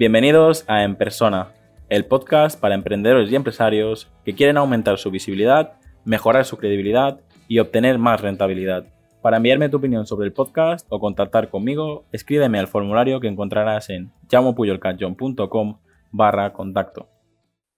Bienvenidos 0.00 0.64
a 0.66 0.82
En 0.82 0.96
Persona, 0.96 1.52
el 1.90 2.06
podcast 2.06 2.58
para 2.58 2.74
emprendedores 2.74 3.30
y 3.30 3.36
empresarios 3.36 4.10
que 4.24 4.34
quieren 4.34 4.56
aumentar 4.56 4.96
su 4.96 5.10
visibilidad, 5.10 5.74
mejorar 6.06 6.46
su 6.46 6.56
credibilidad 6.56 7.20
y 7.48 7.58
obtener 7.58 7.98
más 7.98 8.22
rentabilidad. 8.22 8.86
Para 9.20 9.36
enviarme 9.36 9.68
tu 9.68 9.76
opinión 9.76 10.06
sobre 10.06 10.26
el 10.26 10.32
podcast 10.32 10.86
o 10.88 10.98
contactar 11.00 11.50
conmigo, 11.50 12.06
escríbeme 12.12 12.58
al 12.58 12.66
formulario 12.66 13.20
que 13.20 13.28
encontrarás 13.28 13.90
en 13.90 14.10
llamopuyolcanchon.com 14.30 15.80
barra 16.12 16.54
contacto. 16.54 17.10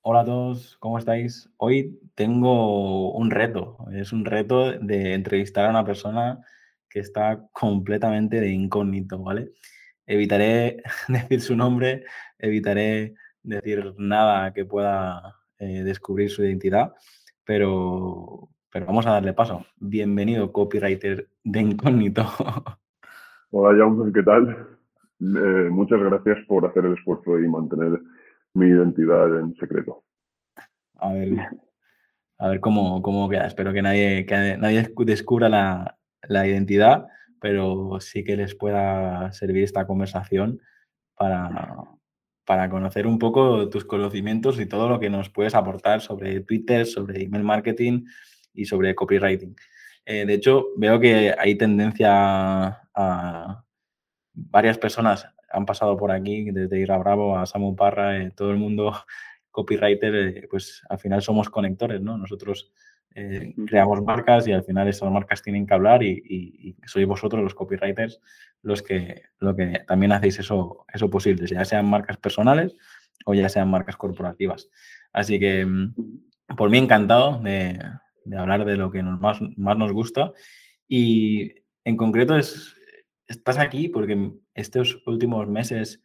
Hola 0.02 0.20
a 0.20 0.24
todos, 0.24 0.76
¿cómo 0.78 0.98
estáis? 0.98 1.50
Hoy 1.56 1.98
tengo 2.14 3.10
un 3.14 3.32
reto. 3.32 3.78
Es 3.94 4.12
un 4.12 4.26
reto 4.26 4.70
de 4.70 5.14
entrevistar 5.14 5.64
a 5.64 5.70
una 5.70 5.84
persona 5.84 6.38
que 6.88 7.00
está 7.00 7.48
completamente 7.52 8.38
de 8.38 8.52
incógnito, 8.52 9.20
¿vale? 9.20 9.50
Evitaré 10.06 10.82
decir 11.08 11.40
su 11.40 11.56
nombre, 11.56 12.04
evitaré 12.38 13.14
decir 13.42 13.94
nada 13.98 14.52
que 14.52 14.64
pueda 14.64 15.36
eh, 15.58 15.82
descubrir 15.84 16.30
su 16.30 16.42
identidad, 16.42 16.92
pero, 17.44 18.48
pero 18.70 18.86
vamos 18.86 19.06
a 19.06 19.12
darle 19.12 19.32
paso. 19.32 19.64
Bienvenido, 19.76 20.52
copywriter 20.52 21.28
de 21.44 21.60
incógnito. 21.60 22.24
Hola, 23.50 23.78
Jaume, 23.78 24.12
¿qué 24.12 24.22
tal? 24.22 24.78
Eh, 25.20 25.68
muchas 25.70 26.00
gracias 26.00 26.38
por 26.48 26.66
hacer 26.66 26.84
el 26.84 26.94
esfuerzo 26.94 27.38
y 27.38 27.46
mantener 27.46 28.00
mi 28.54 28.66
identidad 28.66 29.38
en 29.38 29.54
secreto. 29.54 30.02
A 30.96 31.12
ver, 31.12 31.38
a 32.38 32.48
ver 32.48 32.60
cómo, 32.60 33.02
cómo 33.02 33.28
queda. 33.28 33.46
Espero 33.46 33.72
que 33.72 33.82
nadie, 33.82 34.26
que 34.26 34.56
nadie 34.58 34.92
descubra 35.04 35.48
la, 35.48 35.96
la 36.28 36.46
identidad, 36.46 37.06
pero 37.42 37.98
sí 38.00 38.24
que 38.24 38.36
les 38.36 38.54
pueda 38.54 39.32
servir 39.32 39.64
esta 39.64 39.86
conversación 39.86 40.60
para, 41.14 41.76
para 42.46 42.70
conocer 42.70 43.06
un 43.06 43.18
poco 43.18 43.68
tus 43.68 43.84
conocimientos 43.84 44.58
y 44.60 44.66
todo 44.66 44.88
lo 44.88 45.00
que 45.00 45.10
nos 45.10 45.28
puedes 45.28 45.54
aportar 45.54 46.00
sobre 46.00 46.40
Twitter, 46.40 46.86
sobre 46.86 47.24
email 47.24 47.44
marketing 47.44 48.04
y 48.54 48.64
sobre 48.64 48.94
copywriting. 48.94 49.54
Eh, 50.06 50.24
de 50.24 50.34
hecho, 50.34 50.68
veo 50.76 50.98
que 50.98 51.34
hay 51.36 51.56
tendencia 51.56 52.08
a 52.94 53.64
varias 54.34 54.78
personas 54.78 55.26
han 55.52 55.66
pasado 55.66 55.96
por 55.96 56.10
aquí, 56.10 56.50
desde 56.50 56.80
Ira 56.80 56.98
Bravo 56.98 57.36
a 57.36 57.46
Samu 57.46 57.76
Parra, 57.76 58.18
eh, 58.18 58.32
todo 58.34 58.50
el 58.50 58.56
mundo 58.56 58.94
copywriter, 59.50 60.14
eh, 60.14 60.48
pues 60.50 60.82
al 60.88 60.98
final 60.98 61.22
somos 61.22 61.50
conectores, 61.50 62.00
¿no? 62.00 62.16
Nosotros 62.16 62.72
eh, 63.14 63.54
creamos 63.66 64.02
marcas 64.02 64.46
y 64.48 64.52
al 64.52 64.64
final 64.64 64.88
esas 64.88 65.10
marcas 65.10 65.42
tienen 65.42 65.66
que 65.66 65.74
hablar 65.74 66.02
y, 66.02 66.76
sois 66.86 67.06
vosotros 67.06 67.42
los 67.42 67.54
copywriters 67.54 68.20
los 68.62 68.82
que, 68.82 69.22
lo 69.38 69.54
que 69.56 69.80
también 69.86 70.12
hacéis 70.12 70.38
eso, 70.38 70.84
eso 70.92 71.10
posible, 71.10 71.46
ya 71.46 71.64
sean 71.64 71.88
marcas 71.88 72.16
personales 72.16 72.74
o 73.26 73.34
ya 73.34 73.48
sean 73.48 73.70
marcas 73.70 73.96
corporativas. 73.96 74.68
Así 75.12 75.38
que 75.38 75.66
mm, 75.66 75.94
por 76.56 76.70
mí 76.70 76.78
encantado 76.78 77.40
de, 77.42 77.78
hablar 78.36 78.64
de 78.64 78.76
lo 78.76 78.90
que 78.90 79.02
nos 79.02 79.20
más, 79.20 79.40
más 79.56 79.76
nos 79.76 79.92
gusta 79.92 80.32
y 80.88 81.52
en 81.84 81.96
concreto 81.96 82.36
es, 82.36 82.76
estás 83.26 83.58
aquí 83.58 83.88
porque 83.88 84.32
estos 84.54 85.02
últimos 85.06 85.48
meses 85.48 86.00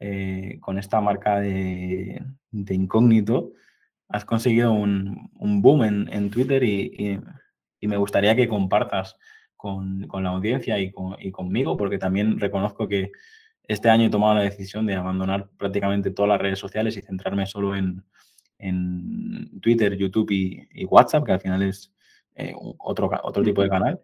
eh, 0.00 0.58
con 0.60 0.78
esta 0.78 1.00
marca 1.00 1.40
de, 1.40 2.22
de 2.50 2.74
incógnito, 2.74 3.52
has 4.10 4.24
conseguido 4.24 4.72
un, 4.72 5.30
boom 5.62 5.84
en, 5.84 6.30
Twitter 6.30 6.62
y, 6.64 7.20
me 7.80 7.96
gustaría 7.96 8.36
que 8.36 8.48
compartas 8.48 9.16
con, 9.56 10.08
la 10.12 10.30
audiencia 10.30 10.78
y, 10.78 10.92
conmigo, 10.92 11.76
porque 11.76 11.98
también 11.98 12.38
reconozco 12.38 12.88
que 12.88 13.12
este 13.68 13.88
año 13.88 14.06
he 14.06 14.10
tomado 14.10 14.34
la 14.34 14.42
decisión 14.42 14.84
de 14.86 14.94
abandonar 14.94 15.48
prácticamente 15.56 16.10
todas 16.10 16.28
las 16.28 16.40
redes 16.40 16.58
sociales 16.58 16.96
y 16.96 17.02
centrarme 17.02 17.46
solo 17.46 17.74
en, 17.76 18.04
Twitter, 19.62 19.96
YouTube 19.96 20.30
y, 20.30 20.84
WhatsApp, 20.84 21.24
que 21.24 21.32
al 21.32 21.40
final 21.40 21.62
es 21.62 21.92
eh, 22.34 22.52
otro, 22.78 23.10
otro 23.22 23.42
tipo 23.42 23.62
de 23.62 23.70
canal. 23.70 24.00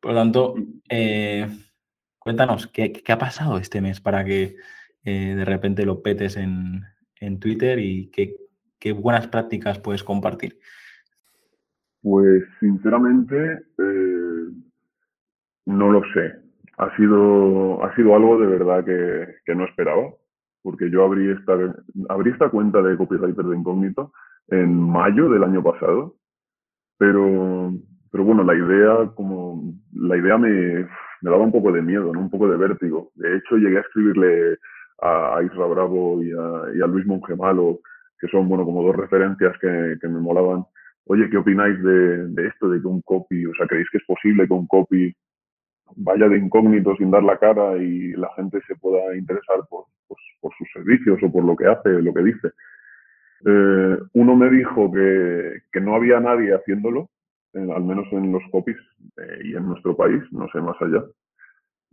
Por 0.00 0.12
lo 0.12 0.18
tanto, 0.18 0.54
eh, 0.88 1.46
cuéntanos, 2.18 2.66
¿qué, 2.66 3.02
ha 3.06 3.18
pasado 3.18 3.58
este 3.58 3.80
mes 3.80 4.00
para 4.00 4.24
que 4.24 4.56
eh, 5.04 5.34
de 5.36 5.44
repente 5.44 5.84
lo 5.84 6.02
petes 6.02 6.36
en, 6.36 6.82
en 7.20 7.38
Twitter 7.38 7.78
y 7.78 8.10
qué, 8.10 8.34
¿Qué 8.82 8.90
buenas 8.90 9.28
prácticas 9.28 9.78
puedes 9.78 10.02
compartir? 10.02 10.58
Pues 12.02 12.42
sinceramente 12.58 13.60
eh, 13.78 14.48
no 15.66 15.92
lo 15.92 16.02
sé. 16.12 16.32
Ha 16.78 16.96
sido, 16.96 17.84
ha 17.84 17.94
sido 17.94 18.16
algo 18.16 18.40
de 18.40 18.46
verdad 18.48 18.84
que, 18.84 19.54
no 19.54 19.66
esperaba, 19.66 20.08
porque 20.62 20.90
yo 20.90 21.04
abrí 21.04 21.30
esta, 21.30 22.50
cuenta 22.50 22.82
de 22.82 22.96
copywriter 22.96 23.44
de 23.44 23.56
incógnito 23.56 24.12
en 24.48 24.76
mayo 24.76 25.28
del 25.28 25.44
año 25.44 25.62
pasado, 25.62 26.16
pero, 26.98 27.72
pero 28.10 28.24
bueno, 28.24 28.42
la 28.42 28.56
idea, 28.56 29.12
como, 29.14 29.74
la 29.92 30.16
idea 30.16 30.38
me, 30.38 30.88
daba 31.20 31.38
un 31.38 31.52
poco 31.52 31.70
de 31.70 31.82
miedo, 31.82 32.10
un 32.10 32.30
poco 32.30 32.48
de 32.48 32.56
vértigo. 32.56 33.12
De 33.14 33.36
hecho, 33.36 33.58
llegué 33.58 33.78
a 33.78 33.82
escribirle 33.82 34.58
a, 35.00 35.40
Isra 35.44 35.66
Bravo 35.66 36.20
y 36.20 36.32
a, 36.32 36.76
y 36.76 36.82
a 36.82 36.86
Luis 36.88 37.06
Mongemalo 37.06 37.78
que 38.22 38.28
son, 38.28 38.48
bueno, 38.48 38.64
como 38.64 38.84
dos 38.84 38.94
referencias 38.94 39.58
que, 39.60 39.96
que 40.00 40.08
me 40.08 40.20
molaban. 40.20 40.64
Oye, 41.06 41.28
¿qué 41.28 41.38
opináis 41.38 41.82
de, 41.82 42.28
de, 42.28 42.46
esto, 42.46 42.68
de 42.68 42.80
que 42.80 42.86
un 42.86 43.02
copy, 43.02 43.44
o 43.46 43.54
sea, 43.54 43.66
creéis 43.66 43.90
que 43.90 43.98
es 43.98 44.04
posible 44.04 44.46
que 44.46 44.54
un 44.54 44.68
copy 44.68 45.12
vaya 45.96 46.28
de 46.28 46.38
incógnito 46.38 46.94
sin 46.96 47.10
dar 47.10 47.24
la 47.24 47.36
cara 47.36 47.76
y 47.78 48.12
la 48.12 48.32
gente 48.36 48.60
se 48.68 48.76
pueda 48.76 49.16
interesar 49.16 49.56
por, 49.68 49.86
pues, 50.06 50.20
por 50.40 50.52
sus 50.56 50.68
servicios 50.72 51.18
o 51.20 51.32
por 51.32 51.44
lo 51.44 51.56
que 51.56 51.66
hace, 51.66 51.90
lo 52.00 52.14
que 52.14 52.22
dice? 52.22 52.48
Eh, 53.44 53.98
uno 54.12 54.36
me 54.36 54.48
dijo 54.50 54.92
que, 54.92 55.62
que, 55.72 55.80
no 55.80 55.96
había 55.96 56.20
nadie 56.20 56.54
haciéndolo, 56.54 57.10
al 57.54 57.82
menos 57.82 58.06
en 58.12 58.30
los 58.30 58.42
copies 58.52 58.78
eh, 59.16 59.40
y 59.46 59.56
en 59.56 59.66
nuestro 59.66 59.96
país, 59.96 60.22
no 60.30 60.46
sé 60.52 60.60
más 60.60 60.80
allá. 60.80 61.02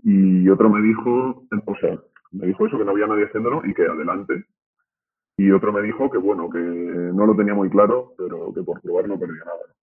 Y 0.04 0.48
otro 0.48 0.70
me 0.70 0.80
dijo, 0.84 1.44
o 1.66 1.76
sea, 1.78 2.00
me 2.32 2.46
dijo 2.46 2.68
eso, 2.68 2.78
que 2.78 2.86
no 2.86 2.92
había 2.92 3.08
nadie 3.08 3.26
haciéndolo 3.26 3.64
y 3.66 3.74
que 3.74 3.82
adelante, 3.82 4.46
y 5.40 5.52
otro 5.52 5.72
me 5.72 5.82
dijo 5.82 6.10
que, 6.12 6.18
bueno, 6.18 6.50
que 6.50 6.60
no 6.60 7.26
lo 7.26 7.34
tenía 7.34 7.54
muy 7.54 7.70
claro, 7.70 8.12
pero 8.18 8.54
que 8.54 8.62
por 8.62 8.82
probar 8.82 9.08
no 9.08 9.18
perdía 9.18 9.46
nada. 9.46 9.74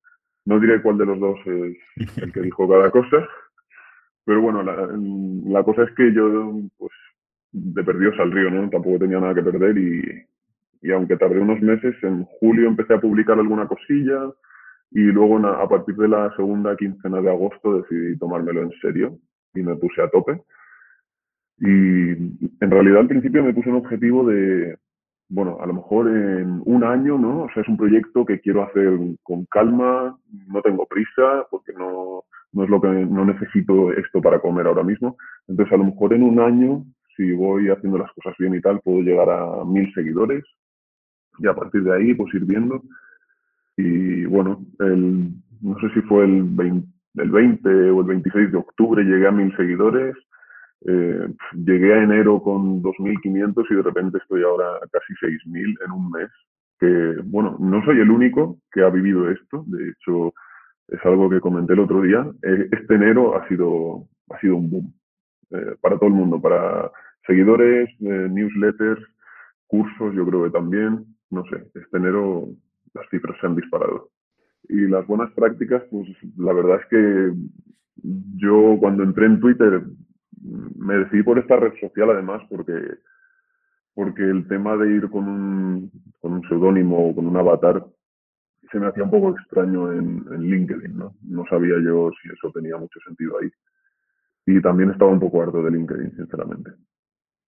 No 0.45 0.61
diré 0.61 0.83
cuál 0.83 0.99
de 0.99 1.07
los 1.07 1.19
dos 1.19 1.39
es 1.47 2.19
el 2.19 2.31
que 2.31 2.43
dijo 2.43 2.69
cada 2.69 2.91
cosa, 2.91 3.27
pero 4.27 4.43
bueno, 4.43 4.63
la, 4.63 5.65
cosa 5.65 5.85
es 5.85 5.91
que 5.93 6.13
yo, 6.13 6.61
pues, 6.77 6.93
de 7.53 7.83
perdidos 7.83 8.21
al 8.21 8.33
río, 8.33 8.51
¿no? 8.51 8.69
Tampoco 8.69 8.99
tenía 8.99 9.19
nada 9.19 9.35
que 9.35 9.43
perder 9.43 9.79
y, 9.79 10.27
y 10.83 10.93
aunque 10.93 11.17
tardé 11.17 11.41
unos 11.41 11.63
meses, 11.63 11.97
en 12.03 12.25
julio 12.25 12.69
empecé 12.69 12.93
a 12.93 13.01
publicar 13.01 13.39
alguna 13.39 13.67
cosilla 13.67 14.31
y 14.91 15.05
luego 15.05 15.39
a 15.39 15.67
partir 15.71 15.97
de 15.97 16.09
la 16.09 16.37
segunda 16.37 16.77
quincena 16.77 17.23
de 17.23 17.31
agosto 17.31 17.81
decidí 17.81 18.19
tomármelo 18.19 18.61
en 18.61 18.73
serio 18.83 19.19
y 19.55 19.63
me 19.63 19.75
puse 19.77 20.03
a 20.03 20.11
tope. 20.11 20.39
Y 21.61 22.11
en 22.11 22.71
realidad 22.71 23.01
al 23.01 23.09
principio 23.09 23.43
me 23.43 23.55
puse 23.55 23.71
un 23.71 23.77
objetivo 23.77 24.27
de, 24.29 24.77
bueno, 25.29 25.59
a 25.61 25.67
lo 25.67 25.75
mejor 25.75 26.09
en 26.09 26.63
un 26.65 26.85
año, 26.85 27.19
¿no? 27.19 27.43
O 27.43 27.51
sea, 27.53 27.63
es 27.63 27.69
un 27.69 27.77
proyecto 27.77 28.25
que 28.25 28.41
quiero 28.41 28.63
hacer 28.63 28.99
con 29.23 29.45
calma, 29.47 30.17
no 30.49 30.63
tengo 30.63 30.87
prisa, 30.87 31.47
porque 31.51 31.73
no, 31.73 32.25
no 32.53 32.65
es 32.65 32.71
lo 32.71 32.81
que, 32.81 32.89
no 32.89 33.25
necesito 33.25 33.93
esto 33.93 34.21
para 34.21 34.41
comer 34.41 34.67
ahora 34.67 34.85
mismo. 34.85 35.17
Entonces, 35.49 35.73
a 35.73 35.79
lo 35.79 35.85
mejor 35.85 36.15
en 36.15 36.23
un 36.23 36.41
año, 36.41 36.85
si 37.17 37.33
voy 37.33 37.69
haciendo 37.69 37.99
las 37.99 38.13
cosas 38.13 38.35
bien 38.39 38.55
y 38.55 38.61
tal, 38.61 38.81
puedo 38.81 39.01
llegar 39.01 39.29
a 39.29 39.65
mil 39.65 39.93
seguidores 39.95 40.45
y 41.39 41.47
a 41.49 41.55
partir 41.55 41.83
de 41.83 41.95
ahí, 41.95 42.15
pues 42.15 42.33
ir 42.35 42.45
viendo. 42.45 42.83
Y 43.77 44.25
bueno, 44.27 44.65
el, 44.79 45.31
no 45.61 45.79
sé 45.81 45.91
si 45.95 46.01
fue 46.03 46.25
el 46.25 46.45
20, 46.45 46.89
el 47.17 47.31
20 47.31 47.69
o 47.91 48.01
el 48.01 48.07
26 48.07 48.53
de 48.53 48.59
octubre 48.59 49.03
llegué 49.03 49.27
a 49.27 49.33
mil 49.33 49.55
seguidores 49.57 50.15
eh, 50.85 51.29
llegué 51.55 51.95
a 51.95 52.03
enero 52.03 52.43
con 52.43 52.83
2.500 52.83 53.65
y 53.71 53.75
de 53.75 53.83
repente 53.83 54.19
estoy 54.19 54.43
ahora 54.43 54.77
a 54.77 54.89
casi 54.91 55.15
6.000 55.15 55.85
en 55.85 55.93
un 55.93 56.11
mes. 56.11 56.31
Que, 56.79 57.17
bueno, 57.25 57.57
no 57.59 57.83
soy 57.85 58.01
el 58.01 58.11
único 58.11 58.59
que 58.71 58.83
ha 58.83 58.91
vivido 58.91 59.31
esto. 59.31 59.65
De 59.67 59.91
hecho, 59.91 60.35
es 60.89 61.05
algo 61.05 61.31
que 61.31 61.41
comenté 61.41 61.73
el 61.73 61.81
otro 61.81 62.03
día. 62.03 62.27
Eh, 62.43 62.69
este 62.71 62.95
enero 62.95 63.37
ha 63.37 63.49
sido, 63.49 64.07
ha 64.31 64.39
sido 64.41 64.57
un 64.57 64.71
boom 64.71 64.95
eh, 65.51 65.77
para 65.81 65.97
todo 65.97 66.09
el 66.09 66.15
mundo, 66.15 66.41
para 66.41 66.91
seguidores, 67.27 67.89
newsletters, 68.01 69.03
cursos, 69.67 70.15
yo 70.15 70.27
creo 70.27 70.45
que 70.45 70.51
también. 70.51 71.07
No 71.31 71.45
sé, 71.47 71.57
este 71.75 71.97
enero 71.97 72.49
las 72.95 73.09
cifras 73.11 73.37
se 73.41 73.47
han 73.47 73.57
disparado. 73.57 74.11
Y 74.69 74.87
las 74.89 75.07
buenas 75.07 75.33
prácticas, 75.33 75.83
pues 75.91 76.09
la 76.37 76.53
verdad 76.53 76.81
es 76.81 76.87
que 76.87 77.33
yo 78.37 78.77
cuando 78.79 79.03
entré 79.03 79.27
en 79.27 79.41
Twitter 79.41 79.83
me 80.43 80.99
decidí 80.99 81.23
por 81.23 81.39
esta 81.39 81.57
red 81.57 81.73
social 81.81 82.11
además 82.11 82.43
porque, 82.49 82.73
porque 83.95 84.23
el 84.23 84.47
tema 84.49 84.77
de 84.77 84.93
ir 84.93 85.11
con 85.11 85.29
un, 85.29 85.91
con 86.21 86.35
un 86.35 86.49
seudónimo 86.49 87.09
o 87.11 87.15
con 87.15 87.27
un 87.27 87.37
avatar 87.37 87.85
se 88.71 88.79
me 88.81 88.87
hacía 88.87 89.05
un 89.05 89.11
poco 89.11 89.31
extraño 89.31 89.93
en, 89.93 90.25
en, 90.33 90.43
LinkedIn, 90.43 90.97
¿no? 90.97 91.15
No 91.23 91.45
sabía 91.49 91.77
yo 91.85 92.11
si 92.21 92.29
eso 92.29 92.51
tenía 92.53 92.77
mucho 92.77 92.99
sentido 93.07 93.39
ahí. 93.39 93.49
Y 94.47 94.61
también 94.61 94.91
estaba 94.91 95.11
un 95.11 95.21
poco 95.21 95.43
harto 95.43 95.63
de 95.63 95.71
LinkedIn, 95.71 96.17
sinceramente. 96.17 96.73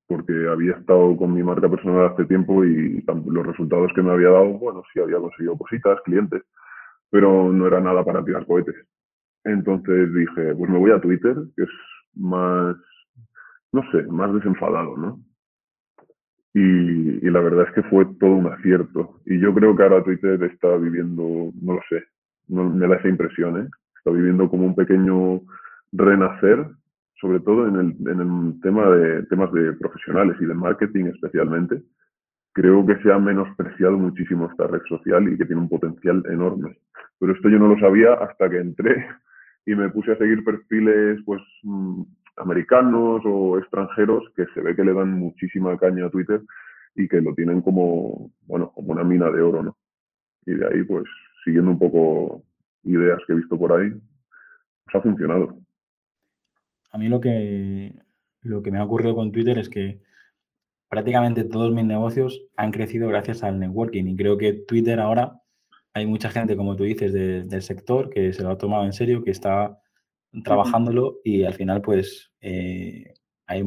porque 0.06 0.32
había 0.48 0.72
estado 0.72 1.16
con 1.16 1.34
mi 1.34 1.42
marca 1.42 1.68
personal 1.68 2.06
hace 2.12 2.24
tiempo 2.24 2.64
y 2.64 3.04
los 3.26 3.46
resultados 3.46 3.92
que 3.94 4.02
me 4.02 4.12
había 4.12 4.30
dado, 4.30 4.54
bueno, 4.58 4.82
sí 4.92 5.00
había 5.00 5.18
conseguido 5.18 5.58
cositas, 5.58 6.00
clientes, 6.02 6.42
pero 7.10 7.52
no 7.52 7.66
era 7.66 7.80
nada 7.80 8.04
para 8.04 8.24
tirar 8.24 8.46
cohetes. 8.46 8.76
Entonces 9.44 10.12
dije, 10.14 10.54
pues 10.54 10.70
me 10.70 10.78
voy 10.78 10.92
a 10.92 11.00
Twitter, 11.00 11.36
que 11.56 11.64
es 11.64 11.70
más, 12.18 12.76
no 13.72 13.82
sé, 13.90 14.02
más 14.04 14.32
desenfadado, 14.34 14.96
¿no? 14.96 15.20
Y, 16.54 17.30
la 17.30 17.40
verdad 17.40 17.66
es 17.68 17.74
que 17.74 17.88
fue 17.88 18.06
todo 18.18 18.30
un 18.30 18.46
acierto. 18.46 19.20
Y 19.26 19.38
yo 19.38 19.54
creo 19.54 19.76
que 19.76 19.82
ahora 19.82 20.02
Twitter 20.02 20.42
está 20.44 20.76
viviendo, 20.76 21.52
no 21.60 21.74
lo 21.74 21.80
sé, 21.88 22.04
no, 22.48 22.68
me 22.68 22.88
da 22.88 22.96
esa 22.96 23.08
impresión, 23.08 23.60
¿eh? 23.60 23.68
Está 23.96 24.10
viviendo 24.10 24.48
como 24.48 24.64
un 24.64 24.74
pequeño 24.74 25.40
renacer, 25.92 26.66
sobre 27.20 27.40
todo 27.40 27.68
en 27.68 27.76
el, 27.76 28.08
en 28.08 28.20
el 28.20 28.60
tema 28.60 28.88
de 28.90 29.22
temas 29.24 29.52
de 29.52 29.72
profesionales 29.74 30.36
y 30.40 30.46
de 30.46 30.54
marketing 30.54 31.06
especialmente. 31.06 31.82
Creo 32.52 32.84
que 32.86 32.96
se 33.02 33.12
ha 33.12 33.18
menospreciado 33.18 33.98
muchísimo 33.98 34.48
esta 34.50 34.66
red 34.66 34.82
social 34.88 35.32
y 35.32 35.36
que 35.36 35.44
tiene 35.44 35.60
un 35.60 35.68
potencial 35.68 36.24
enorme. 36.30 36.78
Pero 37.20 37.32
esto 37.32 37.48
yo 37.48 37.58
no 37.58 37.68
lo 37.68 37.78
sabía 37.78 38.14
hasta 38.14 38.48
que 38.48 38.58
entré 38.58 39.06
y 39.66 39.74
me 39.74 39.90
puse 39.90 40.12
a 40.12 40.18
seguir 40.18 40.44
perfiles 40.44 41.20
pues 41.24 41.42
mm, 41.62 42.02
americanos 42.36 43.22
o 43.24 43.58
extranjeros 43.58 44.24
que 44.34 44.46
se 44.54 44.60
ve 44.60 44.74
que 44.74 44.84
le 44.84 44.94
dan 44.94 45.18
muchísima 45.18 45.76
caña 45.78 46.06
a 46.06 46.10
Twitter 46.10 46.40
y 46.94 47.08
que 47.08 47.20
lo 47.20 47.34
tienen 47.34 47.60
como, 47.62 48.32
bueno, 48.46 48.72
como 48.72 48.92
una 48.92 49.04
mina 49.04 49.30
de 49.30 49.40
oro, 49.40 49.62
¿no? 49.62 49.76
Y 50.46 50.54
de 50.54 50.66
ahí, 50.66 50.82
pues, 50.82 51.04
siguiendo 51.44 51.70
un 51.70 51.78
poco 51.78 52.42
ideas 52.84 53.20
que 53.26 53.34
he 53.34 53.36
visto 53.36 53.58
por 53.58 53.72
ahí, 53.72 53.90
pues 53.90 54.94
ha 54.94 55.00
funcionado. 55.00 55.58
A 56.90 56.98
mí 56.98 57.08
lo 57.08 57.20
que, 57.20 57.94
lo 58.42 58.62
que 58.62 58.70
me 58.70 58.78
ha 58.78 58.84
ocurrido 58.84 59.14
con 59.14 59.30
Twitter 59.30 59.58
es 59.58 59.68
que 59.68 60.00
prácticamente 60.88 61.44
todos 61.44 61.72
mis 61.72 61.84
negocios 61.84 62.46
han 62.56 62.72
crecido 62.72 63.08
gracias 63.08 63.44
al 63.44 63.60
networking 63.60 64.06
y 64.06 64.16
creo 64.16 64.38
que 64.38 64.54
Twitter 64.54 65.00
ahora 65.00 65.42
hay 65.98 66.06
mucha 66.06 66.30
gente, 66.30 66.56
como 66.56 66.76
tú 66.76 66.84
dices, 66.84 67.12
del 67.12 67.62
sector 67.62 68.10
que 68.10 68.32
se 68.32 68.42
lo 68.42 68.50
ha 68.50 68.58
tomado 68.58 68.84
en 68.84 68.92
serio, 68.92 69.22
que 69.22 69.30
está 69.30 69.78
trabajándolo 70.44 71.18
y 71.24 71.44
al 71.44 71.54
final 71.54 71.80
pues 71.80 72.32
eh, 72.40 73.14
hay 73.46 73.62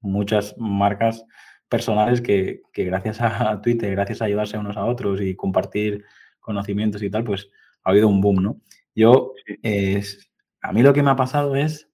muchas 0.00 0.54
marcas 0.58 1.24
personales 1.68 2.20
que, 2.20 2.62
gracias 2.74 3.20
a 3.20 3.60
Twitter, 3.62 3.90
gracias 3.92 4.22
a 4.22 4.26
ayudarse 4.26 4.58
unos 4.58 4.76
a 4.76 4.84
otros 4.84 5.20
y 5.20 5.34
compartir 5.34 6.04
conocimientos 6.40 7.02
y 7.02 7.10
tal, 7.10 7.24
pues 7.24 7.50
ha 7.84 7.90
habido 7.90 8.08
un 8.08 8.20
boom, 8.20 8.42
¿no? 8.42 8.60
Yo, 8.94 9.32
a 10.62 10.72
mí 10.72 10.82
lo 10.82 10.92
que 10.92 11.02
me 11.02 11.10
ha 11.10 11.16
pasado 11.16 11.54
es 11.56 11.88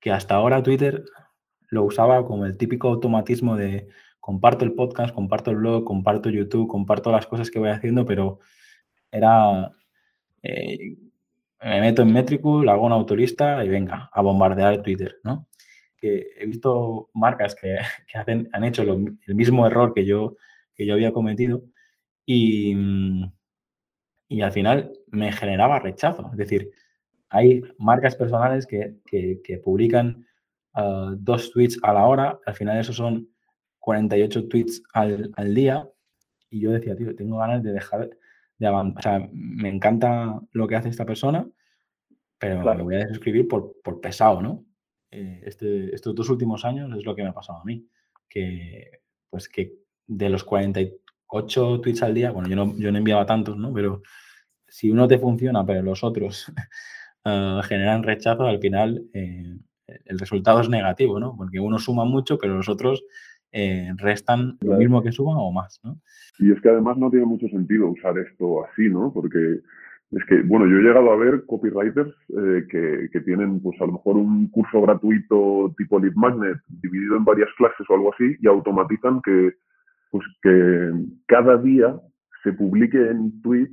que 0.00 0.10
hasta 0.10 0.34
ahora 0.34 0.62
Twitter 0.62 1.04
lo 1.68 1.84
usaba 1.84 2.26
como 2.26 2.44
el 2.44 2.56
típico 2.56 2.88
automatismo 2.88 3.56
de 3.56 3.88
comparto 4.20 4.64
el 4.64 4.74
podcast, 4.74 5.14
comparto 5.14 5.50
el 5.50 5.56
blog, 5.56 5.84
comparto 5.84 6.28
YouTube, 6.28 6.68
comparto 6.68 7.10
las 7.10 7.26
cosas 7.26 7.50
que 7.50 7.58
voy 7.58 7.70
haciendo, 7.70 8.04
pero 8.04 8.40
era, 9.12 9.70
eh, 10.42 10.96
me 11.62 11.80
meto 11.80 12.02
en 12.02 12.12
Metricool, 12.12 12.68
hago 12.68 12.86
una 12.86 12.96
autorista 12.96 13.64
y 13.64 13.68
venga, 13.68 14.10
a 14.12 14.22
bombardear 14.22 14.82
Twitter, 14.82 15.18
¿no? 15.22 15.46
Que 15.96 16.26
he 16.38 16.46
visto 16.46 17.10
marcas 17.14 17.54
que, 17.54 17.78
hacen, 18.14 18.48
han 18.52 18.64
hecho 18.64 18.82
el 18.82 19.34
mismo 19.34 19.66
error 19.66 19.94
que 19.94 20.04
yo, 20.04 20.36
que 20.74 20.86
yo 20.86 20.94
había 20.94 21.12
cometido 21.12 21.62
y, 22.26 22.74
y 24.28 24.40
al 24.42 24.52
final 24.52 24.92
me 25.08 25.30
generaba 25.30 25.78
rechazo. 25.78 26.28
Es 26.32 26.38
decir, 26.38 26.70
hay 27.28 27.62
marcas 27.78 28.16
personales 28.16 28.66
que, 28.66 28.94
publican 29.62 30.26
ah, 30.74 31.14
dos 31.16 31.50
tweets 31.52 31.78
a 31.82 31.92
la 31.92 32.06
hora, 32.06 32.38
al 32.46 32.54
final 32.54 32.78
esos 32.78 32.96
son 32.96 33.28
48 33.78 34.48
tweets 34.48 34.82
al, 34.92 35.30
al 35.36 35.54
día 35.54 35.88
y 36.50 36.60
yo 36.60 36.70
decía, 36.70 36.96
tío, 36.96 37.14
tengo 37.14 37.38
ganas 37.38 37.62
de 37.62 37.72
dejar 37.72 38.10
o 38.70 39.02
sea, 39.02 39.28
me 39.32 39.68
encanta 39.68 40.40
lo 40.52 40.68
que 40.68 40.76
hace 40.76 40.88
esta 40.88 41.06
persona, 41.06 41.46
pero 42.38 42.62
me 42.74 42.82
voy 42.82 42.96
a 42.96 43.08
suscribir 43.08 43.46
por, 43.46 43.80
por 43.82 44.00
pesado, 44.00 44.42
¿no? 44.42 44.64
Eh, 45.10 45.42
este, 45.44 45.94
estos 45.94 46.14
dos 46.14 46.28
últimos 46.30 46.64
años 46.64 46.90
es 46.96 47.04
lo 47.04 47.14
que 47.14 47.22
me 47.22 47.28
ha 47.28 47.34
pasado 47.34 47.60
a 47.60 47.64
mí, 47.64 47.86
que 48.28 49.02
pues 49.30 49.48
que 49.48 49.74
de 50.06 50.28
los 50.28 50.42
48 50.44 51.80
tweets 51.80 52.02
al 52.02 52.14
día, 52.14 52.30
bueno, 52.30 52.48
yo 52.48 52.56
no, 52.56 52.76
yo 52.76 52.90
no 52.90 52.98
enviaba 52.98 53.26
tantos, 53.26 53.56
¿no? 53.56 53.72
Pero 53.72 54.02
si 54.66 54.90
uno 54.90 55.06
te 55.06 55.18
funciona, 55.18 55.64
pero 55.64 55.82
los 55.82 56.02
otros 56.02 56.48
uh, 57.24 57.62
generan 57.64 58.02
rechazo, 58.02 58.46
al 58.46 58.58
final 58.58 59.04
eh, 59.12 59.56
el 59.86 60.18
resultado 60.18 60.60
es 60.60 60.68
negativo, 60.68 61.20
¿no? 61.20 61.36
Porque 61.36 61.60
uno 61.60 61.78
suma 61.78 62.04
mucho, 62.04 62.38
pero 62.38 62.56
los 62.56 62.68
otros 62.68 63.04
eh, 63.52 63.92
restan 63.96 64.56
lo 64.62 64.76
mismo 64.76 65.02
que 65.02 65.12
suban 65.12 65.36
o 65.38 65.52
más, 65.52 65.80
¿no? 65.84 65.98
Y 66.38 66.50
es 66.50 66.60
que 66.60 66.70
además 66.70 66.96
no 66.96 67.10
tiene 67.10 67.26
mucho 67.26 67.46
sentido 67.48 67.88
usar 67.88 68.18
esto 68.18 68.64
así, 68.64 68.88
¿no? 68.88 69.12
Porque 69.12 69.60
es 70.12 70.24
que, 70.26 70.42
bueno, 70.42 70.66
yo 70.66 70.78
he 70.78 70.82
llegado 70.82 71.10
a 71.10 71.16
ver 71.16 71.44
copywriters 71.46 72.14
eh, 72.30 72.66
que, 72.68 73.08
que, 73.12 73.20
tienen, 73.20 73.60
pues 73.60 73.80
a 73.80 73.86
lo 73.86 73.92
mejor 73.92 74.16
un 74.16 74.48
curso 74.48 74.80
gratuito 74.82 75.74
tipo 75.76 75.98
Lead 75.98 76.14
Magnet 76.14 76.58
dividido 76.68 77.16
en 77.16 77.24
varias 77.24 77.48
clases 77.56 77.86
o 77.88 77.94
algo 77.94 78.12
así 78.12 78.36
y 78.40 78.46
automatizan 78.46 79.20
que, 79.22 79.54
pues 80.10 80.24
que 80.42 80.92
cada 81.26 81.56
día 81.56 81.94
se 82.42 82.52
publique 82.52 82.98
en 82.98 83.40
tweet 83.42 83.68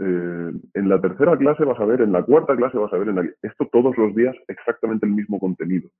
eh, 0.00 0.52
en 0.74 0.88
la 0.88 1.00
tercera 1.00 1.36
clase 1.36 1.64
vas 1.64 1.78
a 1.78 1.84
ver, 1.84 2.00
en 2.00 2.10
la 2.10 2.22
cuarta 2.22 2.56
clase 2.56 2.78
vas 2.78 2.92
a 2.92 2.98
ver, 2.98 3.08
en 3.08 3.16
la, 3.16 3.28
esto 3.42 3.68
todos 3.70 3.96
los 3.96 4.14
días 4.14 4.34
exactamente 4.48 5.06
el 5.06 5.12
mismo 5.12 5.38
contenido. 5.38 5.90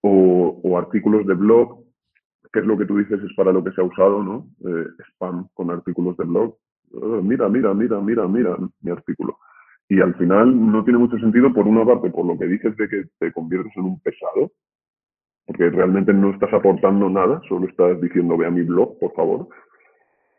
O, 0.00 0.60
o 0.62 0.78
artículos 0.78 1.26
de 1.26 1.34
blog 1.34 1.85
que 2.60 2.66
lo 2.66 2.78
que 2.78 2.86
tú 2.86 2.96
dices 2.96 3.20
es 3.22 3.34
para 3.34 3.52
lo 3.52 3.62
que 3.62 3.72
se 3.72 3.80
ha 3.80 3.84
usado, 3.84 4.22
¿no? 4.22 4.46
Eh, 4.64 4.86
spam 5.10 5.48
con 5.54 5.70
artículos 5.70 6.16
de 6.16 6.24
blog. 6.24 6.56
Eh, 6.92 7.20
mira, 7.22 7.48
mira, 7.48 7.74
mira, 7.74 8.00
mira, 8.00 8.26
mira 8.26 8.56
mi 8.80 8.90
artículo. 8.90 9.38
Y 9.88 10.00
al 10.00 10.14
final 10.16 10.72
no 10.72 10.82
tiene 10.84 10.98
mucho 10.98 11.18
sentido, 11.18 11.52
por 11.52 11.66
una 11.66 11.84
parte, 11.84 12.10
por 12.10 12.24
lo 12.24 12.38
que 12.38 12.46
dices 12.46 12.76
de 12.76 12.88
que 12.88 13.04
te 13.18 13.32
conviertes 13.32 13.72
en 13.76 13.84
un 13.84 14.00
pesado, 14.00 14.52
porque 15.46 15.70
realmente 15.70 16.12
no 16.12 16.30
estás 16.30 16.52
aportando 16.52 17.08
nada, 17.08 17.40
solo 17.48 17.68
estás 17.68 18.00
diciendo 18.00 18.36
ve 18.36 18.46
a 18.46 18.50
mi 18.50 18.62
blog, 18.62 18.98
por 18.98 19.12
favor. 19.12 19.48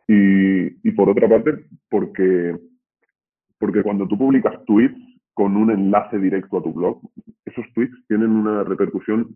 Y, 0.07 0.87
y 0.87 0.91
por 0.91 1.09
otra 1.09 1.29
parte, 1.29 1.65
porque, 1.89 2.57
porque 3.59 3.83
cuando 3.83 4.07
tú 4.07 4.17
publicas 4.17 4.63
tweets 4.65 4.99
con 5.33 5.55
un 5.55 5.71
enlace 5.71 6.17
directo 6.17 6.57
a 6.57 6.63
tu 6.63 6.73
blog, 6.73 6.99
esos 7.45 7.65
tweets 7.73 7.95
tienen 8.07 8.31
una 8.31 8.63
repercusión 8.63 9.35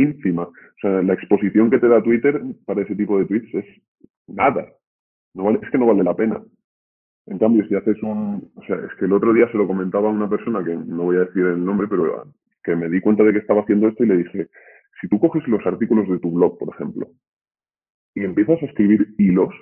ínfima. 0.00 0.44
O 0.44 0.80
sea, 0.80 1.02
la 1.02 1.14
exposición 1.14 1.70
que 1.70 1.78
te 1.78 1.88
da 1.88 2.02
Twitter 2.02 2.40
para 2.64 2.82
ese 2.82 2.94
tipo 2.94 3.18
de 3.18 3.26
tweets 3.26 3.54
es 3.54 3.66
nada. 4.26 4.66
No 5.34 5.44
vale, 5.44 5.60
es 5.62 5.70
que 5.70 5.78
no 5.78 5.86
vale 5.86 6.02
la 6.02 6.14
pena. 6.14 6.42
En 7.26 7.38
cambio, 7.38 7.66
si 7.68 7.74
haces 7.74 8.02
un... 8.02 8.50
O 8.54 8.62
sea, 8.64 8.76
es 8.76 8.94
que 8.98 9.04
el 9.04 9.12
otro 9.12 9.32
día 9.32 9.50
se 9.50 9.58
lo 9.58 9.66
comentaba 9.66 10.08
a 10.08 10.12
una 10.12 10.28
persona, 10.28 10.64
que 10.64 10.74
no 10.74 11.04
voy 11.04 11.16
a 11.16 11.24
decir 11.26 11.44
el 11.44 11.64
nombre, 11.64 11.86
pero 11.88 12.32
que 12.62 12.76
me 12.76 12.88
di 12.88 13.00
cuenta 13.00 13.22
de 13.22 13.32
que 13.32 13.38
estaba 13.38 13.62
haciendo 13.62 13.88
esto 13.88 14.04
y 14.04 14.08
le 14.08 14.16
dije, 14.18 14.48
si 15.00 15.08
tú 15.08 15.18
coges 15.20 15.46
los 15.48 15.64
artículos 15.66 16.08
de 16.08 16.18
tu 16.18 16.30
blog, 16.30 16.58
por 16.58 16.74
ejemplo, 16.74 17.08
y 18.14 18.24
empiezas 18.24 18.62
a 18.62 18.66
escribir 18.66 19.14
hilos, 19.18 19.54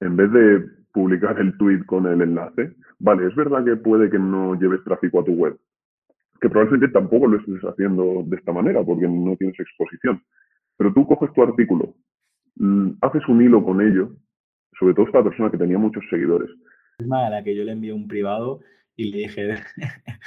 en 0.00 0.16
vez 0.16 0.30
de 0.32 0.64
publicar 0.92 1.40
el 1.40 1.56
tweet 1.58 1.84
con 1.86 2.06
el 2.06 2.20
enlace, 2.22 2.74
vale, 2.98 3.26
es 3.26 3.34
verdad 3.34 3.64
que 3.64 3.76
puede 3.76 4.10
que 4.10 4.18
no 4.18 4.54
lleves 4.54 4.84
tráfico 4.84 5.20
a 5.20 5.24
tu 5.24 5.32
web, 5.32 5.58
que 6.40 6.48
probablemente 6.48 6.92
tampoco 6.92 7.26
lo 7.26 7.38
estés 7.38 7.62
haciendo 7.62 8.22
de 8.26 8.36
esta 8.36 8.52
manera 8.52 8.82
porque 8.82 9.06
no 9.08 9.36
tienes 9.36 9.58
exposición. 9.58 10.22
Pero 10.76 10.92
tú 10.92 11.06
coges 11.06 11.32
tu 11.32 11.42
artículo, 11.42 11.94
mm, 12.56 12.92
haces 13.00 13.26
un 13.28 13.42
hilo 13.42 13.64
con 13.64 13.80
ello, 13.80 14.16
sobre 14.78 14.94
todo 14.94 15.06
esta 15.06 15.22
persona 15.22 15.50
que 15.50 15.58
tenía 15.58 15.78
muchos 15.78 16.04
seguidores. 16.10 16.50
Es 16.98 17.10
a 17.10 17.30
la 17.30 17.42
que 17.42 17.54
yo 17.54 17.64
le 17.64 17.72
envié 17.72 17.92
un 17.92 18.08
privado 18.08 18.60
y 18.96 19.10
le 19.10 19.18
dije, 19.18 19.54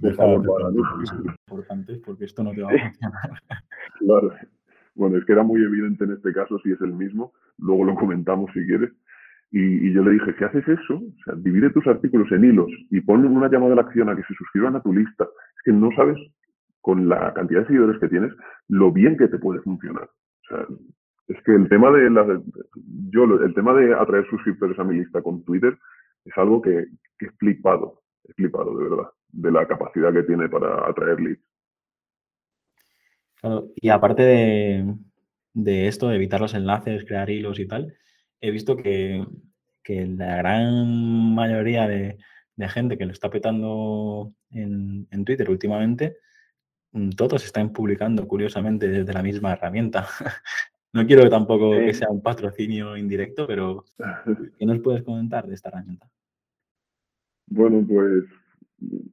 por 0.00 0.14
favor, 0.14 0.74
importante 1.48 2.00
porque 2.04 2.24
esto 2.24 2.42
no 2.42 2.52
te 2.52 2.62
va 2.62 2.68
a 2.68 2.78
funcionar. 2.78 3.42
claro. 3.98 4.32
Bueno, 4.94 5.18
es 5.18 5.26
que 5.26 5.32
era 5.32 5.42
muy 5.42 5.62
evidente 5.62 6.04
en 6.04 6.12
este 6.12 6.32
caso 6.32 6.58
si 6.60 6.72
es 6.72 6.80
el 6.80 6.94
mismo, 6.94 7.34
luego 7.58 7.84
lo 7.84 7.94
comentamos 7.96 8.50
si 8.54 8.64
quieres, 8.66 8.90
y, 9.50 9.92
yo 9.92 10.02
le 10.02 10.12
dije, 10.12 10.34
si 10.36 10.44
haces 10.44 10.66
eso, 10.66 10.96
o 10.96 11.24
sea, 11.24 11.34
divide 11.36 11.70
tus 11.70 11.86
artículos 11.86 12.30
en 12.32 12.44
hilos 12.44 12.70
y 12.90 13.00
pon 13.00 13.24
una 13.24 13.48
llamada 13.48 13.72
a 13.72 13.76
la 13.76 13.82
acción 13.82 14.08
a 14.08 14.16
que 14.16 14.22
se 14.24 14.34
suscriban 14.34 14.76
a 14.76 14.82
tu 14.82 14.92
lista. 14.92 15.24
Es 15.24 15.62
que 15.64 15.72
no 15.72 15.90
sabes, 15.96 16.18
con 16.80 17.08
la 17.08 17.32
cantidad 17.32 17.60
de 17.60 17.66
seguidores 17.66 18.00
que 18.00 18.08
tienes, 18.08 18.32
lo 18.68 18.92
bien 18.92 19.16
que 19.16 19.28
te 19.28 19.38
puede 19.38 19.60
funcionar. 19.60 20.04
O 20.04 20.48
sea, 20.48 20.66
es 21.28 21.42
que 21.44 21.54
el 21.54 21.68
tema 21.68 21.90
de 21.90 22.10
la, 22.10 22.40
yo, 23.10 23.24
el 23.24 23.54
tema 23.54 23.74
de 23.74 23.94
atraer 23.94 24.26
suscriptores 24.28 24.78
a 24.78 24.84
mi 24.84 24.98
lista 24.98 25.22
con 25.22 25.44
Twitter 25.44 25.76
es 26.24 26.36
algo 26.36 26.60
que, 26.60 26.86
que 27.18 27.26
he 27.26 27.30
flipado, 27.38 28.02
he 28.24 28.32
flipado 28.34 28.76
de 28.76 28.88
verdad, 28.88 29.10
de 29.28 29.52
la 29.52 29.66
capacidad 29.66 30.12
que 30.12 30.24
tiene 30.24 30.48
para 30.48 30.88
atraer 30.88 31.20
leads. 31.20 31.42
Y 33.76 33.90
aparte 33.90 34.22
de, 34.22 34.94
de 35.54 35.88
esto, 35.88 36.12
evitar 36.12 36.40
los 36.40 36.54
enlaces, 36.54 37.04
crear 37.06 37.30
hilos 37.30 37.60
y 37.60 37.66
tal, 37.66 37.94
he 38.40 38.50
visto 38.50 38.76
que, 38.76 39.24
la 39.88 40.36
gran 40.36 41.34
mayoría 41.34 41.86
de, 41.86 42.18
gente 42.68 42.98
que 42.98 43.06
lo 43.06 43.12
está 43.12 43.30
petando 43.30 44.32
en, 44.50 45.24
Twitter 45.24 45.50
últimamente 45.50 46.16
mm, 46.92 47.10
todos 47.10 47.44
están 47.44 47.72
publicando 47.72 48.26
curiosamente 48.26 48.88
desde 48.88 49.12
la 49.12 49.22
misma 49.22 49.52
herramienta. 49.52 50.06
no 50.92 51.06
quiero 51.06 51.28
tampoco 51.28 51.72
que 51.72 51.94
sea 51.94 52.08
un 52.10 52.22
patrocinio 52.22 52.96
indirecto, 52.96 53.46
pero 53.46 53.84
¿qué 54.58 54.66
nos 54.66 54.80
puedes 54.80 55.02
comentar 55.02 55.46
de 55.46 55.54
esta 55.54 55.68
herramienta? 55.68 56.08
Bueno, 57.48 57.84
pues, 57.86 58.24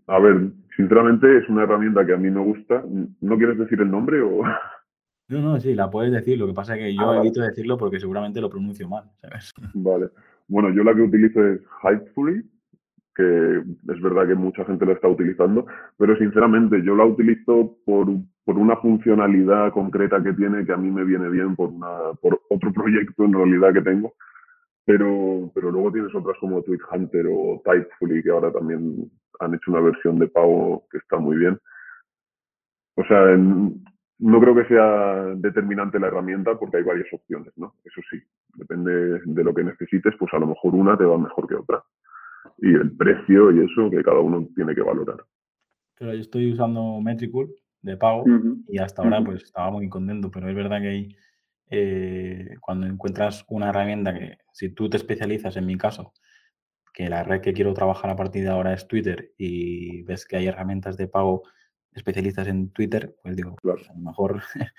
a 0.07 0.19
ver, 0.19 0.51
sinceramente 0.75 1.37
es 1.37 1.47
una 1.49 1.63
herramienta 1.63 2.05
que 2.05 2.13
a 2.13 2.17
mí 2.17 2.31
me 2.31 2.41
gusta. 2.41 2.83
¿No 3.21 3.37
quieres 3.37 3.57
decir 3.59 3.79
el 3.81 3.91
nombre 3.91 4.21
o...? 4.21 4.43
No, 5.33 5.41
no, 5.41 5.59
sí, 5.59 5.73
la 5.73 5.89
puedes 5.89 6.11
decir. 6.11 6.37
Lo 6.37 6.47
que 6.47 6.53
pasa 6.53 6.75
es 6.75 6.83
que 6.83 6.95
yo 6.95 7.09
ah, 7.09 7.17
evito 7.17 7.41
decirlo 7.41 7.77
porque 7.77 7.99
seguramente 7.99 8.39
lo 8.39 8.49
pronuncio 8.49 8.87
mal, 8.87 9.05
¿sabes? 9.19 9.51
Vale. 9.73 10.09
Bueno, 10.47 10.69
yo 10.69 10.83
la 10.83 10.93
que 10.93 11.01
utilizo 11.01 11.43
es 11.43 11.61
Hypefully, 11.81 12.43
que 13.15 13.57
es 13.57 14.01
verdad 14.01 14.27
que 14.27 14.35
mucha 14.35 14.65
gente 14.65 14.85
la 14.85 14.93
está 14.93 15.07
utilizando, 15.07 15.65
pero 15.97 16.17
sinceramente 16.17 16.83
yo 16.83 16.95
la 16.95 17.05
utilizo 17.05 17.77
por, 17.85 18.07
por, 18.43 18.57
una 18.57 18.75
funcionalidad 18.77 19.71
concreta 19.71 20.21
que 20.21 20.33
tiene 20.33 20.65
que 20.65 20.73
a 20.73 20.77
mí 20.77 20.91
me 20.91 21.03
viene 21.03 21.29
bien 21.29 21.55
por, 21.55 21.69
una, 21.69 22.13
por 22.21 22.41
otro 22.49 22.73
proyecto 22.73 23.25
en 23.25 23.33
realidad 23.33 23.73
que 23.73 23.81
tengo, 23.81 24.13
pero, 24.85 25.51
pero 25.53 25.71
luego 25.71 25.91
tienes 25.91 26.13
otras 26.13 26.37
como 26.39 26.61
Tweet 26.63 26.79
Hunter 26.91 27.27
o 27.31 27.61
Typefully 27.63 28.21
que 28.21 28.31
ahora 28.31 28.51
también 28.51 29.09
han 29.39 29.53
hecho 29.53 29.71
una 29.71 29.81
versión 29.81 30.19
de 30.19 30.27
pago 30.27 30.85
que 30.91 30.97
está 30.97 31.17
muy 31.17 31.37
bien. 31.37 31.59
O 32.95 33.03
sea, 33.05 33.35
no 34.19 34.39
creo 34.39 34.55
que 34.55 34.65
sea 34.65 35.25
determinante 35.35 35.99
la 35.99 36.07
herramienta 36.07 36.57
porque 36.57 36.77
hay 36.77 36.83
varias 36.83 37.07
opciones, 37.11 37.51
¿no? 37.57 37.75
Eso 37.83 38.01
sí, 38.09 38.17
depende 38.55 39.19
de 39.25 39.43
lo 39.43 39.53
que 39.53 39.63
necesites, 39.63 40.13
pues 40.17 40.33
a 40.33 40.39
lo 40.39 40.47
mejor 40.47 40.75
una 40.75 40.97
te 40.97 41.05
va 41.05 41.17
mejor 41.17 41.47
que 41.47 41.55
otra 41.55 41.83
y 42.57 42.73
el 42.73 42.95
precio 42.95 43.51
y 43.51 43.65
eso 43.65 43.89
que 43.89 44.03
cada 44.03 44.19
uno 44.19 44.47
tiene 44.55 44.75
que 44.75 44.81
valorar. 44.81 45.17
Pero 45.97 46.13
yo 46.13 46.19
estoy 46.19 46.51
usando 46.51 46.99
Metricool 47.01 47.53
de 47.81 47.97
pago 47.97 48.23
y 48.67 48.77
hasta 48.77 49.03
ahora 49.03 49.23
pues 49.23 49.43
estaba 49.43 49.71
muy 49.71 49.89
contento, 49.89 50.31
pero 50.31 50.49
es 50.49 50.55
verdad 50.55 50.81
que 50.81 50.87
hay, 50.87 51.15
eh, 51.69 52.55
cuando 52.61 52.87
encuentras 52.87 53.45
una 53.49 53.69
herramienta 53.69 54.13
que 54.13 54.37
si 54.53 54.69
tú 54.69 54.89
te 54.89 54.97
especializas, 54.97 55.57
en 55.57 55.65
mi 55.65 55.77
caso, 55.77 56.13
que 56.93 57.09
la 57.09 57.23
red 57.23 57.41
que 57.41 57.53
quiero 57.53 57.73
trabajar 57.73 58.09
a 58.11 58.15
partir 58.15 58.43
de 58.43 58.49
ahora 58.49 58.73
es 58.73 58.87
Twitter 58.87 59.33
y 59.37 60.03
ves 60.03 60.25
que 60.25 60.37
hay 60.37 60.47
herramientas 60.47 60.95
de 60.95 61.07
pago 61.07 61.43
especialistas 61.95 62.47
en 62.47 62.69
Twitter, 62.71 63.15
pues 63.21 63.35
digo, 63.35 63.55
pues, 63.61 63.89
a 63.89 63.93
lo 63.93 63.99
mejor 63.99 64.41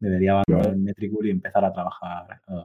debería 0.00 0.40
abandonar 0.40 0.76
Metricool 0.76 1.26
y 1.26 1.30
empezar 1.30 1.64
a 1.64 1.72
trabajar 1.72 2.40
uh, 2.48 2.64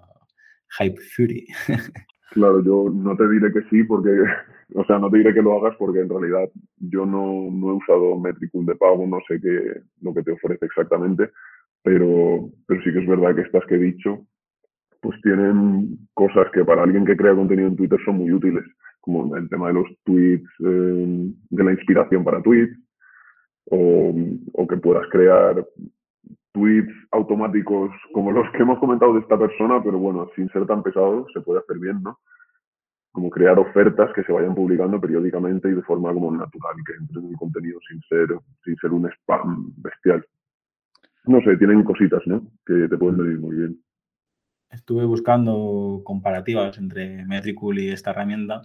Hype 0.80 1.02
Fury. 1.16 1.48
Claro, 2.32 2.62
yo 2.62 2.90
no 2.92 3.16
te 3.16 3.30
diré 3.30 3.54
que 3.54 3.62
sí 3.70 3.84
porque, 3.84 4.12
o 4.76 4.84
sea, 4.86 5.00
no 5.00 5.10
te 5.10 5.20
diré 5.20 5.34
que 5.34 5.42
lo 5.42 5.58
hagas 5.58 5.78
porque 5.78 6.02
en 6.02 6.10
realidad 6.10 6.50
yo 6.78 7.06
no, 7.06 7.50
no 7.50 7.70
he 7.70 7.74
usado 7.76 8.20
Metricool 8.20 8.66
de 8.66 8.76
pago, 8.76 9.08
no 9.08 9.20
sé 9.28 9.40
qué, 9.40 9.82
lo 10.02 10.14
que 10.14 10.24
te 10.24 10.32
ofrece 10.34 10.66
exactamente, 10.66 11.30
pero, 11.82 12.50
pero 12.68 12.82
sí 12.82 12.92
que 12.92 13.00
es 13.00 13.08
verdad 13.08 13.36
que 13.36 13.42
estas 13.42 13.66
que 13.68 13.76
he 13.76 13.80
dicho, 13.80 14.26
pues 15.00 15.22
tienen 15.22 15.98
cosas 16.14 16.48
que 16.52 16.66
para 16.66 16.84
alguien 16.84 17.06
que 17.06 17.16
crea 17.16 17.36
contenido 17.36 17.70
en 17.70 17.76
Twitter 17.76 18.00
son 18.04 18.18
muy 18.18 18.32
útiles, 18.34 18.66
como 19.00 19.36
el 19.38 19.48
tema 19.48 19.68
de 19.68 19.76
los 19.76 19.88
tweets, 20.04 20.50
eh, 20.66 21.32
de 21.52 21.64
la 21.64 21.72
inspiración 21.72 22.24
para 22.24 22.42
tweets, 22.42 22.78
o, 23.72 24.14
o 24.54 24.68
que 24.68 24.78
puedas 24.78 25.08
crear 25.10 25.66
tweets 26.56 26.94
automáticos 27.12 27.92
como 28.14 28.32
los 28.32 28.50
que 28.52 28.64
hemos 28.64 28.80
comentado 28.80 29.14
de 29.14 29.20
esta 29.20 29.38
persona, 29.38 29.84
pero 29.84 30.00
bueno, 30.00 30.30
sin 30.36 30.50
ser 30.50 30.66
tan 30.66 30.82
pesado, 30.82 31.28
se 31.34 31.42
puede 31.42 31.60
hacer 31.60 31.78
bien, 31.78 32.02
¿no? 32.02 32.20
Como 33.12 33.30
crear 33.30 33.60
ofertas 33.60 34.12
que 34.14 34.24
se 34.24 34.32
vayan 34.32 34.56
publicando 34.56 35.00
periódicamente 35.00 35.70
y 35.70 35.74
de 35.74 35.82
forma 35.84 36.14
como 36.14 36.32
natural, 36.32 36.76
que 36.86 36.94
entre 36.94 37.20
en 37.20 37.30
el 37.30 37.36
contenido 37.36 37.80
sin 37.88 38.02
ser, 38.04 38.28
sin 38.64 38.76
ser 38.78 38.92
un 38.92 39.10
spam 39.12 39.74
bestial. 39.78 40.26
No 41.26 41.42
sé, 41.42 41.58
tienen 41.58 41.84
cositas, 41.84 42.22
¿no? 42.26 42.42
Que 42.66 42.88
te 42.88 42.98
pueden 42.98 43.18
venir 43.18 43.40
muy 43.40 43.56
bien. 43.58 43.80
Estuve 44.70 45.06
buscando 45.06 46.02
comparativas 46.06 46.78
entre 46.78 47.26
Metricool 47.26 47.80
y 47.80 47.90
esta 47.90 48.12
herramienta 48.12 48.62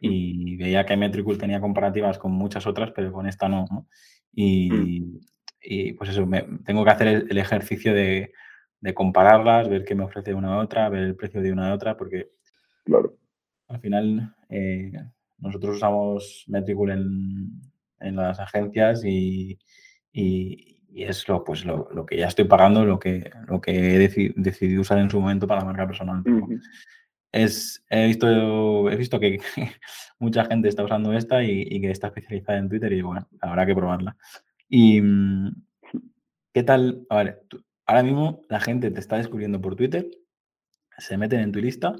y 0.00 0.54
mm. 0.54 0.58
veía 0.58 0.86
que 0.86 0.96
Metricool 0.96 1.38
tenía 1.38 1.60
comparativas 1.60 2.18
con 2.18 2.32
muchas 2.32 2.66
otras, 2.66 2.92
pero 2.92 3.12
con 3.12 3.26
esta 3.26 3.48
no. 3.48 3.64
¿no? 3.70 3.86
Y, 4.34 4.70
mm 4.70 5.18
y 5.64 5.94
pues 5.94 6.10
eso, 6.10 6.28
tengo 6.64 6.84
que 6.84 6.90
hacer 6.90 7.08
el, 7.28 7.38
ejercicio 7.38 7.94
de, 7.94 8.32
compararlas, 8.94 9.68
ver 9.68 9.84
qué 9.84 9.94
me 9.94 10.04
ofrece 10.04 10.34
una 10.34 10.54
a 10.54 10.58
otra, 10.58 10.88
ver 10.90 11.02
el 11.02 11.16
precio 11.16 11.40
de 11.40 11.52
una 11.52 11.70
a 11.70 11.74
otra, 11.74 11.96
porque 11.96 12.30
claro. 12.84 13.16
al 13.68 13.80
final 13.80 14.36
eh, 14.50 14.92
nosotros 15.38 15.76
usamos 15.76 16.44
Metricool 16.48 16.90
en, 16.90 17.62
en 18.00 18.16
las 18.16 18.38
agencias 18.40 19.02
y, 19.04 19.58
es 20.12 21.26
lo, 21.28 21.42
pues 21.42 21.64
lo, 21.64 22.06
que 22.06 22.18
ya 22.18 22.28
estoy 22.28 22.44
pagando, 22.44 22.84
lo 22.84 22.98
que, 22.98 23.30
lo 23.48 23.60
que 23.60 23.96
he 23.96 23.98
decidido 23.98 24.82
usar 24.82 24.98
en 24.98 25.10
su 25.10 25.20
momento 25.20 25.46
para 25.46 25.60
la 25.60 25.66
marca 25.66 25.86
personal. 25.86 26.22
Es, 27.34 27.84
he, 27.90 28.06
visto, 28.06 28.90
he 28.90 28.96
visto 28.96 29.18
que, 29.18 29.40
mucha 30.18 30.44
gente 30.44 30.68
está 30.68 30.84
usando 30.84 31.12
esta 31.12 31.42
y, 31.42 31.66
y, 31.68 31.80
que 31.80 31.90
está 31.90 32.06
especializada 32.06 32.58
en 32.58 32.68
Twitter 32.68 32.92
y 32.92 33.02
bueno, 33.02 33.28
habrá 33.40 33.66
que 33.66 33.74
probarla. 33.74 34.16
¿Y 34.68 35.00
mm, 35.00 35.52
qué 36.52 36.62
tal? 36.62 37.04
A 37.10 37.16
ver, 37.16 37.42
ahora 37.86 38.02
mismo 38.02 38.42
la 38.48 38.60
gente 38.60 38.90
te 38.90 39.00
está 39.00 39.16
descubriendo 39.16 39.60
por 39.60 39.76
Twitter, 39.76 40.06
se 40.98 41.16
meten 41.18 41.40
en 41.40 41.52
tu 41.52 41.60
lista 41.60 41.94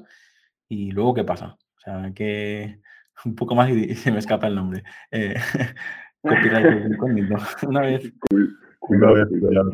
y 0.69 0.91
luego 0.91 1.13
¿qué 1.13 1.23
pasa? 1.23 1.57
O 1.77 1.79
sea, 1.79 2.11
que 2.15 2.79
un 3.25 3.35
poco 3.35 3.55
más 3.55 3.69
y, 3.69 3.93
se 3.95 4.11
me 4.11 4.19
escapa 4.19 4.47
el 4.47 4.55
nombre. 4.55 4.83
Eh, 5.11 5.35
Una 7.61 7.81
vez 7.81 8.11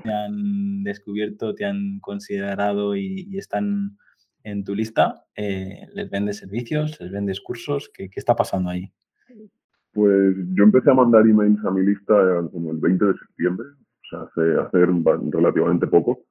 te 0.03 0.13
han 0.13 0.83
descubierto, 0.83 1.53
te 1.53 1.65
han 1.65 1.99
considerado 1.99 2.95
y, 2.95 3.37
están 3.37 3.97
en 4.43 4.63
tu 4.63 4.75
lista, 4.75 5.25
eh, 5.35 5.87
¿les 5.93 6.09
vendes 6.09 6.37
servicios? 6.37 6.99
¿Les 6.99 7.11
vendes 7.11 7.41
cursos? 7.41 7.91
¿Qué, 7.93 8.09
¿Qué 8.09 8.19
está 8.19 8.35
pasando 8.35 8.69
ahí? 8.69 8.91
Pues 9.93 10.35
yo 10.53 10.63
empecé 10.63 10.89
a 10.89 10.93
mandar 10.93 11.27
emails 11.27 11.63
a 11.65 11.71
mi 11.71 11.85
lista 11.85 12.13
como 12.51 12.71
el 12.71 12.77
20 12.77 13.05
de 13.05 13.13
septiembre, 13.13 13.67
o 13.67 14.05
sea, 14.09 14.21
hace, 14.21 14.59
hace 14.59 14.85
relativamente 15.31 15.87
poco. 15.87 16.25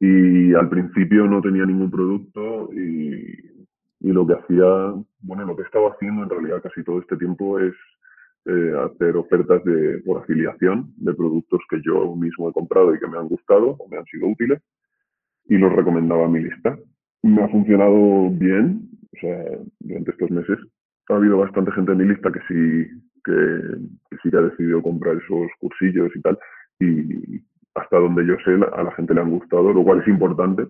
Y 0.00 0.54
al 0.54 0.68
principio 0.68 1.26
no 1.26 1.40
tenía 1.42 1.66
ningún 1.66 1.90
producto 1.90 2.70
y, 2.72 3.36
y, 4.00 4.12
lo 4.12 4.26
que 4.26 4.34
hacía, 4.34 4.94
bueno, 5.20 5.44
lo 5.44 5.56
que 5.56 5.64
estaba 5.64 5.90
haciendo 5.90 6.22
en 6.22 6.30
realidad 6.30 6.62
casi 6.62 6.84
todo 6.84 7.00
este 7.00 7.16
tiempo 7.16 7.58
es 7.58 7.74
eh, 8.50 8.72
hacer 8.82 9.14
ofertas 9.16 9.62
de, 9.64 9.98
por 10.06 10.22
afiliación 10.22 10.94
de 10.96 11.12
productos 11.12 11.60
que 11.68 11.82
yo 11.84 12.16
mismo 12.16 12.48
he 12.48 12.52
comprado 12.52 12.94
y 12.94 12.98
que 12.98 13.06
me 13.06 13.18
han 13.18 13.28
gustado 13.28 13.76
o 13.78 13.88
me 13.88 13.98
han 13.98 14.06
sido 14.06 14.26
útiles 14.26 14.62
y 15.48 15.58
los 15.58 15.70
recomendaba 15.70 16.24
a 16.24 16.28
mi 16.28 16.40
lista. 16.40 16.78
Me 17.22 17.42
ha 17.42 17.48
funcionado 17.48 18.30
bien, 18.30 18.88
o 19.14 19.20
sea, 19.20 19.44
durante 19.80 20.10
estos 20.12 20.30
meses 20.30 20.58
ha 21.08 21.14
habido 21.14 21.38
bastante 21.38 21.72
gente 21.72 21.92
en 21.92 21.98
mi 21.98 22.04
lista 22.04 22.30
que 22.30 22.40
sí 22.48 23.08
que, 23.24 24.16
sí 24.22 24.30
que 24.30 24.36
ha 24.36 24.42
decidido 24.42 24.82
comprar 24.82 25.16
esos 25.16 25.48
cursillos 25.58 26.14
y 26.14 26.20
tal. 26.20 26.38
Y 26.80 27.42
hasta 27.74 27.98
donde 27.98 28.26
yo 28.26 28.36
sé, 28.44 28.52
a 28.72 28.82
la 28.82 28.92
gente 28.92 29.14
le 29.14 29.20
han 29.20 29.30
gustado, 29.30 29.72
lo 29.72 29.84
cual 29.84 30.00
es 30.00 30.08
importante. 30.08 30.66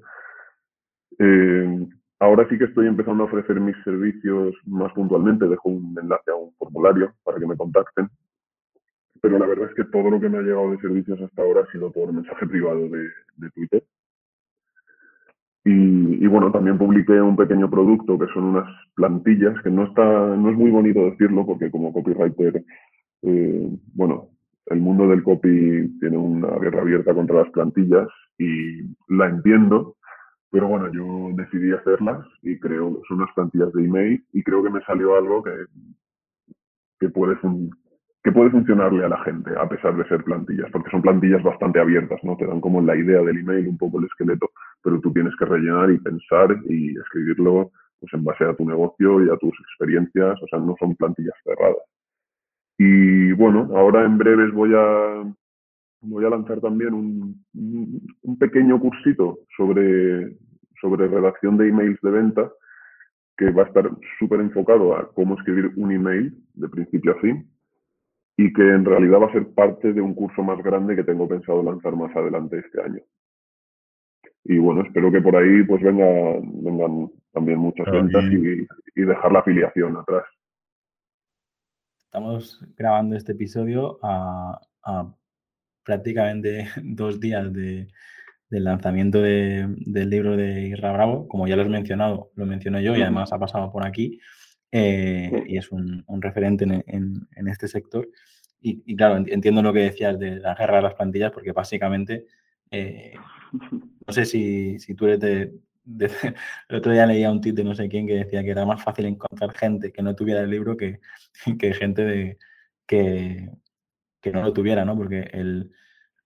Eh, 1.19 1.87
ahora 2.21 2.49
sí 2.49 2.59
que 2.59 2.64
estoy 2.64 2.87
empezando 2.87 3.25
a 3.25 3.26
ofrecer 3.26 3.61
mis 3.61 3.76
servicios 3.85 4.55
más 4.67 4.93
puntualmente. 4.93 5.49
Dejo 5.49 5.69
un 5.69 5.97
enlace 6.00 6.31
a 6.31 6.37
un 6.37 6.52
formulario 6.55 7.14
para 7.25 7.38
que 7.38 7.47
me 7.47 7.57
contacten. 7.57 8.09
Pero 9.21 9.38
la 9.38 9.47
verdad 9.47 9.69
es 9.69 9.75
que 9.75 9.90
todo 9.90 10.11
lo 10.11 10.21
que 10.21 10.28
me 10.28 10.38
ha 10.38 10.43
llegado 10.43 10.71
de 10.71 10.78
servicios 10.78 11.21
hasta 11.21 11.43
ahora 11.43 11.62
ha 11.62 11.73
sido 11.73 11.90
por 11.90 12.12
mensaje 12.12 12.47
privado 12.47 12.88
de, 12.88 13.09
de 13.37 13.50
Twitter. 13.50 13.83
Y, 15.70 16.26
bueno, 16.28 16.50
también 16.50 16.78
publiqué 16.78 17.20
un 17.20 17.37
pequeño 17.37 17.68
producto 17.68 18.18
que 18.18 18.32
son 18.32 18.44
unas 18.44 18.68
plantillas, 18.94 19.60
que 19.62 19.70
no, 19.70 19.84
está, 19.84 20.02
no 20.02 20.48
es 20.50 20.56
muy 20.56 20.70
bonito 20.70 21.04
decirlo 21.10 21.44
porque 21.44 21.70
como 21.70 21.92
copywriter, 21.92 22.64
eh, 23.22 23.68
bueno, 23.92 24.30
el 24.66 24.80
mundo 24.80 25.06
del 25.08 25.22
copy 25.22 25.98
tiene 26.00 26.16
una 26.16 26.58
guerra 26.58 26.80
abierta 26.80 27.12
contra 27.12 27.42
las 27.42 27.50
plantillas 27.50 28.08
y 28.38 28.80
la 29.08 29.26
entiendo, 29.26 29.96
pero 30.50 30.68
bueno, 30.68 30.90
yo 30.90 31.37
decidí 31.37 31.72
hacerlas 31.72 32.26
y 32.40 32.58
creo 32.58 33.02
son 33.06 33.18
unas 33.18 33.34
plantillas 33.34 33.70
de 33.75 33.84
email 33.84 34.25
y 34.32 34.42
creo 34.42 34.62
que 34.62 34.70
me 34.70 34.80
salió 34.84 35.16
algo 35.16 35.42
que, 35.42 35.52
que 36.98 37.10
puede, 37.10 37.38
que 38.28 38.32
puede 38.32 38.50
funcionarle 38.50 39.06
a 39.06 39.08
la 39.08 39.25
gente, 39.25 39.50
a 39.58 39.66
pesar 39.66 39.97
de 39.97 40.06
ser 40.06 40.23
plantillas, 40.23 40.70
porque 40.70 40.90
son 40.90 41.00
plantillas 41.00 41.42
bastante 41.42 41.80
abiertas, 41.80 42.23
¿no? 42.23 42.37
Te 42.37 42.47
dan 42.47 42.61
como 42.61 42.82
la 42.82 42.94
idea 42.94 43.23
del 43.23 43.38
email, 43.38 43.68
un 43.68 43.78
poco 43.78 43.99
el 43.99 44.04
esqueleto, 44.04 44.50
pero 44.82 45.00
tú 45.00 45.11
tienes 45.14 45.35
que 45.37 45.47
rellenar 45.47 45.90
y 45.90 45.99
pensar 45.99 46.54
y 46.68 46.90
escribirlo 46.99 47.70
pues, 47.99 48.12
en 48.12 48.25
base 48.25 48.44
a 48.44 48.52
tu 48.54 48.68
negocio 48.68 49.25
y 49.25 49.30
a 49.30 49.37
tus 49.38 49.54
experiencias, 49.61 50.42
o 50.42 50.47
sea, 50.47 50.58
no 50.58 50.75
son 50.78 50.94
plantillas 50.97 51.32
cerradas. 51.42 51.82
Y 52.76 53.32
bueno, 53.32 53.70
ahora 53.75 54.04
en 54.04 54.18
breves 54.18 54.52
voy 54.52 54.75
a, 54.76 55.25
voy 56.02 56.25
a 56.26 56.28
lanzar 56.28 56.61
también 56.61 56.92
un, 56.92 57.42
un 57.54 58.38
pequeño 58.38 58.78
cursito 58.78 59.38
sobre, 59.56 60.37
sobre 60.82 61.08
redacción 61.08 61.56
de 61.56 61.68
emails 61.68 61.99
de 62.02 62.11
venta 62.11 62.52
que 63.38 63.50
va 63.52 63.62
a 63.62 63.66
estar 63.68 63.90
súper 64.18 64.40
enfocado 64.40 64.94
a 64.94 65.11
cómo 65.14 65.35
escribir 65.38 65.73
un 65.76 65.92
email 65.92 66.37
de 66.52 66.68
principio 66.68 67.12
a 67.12 67.20
fin 67.20 67.49
y 68.40 68.52
que 68.52 68.62
en 68.62 68.85
realidad 68.85 69.18
va 69.21 69.26
a 69.26 69.33
ser 69.33 69.49
parte 69.49 69.92
de 69.92 70.00
un 70.00 70.14
curso 70.14 70.45
más 70.45 70.62
grande 70.62 70.95
que 70.95 71.02
tengo 71.02 71.28
pensado 71.28 71.61
lanzar 71.61 71.97
más 71.97 72.14
adelante 72.14 72.61
este 72.61 72.80
año. 72.80 73.00
Y 74.45 74.59
bueno, 74.59 74.83
espero 74.83 75.11
que 75.11 75.21
por 75.21 75.35
ahí 75.35 75.64
pues 75.64 75.83
venga, 75.83 76.07
vengan 76.40 77.11
también 77.33 77.59
muchas 77.59 77.90
ventas 77.90 78.25
y, 78.30 78.64
y, 78.95 79.04
dejar 79.04 79.33
la 79.33 79.40
afiliación 79.40 79.97
atrás. 79.97 80.25
Estamos 82.04 82.64
grabando 82.76 83.16
este 83.16 83.33
episodio 83.33 83.99
a, 84.04 84.61
a 84.85 85.12
prácticamente 85.83 86.68
dos 86.85 87.18
días 87.18 87.52
de, 87.52 87.88
del 88.50 88.64
lanzamiento 88.64 89.21
de, 89.21 89.66
del 89.78 90.11
libro 90.11 90.37
de 90.37 90.62
Irra 90.62 90.92
Bravo. 90.92 91.26
Como 91.26 91.49
ya 91.49 91.57
lo 91.57 91.62
has 91.62 91.68
mencionado, 91.68 92.30
lo 92.37 92.47
menciono 92.47 92.80
yo 92.80 92.95
y 92.95 93.02
además 93.02 93.33
ha 93.33 93.38
pasado 93.40 93.73
por 93.73 93.85
aquí. 93.85 94.21
Eh, 94.70 95.44
y 95.46 95.56
es 95.56 95.70
un, 95.72 96.04
referente 96.20 96.64
en, 96.64 97.28
este 97.48 97.68
sector. 97.68 98.08
Y, 98.60 98.96
claro, 98.96 99.16
entiendo 99.16 99.62
lo 99.62 99.72
que 99.72 99.80
decías 99.80 100.18
de 100.18 100.40
la 100.40 100.54
guerra 100.54 100.76
de 100.76 100.82
las 100.82 100.94
plantillas, 100.94 101.32
porque 101.32 101.52
básicamente, 101.52 102.26
eh, 102.70 103.14
no 104.06 104.12
sé 104.12 104.25
si, 104.25 104.78
si 104.78 104.94
tú 104.94 105.06
eres 105.06 105.20
de, 105.20 105.52
El 106.68 106.76
otro 106.76 106.92
día 106.92 107.06
leía 107.06 107.30
un 107.30 107.40
tweet 107.40 107.54
de 107.54 107.64
no 107.64 107.75
sé 107.75 107.88
quién 107.88 108.06
que 108.06 108.14
decía 108.14 108.42
que 108.42 108.50
era 108.50 108.66
más 108.66 108.82
fácil 108.82 109.06
encontrar 109.06 109.54
gente 109.54 109.90
que 109.90 110.02
no 110.02 110.14
tuviera 110.14 110.40
el 110.42 110.50
libro 110.50 110.76
que, 110.76 111.00
que 111.58 111.72
gente 111.72 112.04
de, 112.04 112.38
que, 112.87 113.50
que 114.20 114.32
no 114.32 114.42
lo 114.42 114.52
tuviera, 114.52 114.84
¿no? 114.84 114.96
Porque 114.96 115.30
el 115.32 115.70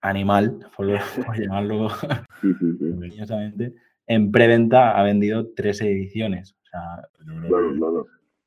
animal, 0.01 0.59
por, 0.77 0.89
llamarlo 1.39 1.91
en 4.07 4.33
preventa 4.33 4.99
ha 4.99 5.03
vendido 5.03 5.49
tres 5.55 5.81
ediciones. 5.81 6.57
O 6.63 6.67
sea, 6.67 7.09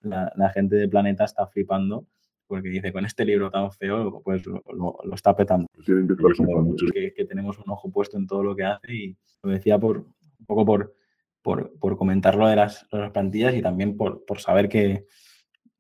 la, 0.05 0.50
gente 0.53 0.75
de 0.75 0.88
Planeta 0.88 1.25
está 1.25 1.47
flipando 1.47 2.05
porque 2.47 2.69
dice, 2.69 2.93
con 2.93 3.05
este 3.05 3.25
libro 3.25 3.50
tan 3.50 3.71
feo, 3.71 4.21
pues 4.24 4.45
lo, 4.45 4.97
está 5.13 5.35
petando. 5.35 5.67
que, 5.83 7.13
que, 7.15 7.25
tenemos 7.25 7.57
un 7.57 7.71
ojo 7.71 7.91
puesto 7.91 8.17
en 8.17 8.27
todo 8.27 8.43
lo 8.43 8.55
que 8.55 8.63
hace 8.63 8.93
y 8.93 9.17
lo 9.41 9.50
decía 9.50 9.79
por 9.79 9.97
un 9.97 10.45
poco 10.45 10.65
por, 10.65 10.93
por, 11.41 11.71
por 11.79 11.97
comentar 11.97 12.35
lo 12.35 12.47
de 12.47 12.55
las, 12.55 12.88
las, 12.91 13.12
plantillas 13.12 13.55
y 13.55 13.62
también 13.62 13.97
por, 13.97 14.25
por 14.25 14.39
saber 14.39 14.69
que, 14.69 15.05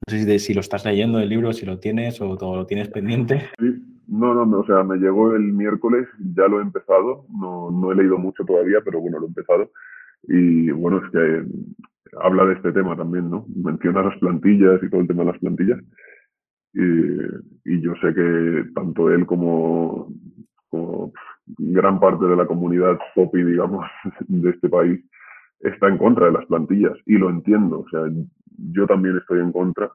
no 0.07 0.11
sé 0.11 0.23
si, 0.23 0.39
si, 0.39 0.53
lo 0.53 0.61
estás 0.61 0.85
leyendo 0.85 1.19
el 1.19 1.29
libro, 1.29 1.53
si 1.53 1.65
lo 1.65 1.79
tienes 1.79 2.19
o 2.19 2.35
todo 2.35 2.55
lo 2.55 2.65
tienes 2.65 2.89
pendiente. 2.89 3.49
Sí, 3.59 3.75
no, 4.07 4.45
no, 4.45 4.59
o 4.59 4.65
sea, 4.65 4.83
me 4.83 4.97
llegó 4.97 5.33
el 5.35 5.53
miércoles, 5.53 6.07
ya 6.35 6.47
lo 6.47 6.59
he 6.59 6.63
empezado, 6.63 7.25
no, 7.29 7.71
no 7.71 7.91
he 7.91 7.95
leído 7.95 8.17
mucho 8.17 8.43
todavía, 8.45 8.79
pero 8.83 9.01
bueno, 9.01 9.19
lo 9.19 9.25
he 9.25 9.29
empezado. 9.29 9.71
Y 10.23 10.71
bueno, 10.71 11.01
es 11.03 11.11
que 11.11 11.45
habla 12.21 12.45
de 12.45 12.53
este 12.53 12.71
tema 12.71 12.95
también, 12.95 13.29
¿no? 13.29 13.45
Menciona 13.55 14.03
las 14.03 14.17
plantillas 14.19 14.81
y 14.83 14.89
todo 14.89 15.01
el 15.01 15.07
tema 15.07 15.23
de 15.23 15.31
las 15.31 15.39
plantillas. 15.39 15.79
Y, 16.73 17.81
yo 17.81 17.93
sé 18.01 18.13
que 18.13 18.65
tanto 18.73 19.09
él 19.09 19.25
como, 19.25 20.11
gran 21.57 21.99
parte 21.99 22.25
de 22.25 22.35
la 22.35 22.45
comunidad 22.45 22.99
popi, 23.13 23.43
digamos, 23.43 23.85
de 24.27 24.49
este 24.49 24.69
país, 24.69 25.03
está 25.59 25.87
en 25.87 25.97
contra 25.97 26.27
de 26.27 26.33
las 26.33 26.45
plantillas. 26.45 26.97
Y 27.05 27.17
lo 27.17 27.29
entiendo. 27.29 27.79
O 27.79 27.89
sea, 27.89 28.01
yo 28.71 28.87
también 28.87 29.17
estoy 29.17 29.39
en 29.39 29.51
contra 29.51 29.91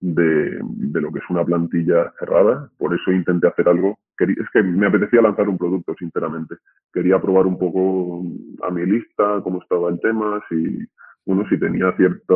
de 0.00 0.60
lo 1.00 1.10
que 1.10 1.18
es 1.18 1.30
una 1.30 1.44
plantilla 1.44 2.12
cerrada. 2.18 2.70
Por 2.76 2.94
eso 2.94 3.10
intenté 3.10 3.48
hacer 3.48 3.68
algo. 3.68 3.98
Es 4.18 4.50
que 4.52 4.62
me 4.62 4.86
apetecía 4.86 5.22
lanzar 5.22 5.48
un 5.48 5.56
producto, 5.56 5.94
sinceramente. 5.98 6.56
Quería 6.92 7.20
probar 7.20 7.46
un 7.46 7.58
poco 7.58 8.22
a 8.62 8.70
mi 8.70 8.84
lista, 8.84 9.40
cómo 9.42 9.62
estaba 9.62 9.88
el 9.88 10.00
tema, 10.00 10.42
si 10.48 10.86
bueno, 11.26 11.48
si 11.48 11.58
tenía 11.58 11.92
cierta, 11.96 12.34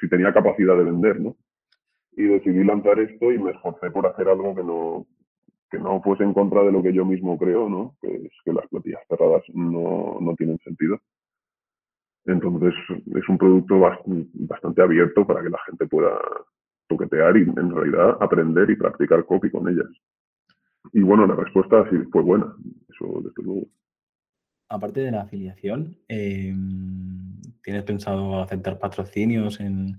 si 0.00 0.08
tenía 0.08 0.32
capacidad 0.32 0.76
de 0.76 0.84
vender, 0.84 1.20
¿no? 1.20 1.36
Y 2.12 2.24
decidí 2.24 2.64
lanzar 2.64 2.98
esto 2.98 3.32
y 3.32 3.38
me 3.38 3.52
esforcé 3.52 3.90
por 3.90 4.06
hacer 4.06 4.28
algo 4.28 4.54
que 4.54 4.64
no, 4.64 5.06
que 5.70 5.78
no 5.78 6.00
fuese 6.02 6.24
en 6.24 6.34
contra 6.34 6.62
de 6.62 6.72
lo 6.72 6.82
que 6.82 6.92
yo 6.92 7.04
mismo 7.04 7.38
creo, 7.38 7.68
¿no? 7.68 7.94
Que 8.00 8.14
es 8.14 8.32
que 8.44 8.52
las 8.52 8.66
platillas 8.68 9.00
cerradas 9.08 9.42
no, 9.54 10.18
no 10.20 10.34
tienen 10.34 10.58
sentido. 10.58 10.98
Entonces 12.24 12.74
es 12.90 13.28
un 13.28 13.38
producto 13.38 13.78
bastante 13.78 14.82
abierto 14.82 15.26
para 15.26 15.42
que 15.42 15.50
la 15.50 15.58
gente 15.66 15.86
pueda 15.86 16.18
toquetear 16.88 17.36
y 17.36 17.42
en 17.42 17.74
realidad 17.74 18.18
aprender 18.20 18.68
y 18.70 18.76
practicar 18.76 19.24
copy 19.24 19.50
con 19.50 19.68
ellas. 19.68 19.88
Y 20.92 21.02
bueno, 21.02 21.26
la 21.26 21.34
respuesta 21.34 21.88
sí 21.90 21.96
fue 22.10 22.22
buena, 22.22 22.54
eso 22.88 23.20
desde 23.22 23.42
luego. 23.42 23.66
Aparte 24.68 25.00
de 25.00 25.10
la 25.10 25.22
afiliación, 25.22 25.96
eh, 26.08 26.54
¿Tienes 27.68 27.84
pensado 27.84 28.40
aceptar 28.40 28.78
patrocinios 28.78 29.60
en, 29.60 29.96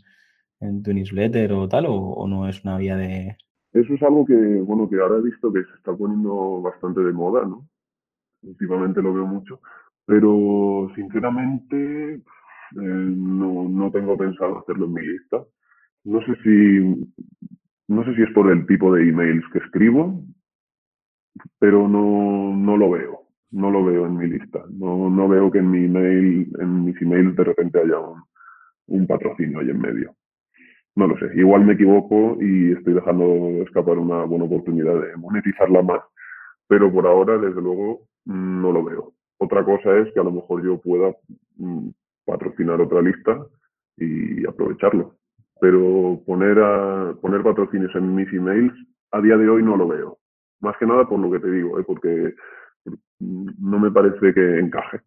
tu 0.83 0.91
newsletter 0.91 1.53
o 1.53 1.69
tal? 1.69 1.85
O, 1.87 2.25
no 2.27 2.47
es 2.47 2.63
una 2.63 2.79
vía 2.79 2.97
de...? 2.97 3.37
Eso 3.73 3.93
es 3.93 4.01
algo 4.01 4.25
que, 4.25 4.33
bueno, 4.33 4.89
que 4.89 4.99
ahora 4.99 5.17
he 5.17 5.21
visto 5.21 5.53
que 5.53 5.63
se 5.63 5.75
está 5.77 5.95
poniendo 5.95 6.63
bastante 6.63 7.01
de 7.01 7.13
moda, 7.13 7.45
¿no? 7.45 7.67
Últimamente 8.41 9.03
lo 9.03 9.13
veo 9.13 9.27
mucho. 9.27 9.61
Pero, 10.05 10.91
sinceramente, 10.95 12.15
eh, 12.15 12.21
no, 12.71 13.69
no 13.69 13.91
tengo 13.91 14.17
pensado 14.17 14.57
hacerlo 14.57 14.85
en 14.85 14.93
mi 14.93 15.05
lista. 15.05 15.43
No 16.05 16.21
sé 16.21 16.33
si, 16.43 17.11
no 17.87 18.03
sé 18.03 18.15
si 18.15 18.23
es 18.23 18.31
por 18.33 18.51
el 18.51 18.65
tipo 18.65 18.91
de 18.95 19.07
emails 19.07 19.45
que 19.53 19.59
escribo, 19.59 20.23
pero 21.59 21.87
no, 21.87 22.55
no 22.55 22.77
lo 22.77 22.89
veo 22.89 23.18
no 23.51 23.71
lo 23.71 23.83
veo 23.83 24.05
en 24.05 24.17
mi 24.17 24.27
lista. 24.27 24.63
No, 24.69 25.09
no 25.09 25.27
veo 25.27 25.51
que 25.51 25.59
en 25.59 25.71
mi 25.71 25.85
email, 25.85 26.51
en 26.59 26.85
mis 26.85 27.01
emails 27.01 27.35
de 27.35 27.43
repente 27.43 27.79
haya 27.79 27.97
un, 28.87 29.07
patrocinio 29.07 29.59
ahí 29.59 29.69
en 29.69 29.79
medio. 29.79 30.15
No 30.95 31.07
lo 31.07 31.17
sé. 31.17 31.29
Igual 31.35 31.65
me 31.65 31.73
equivoco 31.73 32.37
y 32.41 32.73
estoy 32.73 32.93
dejando 32.93 33.25
escapar 33.63 33.97
una 33.97 34.23
buena 34.23 34.45
oportunidad 34.45 34.99
de 35.01 35.15
monetizarla 35.17 35.81
más. 35.81 36.01
Pero 36.67 36.91
por 36.91 37.07
ahora, 37.07 37.37
desde 37.37 37.61
luego, 37.61 38.01
no 38.25 38.71
lo 38.71 38.83
veo. 38.83 39.13
Otra 39.37 39.63
cosa 39.63 39.97
es 39.97 40.13
que 40.13 40.19
a 40.19 40.23
lo 40.23 40.31
mejor 40.31 40.63
yo 40.63 40.79
pueda 40.79 41.15
mm, 41.57 41.89
patrocinar 42.25 42.81
otra 42.81 43.01
lista 43.01 43.45
y 43.97 44.45
aprovecharlo. 44.45 45.15
Pero 45.61 46.21
poner, 46.25 46.57
poner 47.21 47.43
patrocinios 47.43 47.93
en 47.95 48.15
mis 48.15 48.31
emails 48.33 48.73
a 49.11 49.21
día 49.21 49.37
de 49.37 49.49
hoy 49.49 49.63
no 49.63 49.75
lo 49.75 49.87
veo. 49.87 50.17
Más 50.61 50.77
que 50.77 50.85
nada 50.85 51.07
por 51.07 51.19
lo 51.19 51.31
que 51.31 51.39
te 51.39 51.51
digo, 51.51 51.79
¿eh? 51.79 51.83
porque 51.85 52.35
no 53.19 53.79
me 53.79 53.91
parece 53.91 54.33
que 54.33 54.59
encaje. 54.59 55.01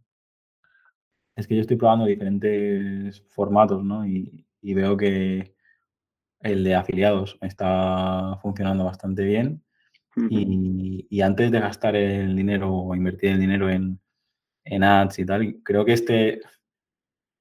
Es 1.36 1.46
que 1.46 1.54
yo 1.54 1.62
estoy 1.62 1.76
probando 1.76 2.06
diferentes 2.06 3.22
formatos, 3.30 3.82
¿no? 3.84 4.06
Y, 4.06 4.46
veo 4.62 4.96
que 4.96 5.54
el 6.40 6.64
de 6.64 6.74
afiliados 6.74 7.38
está 7.40 8.38
funcionando 8.42 8.84
bastante 8.84 9.24
bien. 9.24 9.62
y, 10.28 11.20
antes 11.22 11.50
de 11.50 11.60
gastar 11.60 11.96
el 11.96 12.36
dinero 12.36 12.72
o 12.72 12.94
invertir 12.94 13.30
el 13.30 13.40
dinero 13.40 13.70
en, 13.70 13.98
en 14.64 14.84
ads 14.84 15.18
y 15.18 15.26
tal, 15.26 15.56
creo 15.64 15.84
que 15.84 15.92
este, 15.92 16.40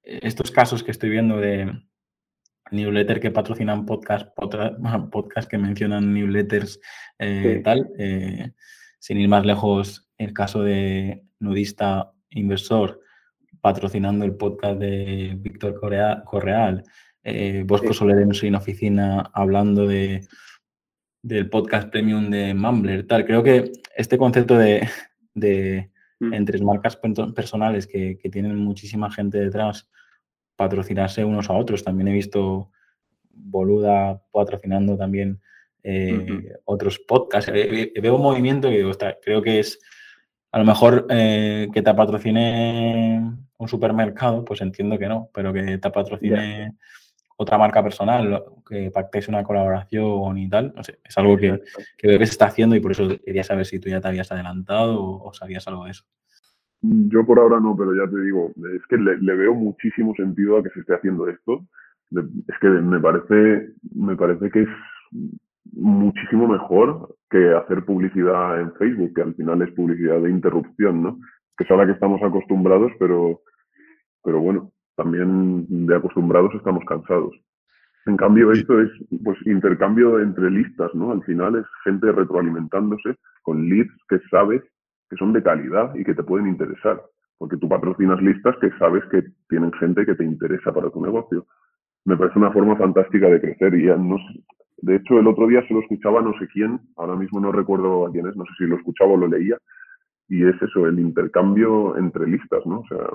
estos 0.04 0.52
casos 0.52 0.84
que 0.84 0.91
estoy 0.91 1.10
viendo 1.10 1.38
de 1.38 1.72
newsletter 2.72 3.20
que 3.20 3.32
patrocinan 3.32 3.86
podcast, 3.86 4.30
podcast 5.12 5.50
que 5.50 5.58
mencionan 5.58 6.13
newsletters 6.13 6.80
eh, 7.20 7.62
tal, 7.63 7.91
eh, 7.98 8.54
sin 9.02 9.20
ir 9.20 9.28
más 9.28 9.44
lejos, 9.46 10.08
el 10.20 10.32
caso 10.32 10.62
de 10.62 11.26
Nudista 11.40 12.14
Inversor 12.30 13.02
patrocinando 13.60 14.26
el 14.26 14.36
podcast 14.36 14.80
de 14.80 15.36
Víctor 15.40 15.80
Correal, 16.24 16.84
eh, 17.24 17.64
Bosco 17.66 17.94
Soler 17.94 18.20
en 18.20 18.34
su 18.34 18.48
oficina 18.56 19.32
hablando 19.34 19.88
de, 19.88 20.28
del 21.24 21.50
podcast 21.50 21.90
premium 21.90 22.30
de 22.30 22.54
Mumbler, 22.54 23.08
tal. 23.08 23.26
Creo 23.26 23.42
que 23.42 23.72
este 23.98 24.20
concepto 24.20 24.56
de, 24.56 24.88
mm. 26.20 26.34
entre 26.34 26.62
marcas 26.62 26.96
personales 26.96 27.88
que, 27.88 28.20
tienen 28.32 28.56
muchísima 28.56 29.12
gente 29.12 29.40
detrás, 29.40 29.90
patrocinarse 30.56 31.26
unos 31.26 31.50
a 31.50 31.54
otros. 31.54 31.84
También 31.84 32.10
he 32.10 32.14
visto 32.14 32.72
Boluda 33.32 34.22
patrocinando 34.32 34.96
también 34.96 35.42
eh, 35.84 36.56
otros 36.65 37.00
podcasts. 37.00 37.52
veo 37.52 38.15
un 38.15 38.22
movimiento 38.22 38.70
que 38.70 38.89
creo 39.22 39.41
que 39.41 39.60
es 39.60 39.80
a 40.52 40.60
lo 40.60 40.65
mejor 40.65 41.08
eh, 41.10 41.70
que 41.74 41.82
te 41.82 41.94
patrocine 41.94 43.22
un 43.58 43.67
supermercado, 43.67 44.44
pues 44.44 44.62
entiendo 44.62 45.00
que 45.00 45.08
no, 45.08 45.30
pero 45.34 45.54
que 45.54 45.78
te 45.78 45.89
patrocine 45.91 46.76
otra 47.38 47.58
marca 47.58 47.82
personal, 47.82 48.44
que 48.67 48.91
pactéis 48.91 49.28
una 49.28 49.44
colaboración 49.44 50.38
y 50.38 50.50
tal, 50.50 50.74
no 50.76 50.84
sé, 50.84 51.00
es 51.04 51.17
algo 51.17 51.38
que, 51.38 51.62
que 51.98 52.17
se 52.17 52.24
está 52.24 52.46
haciendo 52.46 52.76
y 52.76 52.80
por 52.80 52.91
eso 52.91 53.08
quería 53.24 53.44
saber 53.44 53.65
si 53.65 53.80
tú 53.80 53.89
ya 53.89 54.02
te 54.02 54.10
habías 54.10 54.32
adelantado 54.32 55.02
o, 55.02 55.34
sabías 55.34 55.67
algo 55.67 55.86
de 55.86 55.91
eso. 55.91 56.04
Yo 56.82 57.26
por 57.26 57.39
ahora 57.39 57.60
no, 57.60 57.76
pero 57.78 57.96
ya 57.96 58.10
te 58.12 58.20
digo, 58.22 58.52
es 58.76 58.86
que 58.88 58.98
le, 58.98 59.17
le, 59.20 59.36
veo 59.36 59.54
muchísimo 59.54 60.13
sentido 60.15 60.58
a 60.58 60.63
que 60.63 60.72
se 60.72 60.82
esté 60.82 60.96
haciendo 60.96 61.30
esto. 61.30 61.65
Es 62.12 62.60
que 62.60 62.67
me 62.67 63.00
parece, 63.00 63.74
me 63.94 64.15
parece 64.15 64.50
que 64.50 64.63
es 64.63 64.70
muchísimo 65.74 66.47
mejor 66.47 67.15
que 67.30 67.54
hacer 67.54 67.86
publicidad 67.86 68.60
en 68.60 68.74
Facebook, 68.74 69.13
que 69.13 69.21
al 69.21 69.36
final 69.36 69.62
es 69.62 69.71
publicidad 69.71 70.19
de 70.21 70.30
interrupción, 70.30 71.04
¿no? 71.04 71.19
Que 71.58 71.63
es 71.63 71.71
a 71.71 71.76
la 71.76 71.86
que 71.86 71.93
estamos 71.93 72.21
acostumbrados, 72.24 72.91
pero, 73.00 73.41
pero 74.24 74.39
bueno, 74.39 74.71
también 74.95 75.65
de 75.88 75.95
acostumbrados 75.95 76.54
estamos 76.56 76.84
cansados. 76.86 77.34
En 78.06 78.17
cambio, 78.17 78.52
esto 78.52 78.82
es 78.82 78.89
pues 79.24 79.38
intercambio 79.45 80.19
entre 80.19 80.50
listas, 80.50 80.93
¿no? 80.95 81.12
Al 81.12 81.24
final 81.24 81.56
es 81.56 81.65
gente 81.84 82.12
retroalimentándose 82.12 83.15
con 83.43 83.69
leads 83.69 83.93
que 84.10 84.19
sabes 84.30 84.62
que 85.10 85.17
son 85.17 85.34
de 85.34 85.43
calidad 85.43 85.93
y 85.95 86.04
que 86.04 86.15
te 86.15 86.24
pueden 86.24 86.47
interesar. 86.47 87.02
Porque 87.38 87.58
tú 87.58 87.69
patrocinas 87.69 88.21
listas 88.21 88.56
que 88.60 88.71
sabes 88.80 89.04
que 89.12 89.24
tienen 89.50 89.71
gente 89.74 90.06
que 90.06 90.15
te 90.15 90.24
interesa 90.24 90.74
para 90.74 90.89
tu 90.89 91.02
negocio. 91.02 91.45
Me 92.06 92.17
parece 92.17 92.39
una 92.39 92.52
forma 92.52 92.76
fantástica 92.76 93.28
de 93.28 93.41
crecer 93.41 93.76
y 93.76 93.86
no 93.86 94.17
de 94.82 94.96
hecho 94.96 95.20
el 95.20 95.28
otro 95.28 95.48
día 95.48 95.65
se 95.67 95.74
lo 95.74 95.82
escuchaba 95.82 96.22
no 96.22 96.34
sé 96.39 96.48
quién, 96.48 96.80
ahora 96.98 97.15
mismo 97.15 97.39
no 97.39 97.52
recuerdo 97.52 98.08
a 98.08 98.12
quién 98.12 98.28
es, 98.28 98.36
no 98.36 98.46
sé 98.46 98.52
si 98.58 98.63
lo 98.65 98.78
escuchaba 98.78 99.12
o 99.12 99.17
lo 99.17 99.28
leía, 99.28 99.58
y 100.28 100.46
es 100.46 100.56
eso, 100.62 100.88
el 100.88 101.00
intercambio 101.00 101.98
entre 101.98 102.26
listas, 102.26 102.65
¿no? 102.65 102.80
O 102.80 102.88
sea, 102.88 103.06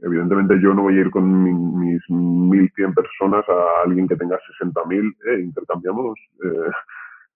evidentemente 0.00 0.58
yo 0.62 0.72
no 0.74 0.82
voy 0.82 0.96
a 0.96 1.00
ir 1.00 1.10
con 1.10 1.78
mis 1.78 2.00
1.100 2.08 2.94
personas 2.94 3.44
a 3.48 3.82
alguien 3.84 4.08
que 4.08 4.16
tenga 4.16 4.38
60.000, 4.60 5.16
eh, 5.26 5.40
intercambiamos 5.40 6.18
eh, 6.42 6.70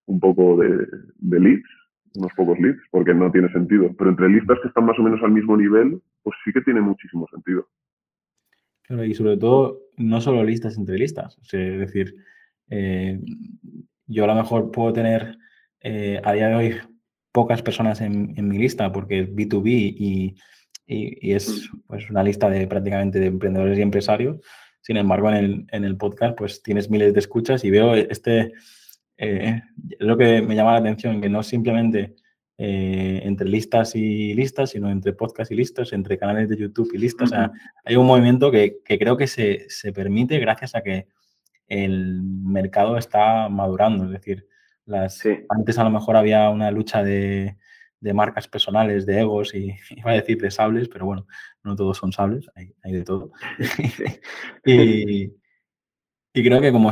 un 0.07 0.21
poco 0.21 0.57
de, 0.57 0.87
leads, 1.21 1.69
unos 2.15 2.33
pocos 2.35 2.59
leads, 2.59 2.81
porque 2.91 3.15
no 3.15 3.31
tiene 3.31 3.53
sentido. 3.53 3.91
Pero 3.97 4.11
entre 4.11 4.29
listas 4.29 4.59
que 4.63 4.69
están 4.69 4.87
más 4.87 4.99
o 4.99 5.03
menos 5.03 5.23
al 5.23 5.33
mismo 5.33 5.57
nivel, 5.57 6.01
pues 6.23 6.37
sí 6.45 6.53
que 6.53 6.63
tiene 6.63 6.81
muchísimo 6.81 7.27
sentido. 7.31 7.67
Claro, 8.85 9.05
y 9.05 9.15
sobre 9.15 9.37
todo, 9.37 9.79
no 9.97 10.21
solo 10.21 10.43
listas 10.43 10.77
entre 10.77 10.99
listas, 10.99 11.39
es 11.53 11.79
decir, 11.79 12.15
eh, 12.69 13.21
yo 14.07 14.25
a 14.25 14.27
lo 14.27 14.35
mejor 14.35 14.71
puedo 14.71 14.93
tener 14.93 15.39
a 15.85 16.33
día 16.33 16.49
de 16.49 16.55
hoy 16.55 16.75
pocas 17.33 17.63
personas 17.63 18.01
en, 18.01 18.35
mi 18.37 18.59
lista 18.59 18.93
porque 18.93 19.21
es 19.21 19.29
B2B 19.29 19.67
y, 19.67 20.37
y, 20.87 21.33
es 21.33 21.69
pues, 21.87 22.09
una 22.11 22.23
lista 22.23 22.49
de 22.49 22.67
prácticamente 22.67 23.19
de 23.19 23.27
emprendedores 23.27 23.79
y 23.79 23.83
empresarios. 23.83 24.39
Sin 24.81 24.97
embargo, 24.97 25.29
en 25.31 25.37
el, 25.37 25.67
en 25.71 25.85
el 25.85 25.97
podcast 25.97 26.37
pues 26.37 26.63
tienes 26.63 26.91
miles 26.91 27.15
de 27.15 27.21
escuchas 27.21 27.65
y 27.65 27.71
veo 27.71 27.95
este, 27.95 28.53
eh, 29.17 29.63
lo 29.99 30.17
que 30.17 30.43
me 30.43 30.55
llama 30.55 30.73
la 30.73 30.79
atención, 30.79 31.21
que 31.21 31.29
no 31.29 31.43
simplemente 31.43 32.17
eh, 32.59 33.21
entre 33.25 33.49
listas 33.49 33.95
y 33.95 34.35
listas, 34.35 34.71
sino 34.71 34.91
entre 34.91 35.13
podcast 35.13 35.51
y 35.53 35.57
listas, 35.57 35.93
entre 35.93 36.19
canales 36.19 36.49
de 36.49 36.57
YouTube 36.57 36.91
y 36.93 36.99
listas. 36.99 37.31
O 37.31 37.35
sea, 37.35 37.53
hay 37.85 37.97
un 37.97 38.07
movimiento 38.07 38.51
que, 38.51 38.79
que 38.85 38.99
creo 38.99 39.17
que 39.17 39.27
se, 39.27 39.67
se, 39.69 39.93
permite 39.93 40.39
gracias 40.39 40.75
a 40.75 40.83
que 40.83 41.07
el 41.69 42.23
mercado 42.23 42.97
está 42.99 43.49
madurando. 43.49 44.05
Es 44.05 44.11
decir, 44.11 44.47
las, 44.85 45.23
Antes 45.49 45.79
a 45.79 45.85
lo 45.85 45.91
mejor 45.91 46.17
había 46.17 46.51
una 46.51 46.71
lucha 46.71 47.03
de, 47.03 47.57
marcas 48.15 48.49
personales, 48.49 49.07
de 49.07 49.21
egos 49.21 49.55
y 49.55 49.75
iba 49.97 50.11
a 50.11 50.15
decir 50.15 50.41
de 50.41 50.51
sables, 50.51 50.89
pero 50.89 51.07
bueno, 51.07 51.27
no 51.63 51.77
todos 51.77 51.97
son 51.97 52.13
sables, 52.13 52.47
hay, 52.55 52.93
de 52.93 53.05
todo. 53.05 53.33
y, 54.65 55.33
creo 56.33 56.61
que 56.61 56.73
como 56.73 56.91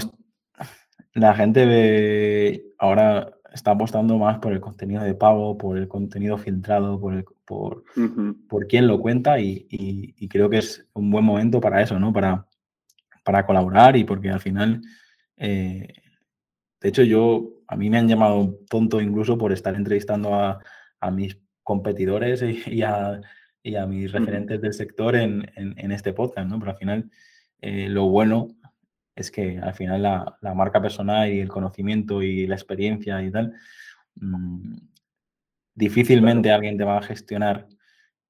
la 1.14 1.34
gente 1.34 1.66
ve, 1.66 2.74
ahora 2.78 3.32
está 3.52 3.72
apostando 3.72 4.16
más 4.18 4.38
por 4.38 4.52
el 4.52 4.60
contenido 4.60 5.02
de 5.02 5.14
pago, 5.14 5.58
por 5.58 5.76
el 5.76 5.88
contenido 5.88 6.38
filtrado, 6.38 7.00
por, 7.00 7.24
por, 7.44 7.84
por 8.48 8.66
quién 8.68 8.86
lo 8.86 9.00
cuenta 9.00 9.40
y, 9.40 10.14
creo 10.28 10.48
que 10.48 10.58
es 10.58 10.86
un 10.92 11.10
buen 11.10 11.24
momento 11.24 11.60
para 11.60 11.82
eso, 11.82 11.98
¿no? 11.98 12.12
Para, 12.12 12.46
para 13.30 13.46
colaborar 13.46 13.96
y 13.96 14.02
porque 14.02 14.28
al 14.28 14.40
final, 14.40 14.80
eh, 15.36 15.86
de 16.80 16.88
hecho 16.88 17.04
yo 17.04 17.60
a 17.68 17.76
mí 17.76 17.88
me 17.88 17.98
han 17.98 18.08
llamado 18.08 18.58
tonto 18.68 19.00
incluso 19.00 19.38
por 19.38 19.52
estar 19.52 19.76
entrevistando 19.76 20.34
a, 20.34 20.60
mis 21.12 21.38
competidores 21.62 22.42
y, 22.42 22.82
a, 22.82 23.20
mis 23.86 24.10
referentes 24.10 24.60
del 24.60 24.72
sector 24.72 25.14
en, 25.14 25.92
este 25.92 26.12
podcast, 26.12 26.48
¿no? 26.48 26.58
Pero 26.58 26.72
al 26.72 26.76
final 26.76 27.10
eh, 27.60 27.88
lo 27.88 28.08
bueno 28.08 28.48
es 29.14 29.30
que 29.30 29.58
al 29.58 29.74
final 29.74 30.02
la, 30.02 30.54
marca 30.56 30.82
personal 30.82 31.32
y 31.32 31.38
el 31.38 31.48
conocimiento 31.48 32.24
y 32.24 32.48
la 32.48 32.56
experiencia 32.56 33.22
y 33.22 33.30
tal, 33.30 33.54
mm, 34.16 34.76
difícilmente 35.72 36.50
alguien 36.50 36.76
te 36.76 36.82
va 36.82 36.98
a 36.98 37.02
gestionar 37.02 37.68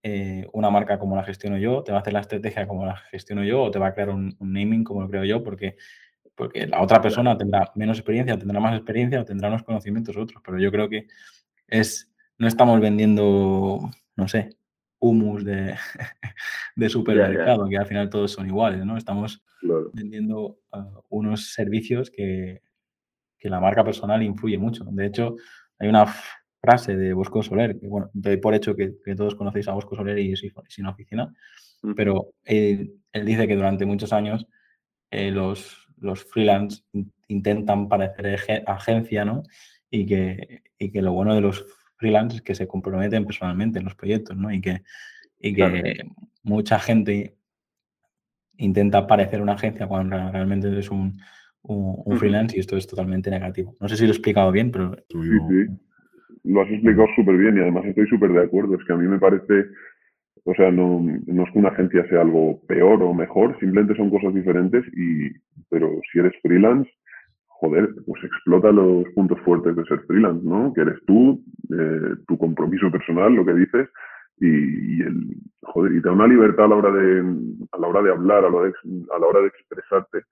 eh, 0.03 0.47
una 0.53 0.71
marca 0.71 0.99
como 0.99 1.17
la 1.17 1.25
gestiono 1.25 1.59
yo, 1.59 1.83
te 1.83 1.93
va 1.93 1.99
a 1.99 2.01
hacer 2.01 2.13
la 2.13 2.21
estrategia 2.21 2.67
como 2.67 2.87
la 2.87 2.97
gestiono 2.97 3.45
yo 3.45 3.63
o 3.65 3.71
te 3.71 3.79
va 3.79 3.89
a 3.89 3.95
crear 3.95 4.11
un, 4.11 4.35
un 4.39 4.53
naming 4.53 4.85
como 4.85 5.03
lo 5.03 5.09
creo 5.09 5.25
yo, 5.25 5.43
porque 5.43 5.77
porque 6.41 6.67
la 6.67 6.81
otra 6.81 7.03
persona 7.03 7.37
tendrá 7.37 7.71
menos 7.75 7.99
experiencia, 7.99 8.39
tendrá 8.39 8.59
más 8.61 8.75
experiencia 8.75 9.21
o 9.21 9.25
tendrá 9.27 9.49
unos 9.49 9.63
conocimientos 9.63 10.17
otros, 10.17 10.43
pero 10.43 10.59
yo 10.59 10.71
creo 10.71 10.89
que 10.89 11.07
es, 11.69 12.11
no 12.39 12.49
estamos 12.49 12.81
vendiendo, 12.81 13.79
no 14.17 14.27
sé, 14.27 14.57
humus 15.01 15.45
de, 15.45 15.75
de 16.77 16.89
supermercado, 16.89 17.69
que 17.69 17.77
al 17.77 17.85
final 17.85 18.09
todos 18.09 18.33
son 18.33 18.47
iguales, 18.47 18.87
¿no? 18.87 18.97
Estamos 18.97 19.43
vendiendo 19.93 20.61
uh, 20.73 21.03
unos 21.11 21.53
servicios 21.53 22.11
que, 22.11 22.63
que, 23.39 23.51
la 23.51 23.61
marca 23.61 23.85
personal 23.85 24.23
influye 24.23 24.57
mucho. 24.57 24.85
De 24.85 25.05
hecho, 25.05 25.37
hay 25.79 25.89
una 25.91 26.07
frase 26.61 26.97
de 26.97 27.13
Bosco 27.13 27.43
Soler, 27.43 27.79
que 27.79 27.89
bueno, 27.89 28.11
doy 28.13 28.37
por 28.37 28.55
hecho 28.55 28.77
que, 28.77 28.95
todos 29.17 29.35
conocéis 29.35 29.69
a 29.69 29.73
Bosco 29.73 29.97
Soler 29.97 30.19
y 30.19 30.35
sin 30.37 30.87
oficina, 30.87 31.35
pero 31.97 32.35
él, 32.45 32.95
él, 33.13 33.25
dice 33.25 33.49
que 33.49 33.57
durante 33.57 33.87
muchos 33.87 34.13
años 34.13 34.47
eh, 35.11 35.31
los, 35.31 35.89
los 35.99 36.25
freelance 36.25 36.83
intentan 37.29 37.89
parecer 37.89 38.63
agencia, 38.67 39.25
¿no? 39.25 39.43
Y 39.91 40.07
que, 40.07 40.63
que 40.79 41.03
lo 41.03 41.13
bueno 41.13 41.35
de 41.35 41.41
los 41.41 41.65
freelance 41.97 42.37
es 42.37 42.43
que 42.43 42.55
se 42.55 42.69
comprometen 42.69 43.25
personalmente 43.25 43.79
en 43.79 43.85
los 43.85 43.95
proyectos, 43.95 44.37
¿no? 44.37 44.53
Y 44.53 44.61
que, 44.61 44.83
y 45.39 45.55
que 45.55 46.05
mucha 46.43 46.79
gente 46.79 47.37
intenta 48.59 49.07
parecer 49.07 49.41
una 49.41 49.55
agencia 49.55 49.87
cuando 49.87 50.17
realmente 50.31 50.79
es 50.79 50.91
un, 50.91 51.19
freelance 52.19 52.57
y 52.57 52.61
esto 52.61 52.77
es 52.77 52.87
totalmente 52.87 53.31
negativo. 53.31 53.77
No 53.81 53.89
sé 53.89 53.97
si 53.97 54.03
lo 54.05 54.09
he 54.09 54.13
explicado 54.13 54.51
bien, 54.53 54.71
pero... 54.71 54.97
Sí, 55.09 55.19
sí. 55.19 55.90
Lo 56.45 56.63
has 56.63 56.71
explicado 56.71 57.07
súper 57.17 57.37
bien 57.37 57.57
y 57.57 57.61
además 57.61 57.85
estoy 57.87 58.07
súper 58.09 58.33
de 58.33 58.43
acuerdo. 58.43 58.75
Es 58.77 58.85
que 58.87 58.93
a 58.93 58.97
mí 58.97 59.07
me 59.07 59.19
parece 59.19 59.67
o 60.45 60.55
sea, 60.55 60.71
no, 60.71 61.01
no, 61.27 61.45
es 61.45 61.53
que 61.53 61.59
una 61.59 61.69
agencia 61.69 62.07
sea 62.09 62.23
algo 62.23 62.61
peor 62.67 63.03
o 63.03 63.13
mejor, 63.13 63.59
simplemente 63.61 63.97
son 63.97 64.11
cosas 64.11 64.35
diferentes, 64.35 64.85
y, 64.97 65.31
pero 65.69 66.01
si 66.11 66.19
eres 66.19 66.33
freelance, 66.43 66.91
joder, 67.47 67.91
pues 68.07 68.25
explota 68.25 68.73
los 68.73 69.05
puntos 69.15 69.39
fuertes 69.41 69.77
de 69.77 69.85
ser 69.85 70.01
freelance, 70.07 70.43
¿no? 70.45 70.73
Que 70.73 70.81
eres 70.81 70.99
tú, 71.07 71.43
eh, 71.71 72.17
tu 72.27 72.39
compromiso 72.39 72.91
personal, 72.91 73.35
lo 73.35 73.45
que 73.45 73.55
dices, 73.55 73.89
y, 74.39 75.03
el, 75.03 75.37
joder, 75.63 75.93
y 75.93 76.01
te 76.01 76.09
da 76.09 76.15
una 76.15 76.27
libertad 76.27 76.65
a 76.65 76.69
la 76.69 76.77
hora 76.77 76.91
de, 76.91 77.21
a 77.73 77.79
la 77.79 77.87
hora 77.87 78.03
de 78.03 78.11
hablar, 78.11 78.45
a 78.45 78.51
la 78.51 78.57
hora 78.57 78.69
de, 78.69 78.75
a 79.15 79.19
la 79.19 79.27
hora 79.27 79.41
de 79.41 79.49
expresarte, 79.49 80.23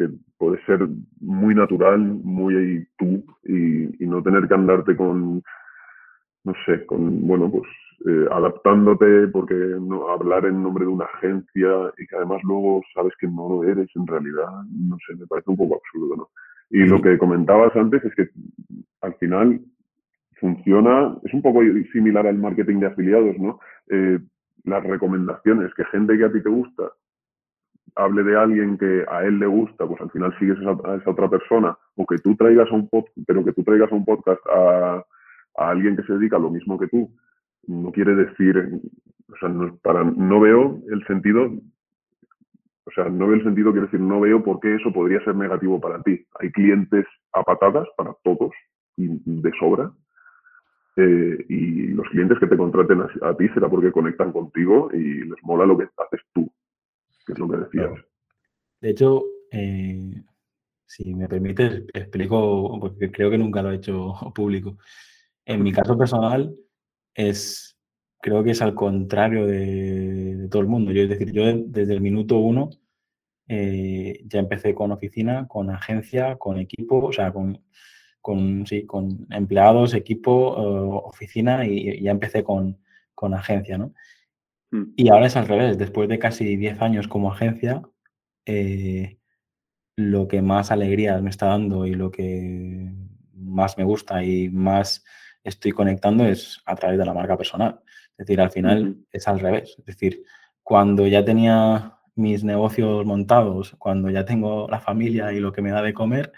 que 0.00 0.08
puede 0.38 0.64
ser 0.64 0.88
muy 1.20 1.54
natural, 1.54 2.00
muy 2.00 2.88
tú, 2.96 3.22
y, 3.44 4.02
y 4.02 4.06
no 4.06 4.22
tener 4.22 4.48
que 4.48 4.54
andarte 4.54 4.96
con, 4.96 5.42
no 6.44 6.54
sé, 6.64 6.86
con, 6.86 7.26
bueno, 7.26 7.50
pues 7.50 7.68
eh, 8.06 8.26
adaptándote 8.32 9.28
porque 9.28 9.54
no, 9.54 10.08
hablar 10.08 10.46
en 10.46 10.62
nombre 10.62 10.86
de 10.86 10.90
una 10.90 11.04
agencia 11.04 11.68
y 11.98 12.06
que 12.06 12.16
además 12.16 12.40
luego 12.44 12.80
sabes 12.94 13.12
que 13.20 13.26
no 13.26 13.46
lo 13.46 13.64
eres 13.64 13.90
en 13.94 14.06
realidad, 14.06 14.48
no 14.72 14.96
sé, 15.06 15.16
me 15.16 15.26
parece 15.26 15.50
un 15.50 15.58
poco 15.58 15.74
absurdo, 15.74 16.16
¿no? 16.16 16.28
Y 16.70 16.86
lo 16.86 17.02
que 17.02 17.18
comentabas 17.18 17.76
antes 17.76 18.02
es 18.02 18.14
que 18.14 18.30
al 19.02 19.14
final 19.16 19.60
funciona, 20.36 21.14
es 21.24 21.34
un 21.34 21.42
poco 21.42 21.60
similar 21.92 22.26
al 22.26 22.38
marketing 22.38 22.78
de 22.80 22.86
afiliados, 22.86 23.36
¿no? 23.38 23.60
Eh, 23.90 24.18
las 24.64 24.82
recomendaciones, 24.82 25.74
que 25.74 25.84
gente 25.86 26.16
que 26.16 26.24
a 26.24 26.32
ti 26.32 26.42
te 26.42 26.48
gusta 26.48 26.90
hable 27.96 28.22
de 28.22 28.36
alguien 28.36 28.78
que 28.78 29.04
a 29.08 29.24
él 29.24 29.38
le 29.38 29.46
gusta, 29.46 29.86
pues 29.86 30.00
al 30.00 30.10
final 30.10 30.36
sigues 30.38 30.58
a 30.84 30.94
esa, 30.96 31.10
otra 31.10 31.28
persona, 31.28 31.76
o 31.96 32.06
que 32.06 32.18
tú 32.18 32.36
traigas 32.36 32.70
un 32.70 32.88
podcast, 32.88 33.16
pero 33.26 33.44
que 33.44 33.52
tú 33.52 33.62
traigas 33.64 33.90
a 33.90 33.94
un 33.94 34.04
podcast 34.04 34.40
a, 34.46 35.04
a 35.56 35.70
alguien 35.70 35.96
que 35.96 36.02
se 36.04 36.12
dedica 36.14 36.36
a 36.36 36.40
lo 36.40 36.50
mismo 36.50 36.78
que 36.78 36.88
tú, 36.88 37.10
no 37.66 37.92
quiere 37.92 38.14
decir, 38.14 38.80
o 39.28 39.36
sea, 39.38 39.48
no, 39.48 39.76
para, 39.82 40.04
no 40.04 40.40
veo 40.40 40.80
el 40.90 41.06
sentido, 41.06 41.50
o 42.90 42.90
sea, 42.92 43.08
no 43.08 43.28
veo 43.28 43.36
el 43.36 43.44
sentido, 43.44 43.70
quiero 43.72 43.86
decir, 43.86 44.00
no 44.00 44.20
veo 44.20 44.42
por 44.42 44.60
qué 44.60 44.74
eso 44.74 44.92
podría 44.92 45.22
ser 45.24 45.36
negativo 45.36 45.80
para 45.80 46.02
ti. 46.02 46.26
Hay 46.40 46.50
clientes 46.50 47.06
a 47.32 47.42
patadas 47.42 47.86
para 47.96 48.14
todos 48.24 48.50
y 48.96 49.08
de 49.08 49.52
sobra. 49.58 49.92
Eh, 50.96 51.46
y 51.48 51.86
los 51.88 52.08
clientes 52.08 52.38
que 52.40 52.48
te 52.48 52.56
contraten 52.56 53.00
a, 53.00 53.36
ti 53.36 53.48
será 53.50 53.68
porque 53.68 53.92
conectan 53.92 54.32
contigo 54.32 54.90
y 54.92 55.24
les 55.24 55.42
mola 55.42 55.64
lo 55.64 55.78
que 55.78 55.84
haces 55.84 56.20
tú, 56.32 56.50
De 58.80 58.90
hecho, 58.90 59.24
eh, 59.50 60.22
si 60.86 61.14
me 61.14 61.28
permites, 61.28 61.84
explico, 61.94 62.78
porque 62.80 63.12
creo 63.12 63.30
que 63.30 63.38
nunca 63.38 63.62
lo 63.62 63.70
he 63.70 63.76
hecho 63.76 64.14
público. 64.34 64.76
En 65.44 65.62
mi 65.62 65.72
caso 65.72 65.96
personal, 65.96 66.54
es, 67.14 67.76
creo 68.20 68.42
que 68.42 68.52
es 68.52 68.62
al 68.62 68.74
contrario 68.74 69.46
de, 69.46 70.48
todo 70.50 70.62
el 70.62 70.68
mundo. 70.68 70.92
Yo, 70.92 71.02
es 71.02 71.08
decir, 71.08 71.32
yo 71.32 71.44
desde 71.56 71.94
el 71.94 72.00
minuto 72.00 72.38
uno 72.38 72.70
eh, 73.48 74.22
ya 74.26 74.40
empecé 74.40 74.74
con 74.74 74.92
oficina, 74.92 75.46
con 75.48 75.70
agencia, 75.70 76.36
con 76.36 76.58
equipo, 76.58 77.06
o 77.06 77.12
sea, 77.12 77.32
con, 77.32 77.62
con, 78.20 78.66
sí, 78.66 78.86
con 78.86 79.26
empleados, 79.30 79.94
equipo, 79.94 80.56
eh, 80.56 81.00
oficina 81.04 81.66
y, 81.66 82.02
ya 82.02 82.10
empecé 82.10 82.44
con, 82.44 82.78
con 83.14 83.34
agencia, 83.34 83.78
¿no? 83.78 83.94
Mm. 84.70 84.92
Y 84.96 85.08
ahora 85.08 85.26
es 85.26 85.36
al 85.36 85.48
revés, 85.48 85.78
después 85.78 86.08
de 86.08 86.18
casi 86.18 86.56
10 86.56 86.82
años 86.82 87.08
como 87.08 87.32
agencia, 87.32 87.82
eh, 88.46 89.18
lo 89.96 90.28
que 90.28 90.42
más 90.42 90.70
alegría 90.70 91.20
me 91.20 91.30
está 91.30 91.46
dando 91.46 91.86
y 91.86 91.94
lo 91.94 92.10
que 92.10 92.92
más 93.34 93.76
me 93.78 93.84
gusta 93.84 94.22
y 94.24 94.48
más 94.48 95.04
estoy 95.44 95.72
conectando 95.72 96.24
es 96.26 96.60
a 96.66 96.74
través 96.76 96.98
de 96.98 97.04
la 97.04 97.14
marca 97.14 97.36
personal. 97.36 97.80
Es 98.12 98.26
decir, 98.26 98.40
al 98.40 98.50
final 98.50 98.96
es 99.12 99.28
al 99.28 99.40
revés. 99.40 99.76
Es 99.78 99.86
decir, 99.86 100.22
cuando 100.62 101.06
ya 101.06 101.24
tenía 101.24 101.98
mis 102.14 102.44
negocios 102.44 103.04
montados, 103.06 103.74
cuando 103.78 104.10
ya 104.10 104.24
tengo 104.24 104.68
la 104.68 104.80
familia 104.80 105.32
y 105.32 105.40
lo 105.40 105.52
que 105.52 105.62
me 105.62 105.70
da 105.70 105.82
de 105.82 105.94
comer, 105.94 106.32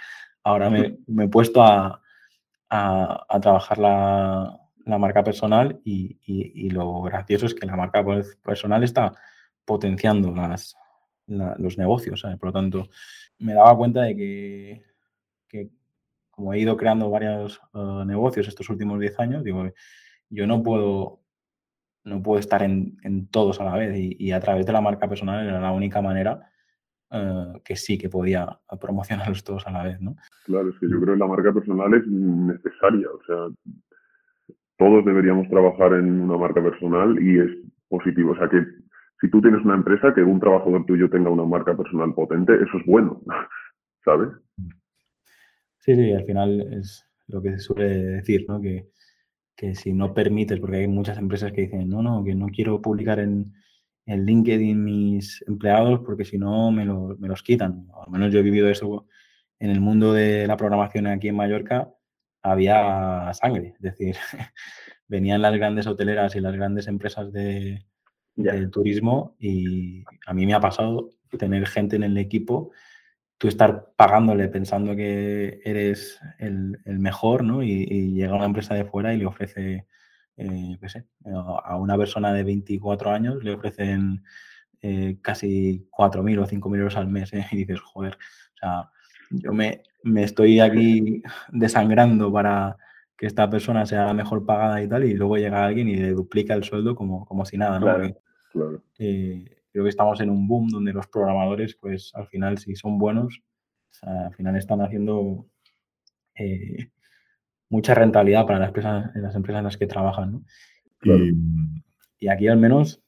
ahora 0.45 0.71
me, 0.71 0.99
he 1.25 1.29
puesto 1.29 1.63
a, 1.63 2.01
trabajar 3.41 3.79
la, 3.79 4.62
marca 4.87 5.25
personal 5.25 5.81
y, 5.85 6.71
lo 6.71 7.03
gracioso 7.03 7.47
es 7.47 7.55
que 7.55 7.67
la 7.67 7.77
marca 7.77 8.05
personal 8.43 8.83
está 8.85 9.13
potenciando 9.65 10.33
las, 10.35 10.77
los 11.27 11.79
negocios. 11.79 12.23
Por 12.39 12.49
lo 12.49 12.53
tanto, 12.53 12.89
me 13.39 13.55
daba 13.55 13.77
cuenta 13.77 14.03
de 14.03 14.17
que, 15.49 15.71
como 16.31 16.55
he 16.55 16.61
ido 16.61 16.77
creando 16.77 17.11
varios 17.11 17.61
eh, 17.75 18.05
negocios 18.07 18.49
estos 18.49 18.71
últimos 18.71 18.99
10 18.99 19.21
años, 19.21 19.45
digo, 19.45 19.71
yo 20.31 20.47
no 20.47 20.63
puedo 20.63 21.23
no 22.05 22.23
puedo 22.23 22.41
estar 22.41 22.63
en, 22.63 23.29
todos 23.31 23.61
a 23.61 23.65
la 23.65 23.77
vez 23.77 23.97
y, 23.97 24.33
a 24.33 24.41
través 24.41 24.67
de 24.67 24.73
la 24.73 24.81
marca 24.81 25.09
personal 25.09 25.47
era 25.47 25.61
la 25.61 25.73
única 25.73 26.03
manera 26.03 26.51
eh, 27.11 27.61
que 27.65 27.77
sí 27.77 27.97
que 27.97 28.09
podía 28.09 28.59
promocionarlos 28.81 29.45
todos 29.45 29.67
a 29.67 29.71
la 29.71 29.85
vez, 29.85 30.01
¿no? 30.01 30.17
Claro, 30.45 30.71
es 30.71 30.79
que 30.79 30.89
yo 30.89 31.01
creo 31.01 31.15
que 31.15 31.21
la 31.21 31.27
marca 31.27 31.53
personal 31.53 31.95
es 31.95 32.07
necesaria, 32.07 33.09
o 33.09 33.25
sea, 33.25 33.37
todos 34.83 35.05
deberíamos 35.05 35.49
trabajar 35.49 35.93
en 35.93 36.23
una 36.23 36.37
marca 36.37 36.61
personal 36.61 37.17
y 37.23 37.39
es 37.39 37.51
positivo, 37.89 38.33
o 38.33 38.37
sea 38.37 38.49
que 38.49 38.67
si 39.21 39.31
tú 39.31 39.41
tienes 39.41 39.65
una 39.65 39.77
empresa, 39.77 40.13
que 40.13 40.23
un 40.25 40.41
trabajador 40.41 40.85
tuyo 40.87 41.09
tenga 41.09 41.31
una 41.31 41.45
marca 41.45 41.77
personal 41.77 42.13
potente, 42.13 42.53
eso 42.55 42.79
es 42.79 42.85
bueno, 42.85 43.23
¿sabes? 44.05 44.31
Sí, 45.79 45.95
sí, 45.95 46.13
al 46.13 46.25
final 46.25 46.61
es 46.73 47.07
lo 47.29 47.41
que 47.41 47.53
se 47.53 47.59
suele 47.61 47.97
decir, 47.97 48.45
¿no? 48.49 48.61
Que, 48.61 48.89
que 49.55 49.77
si 49.77 49.93
no 49.93 50.13
permites, 50.13 50.59
porque 50.59 50.79
hay 50.79 50.89
muchas 50.89 51.17
empresas 51.17 51.53
que 51.53 51.61
dicen, 51.61 51.89
no, 51.89 52.03
no, 52.03 52.25
que 52.25 52.35
no 52.35 52.49
quiero 52.49 52.83
publicar 52.83 53.21
en, 53.21 53.53
en 54.07 54.27
LinkedIn 54.27 54.83
mis 54.83 55.45
empleados 55.47 56.01
porque 56.05 56.25
si 56.25 56.39
no 56.39 56.73
me, 56.73 56.85
me, 56.85 57.29
los 57.29 57.45
quitan. 57.45 57.87
Al 58.05 58.11
menos 58.11 58.33
yo 58.33 58.41
he 58.41 58.43
vivido 58.43 58.69
eso 58.69 59.07
en 59.61 59.71
el 59.71 59.81
mundo 59.81 60.13
de 60.13 60.49
la 60.49 60.57
programación 60.57 61.07
aquí 61.07 61.29
en 61.29 61.37
Mallorca, 61.37 61.95
había 62.43 63.33
sangre, 63.35 63.75
es 63.77 63.81
decir, 63.81 64.17
venían 65.09 65.43
las 65.43 65.55
grandes 65.55 65.87
hoteleras 65.87 66.35
y 66.37 66.41
las 66.41 66.55
grandes 66.55 66.87
empresas 66.89 67.33
de, 67.33 67.85
del 68.35 68.71
turismo 68.71 69.37
y 69.39 70.05
a 70.27 70.35
mí 70.35 70.47
me 70.47 70.55
ha 70.55 70.61
pasado 70.61 71.11
tener 71.39 71.67
gente 71.67 71.97
en 71.97 72.03
el 72.03 72.19
equipo 72.19 72.73
tú 73.43 73.49
estar 73.49 73.93
pagándole 73.97 74.47
pensando 74.47 74.95
que 74.95 75.61
eres 75.65 76.21
el, 76.39 76.79
mejor, 76.87 77.43
¿no? 77.43 77.61
Y, 77.65 78.15
llega 78.15 78.37
una 78.37 78.45
empresa 78.45 78.73
de 78.73 78.85
fuera 78.85 79.15
y 79.15 79.19
le 79.19 79.27
ofrece, 79.27 79.89
eh, 80.37 80.79
qué 80.81 80.89
sé, 80.89 81.07
a 81.65 81.77
una 81.77 81.99
persona 81.99 82.33
de 82.33 82.45
24 82.45 83.11
años 83.11 83.43
le 83.43 83.53
ofrecen 83.55 84.23
eh, 84.81 85.19
casi 85.21 85.89
4.000 85.91 86.39
o 86.41 86.47
5.000 86.47 86.79
euros 86.79 86.97
al 86.97 87.09
mes, 87.09 87.33
¿eh? 87.33 87.45
Y 87.51 87.57
dices, 87.57 87.81
joder, 87.81 88.15
o 88.15 88.57
sea, 88.59 88.91
yo 89.33 89.53
me, 89.53 89.83
me 90.03 90.23
estoy 90.23 90.61
aquí 90.61 91.23
desangrando 91.51 92.33
para 92.33 92.77
que 93.17 93.27
esta 93.27 93.49
persona 93.49 93.87
sea 93.87 94.07
la 94.07 94.15
mejor 94.15 94.45
pagada 94.45 94.83
y 94.83 94.89
tal, 94.89 95.05
y 95.05 95.15
luego 95.15 95.37
llega 95.37 95.65
alguien 95.65 95.89
y 95.89 95.97
le 95.97 96.11
duplica 96.11 96.55
el 96.55 96.65
sueldo 96.65 96.95
como, 96.95 97.25
como 97.27 97.45
si 97.45 97.57
nada, 97.57 97.79
¿no? 97.79 97.87
Claro, 97.87 98.17
claro. 98.53 98.83
Eh, 98.99 99.45
creo 99.73 99.85
que 99.85 99.91
estamos 99.91 100.21
en 100.21 100.31
un 100.31 100.47
boom 100.47 100.69
donde 100.69 100.93
los 100.93 101.07
programadores, 101.07 101.77
pues 101.77 102.13
al 102.15 102.27
final, 102.29 102.59
si 102.59 102.77
son 102.77 102.99
buenos, 102.99 103.43
al 104.03 104.35
final 104.35 104.57
están 104.57 104.81
haciendo 104.81 105.47
eh, 106.35 106.91
mucha 107.69 107.95
rentabilidad 107.95 108.47
para 108.47 108.59
las 108.59 108.69
empresas, 108.69 109.15
en 109.15 109.23
las 109.23 109.35
empresas 109.35 109.59
en 109.61 109.65
las 109.65 109.77
que 109.77 109.87
trabajan. 109.87 110.45
Y, 112.19 112.29
aquí 112.29 112.47
al 112.47 112.59
menos 112.59 113.03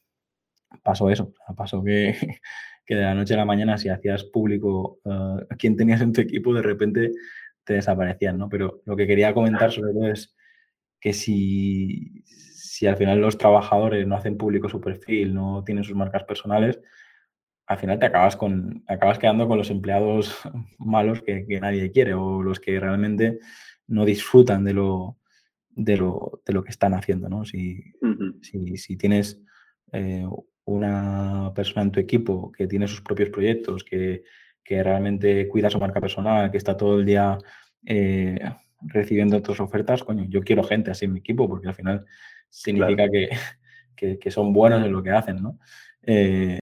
pasó 0.82 1.10
eso, 1.10 1.32
pasó 1.56 1.84
que, 1.84 2.16
que, 2.85 2.94
de 2.94 3.03
la 3.03 3.14
noche 3.14 3.35
a 3.35 3.38
la 3.38 3.44
mañana 3.44 3.79
si 3.79 3.88
hacías 3.88 4.25
público 4.25 5.01
uh, 5.05 5.38
quién 5.59 5.77
tenías 5.77 6.01
en 6.01 6.12
tu 6.12 6.20
equipo, 6.20 6.53
de 6.55 6.62
repente 6.62 7.12
te 7.64 7.75
desaparecían, 7.75 8.38
¿no? 8.38 8.49
Pero 8.49 8.83
lo 8.85 8.97
que 8.97 9.07
quería 9.07 9.35
comentar 9.35 9.73
sobre 9.73 9.92
todo 9.92 10.09
es 10.09 10.37
que 11.01 11.12
si, 11.12 12.23
si 12.25 12.87
al 12.87 12.97
final 12.97 13.20
los 13.20 13.38
trabajadores 13.38 14.07
no 14.07 14.16
hacen 14.16 14.37
público 14.37 14.68
su 14.68 14.81
perfil, 14.81 15.35
no 15.35 15.64
tienen 15.64 15.85
sus 15.85 15.97
marcas 15.97 16.25
personales, 16.25 16.81
al 17.66 17.79
final 17.79 17.99
te 17.99 18.07
acabas, 18.07 18.37
con, 18.37 18.85
acabas 18.87 19.18
quedando 19.18 19.49
con 19.49 19.59
los 19.59 19.70
empleados 19.70 20.40
malos 20.79 21.23
que, 21.23 21.47
nadie 21.61 21.90
quiere 21.90 22.14
o 22.14 22.42
los 22.42 22.61
que 22.61 22.79
realmente 22.79 23.38
no 23.87 24.05
disfrutan 24.05 24.64
de 24.64 24.75
lo, 24.75 25.18
de 25.70 25.97
lo, 25.97 26.42
de 26.44 26.53
lo 26.53 26.62
que 26.62 26.70
están 26.70 26.94
haciendo. 26.94 27.29
¿no? 27.29 27.44
Si, 27.44 27.83
si, 28.42 28.97
tienes 28.97 29.42
eh, 29.92 30.27
una 30.66 31.53
persona 31.55 31.83
en 31.83 31.92
tu 31.92 32.00
equipo 32.00 32.50
que 32.53 32.66
tiene 32.66 32.88
sus 32.88 33.03
propios 33.03 33.31
proyectos, 33.31 33.85
que, 33.85 34.24
que 34.62 34.83
realmente 34.83 35.46
cuida 35.48 35.70
su 35.70 35.79
marca 35.79 36.00
personal, 36.00 36.50
que 36.50 36.57
está 36.57 36.77
todo 36.77 36.98
el 36.98 37.05
día 37.05 37.38
eh, 37.85 38.38
recibiendo 38.81 39.37
otras 39.37 39.61
ofertas, 39.61 40.03
coño, 40.03 40.24
yo 40.29 40.42
quiero 40.42 40.62
gente 40.62 40.90
así 40.90 41.05
en 41.05 41.12
mi 41.12 41.20
equipo 41.20 41.48
porque 41.48 41.68
al 41.68 41.74
final 41.74 42.07
significa 42.48 43.05
que, 43.96 44.31
son 44.31 44.53
buenos 44.53 44.85
en 44.85 44.92
lo 44.92 45.03
que 45.03 45.11
hacen, 45.11 45.42
¿no? 45.42 45.59
Eh, 46.03 46.59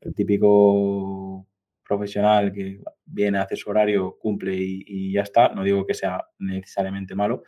el 0.00 0.14
típico 0.14 1.46
profesional 1.86 2.52
que 2.52 2.80
viene, 3.04 3.38
hace 3.38 3.56
su 3.56 3.70
horario, 3.70 4.16
cumple 4.18 4.54
y, 4.56 5.12
ya 5.12 5.22
está, 5.22 5.50
no 5.50 5.62
digo 5.62 5.86
que 5.86 5.94
sea 5.94 6.24
necesariamente 6.38 7.14
malo, 7.14 7.44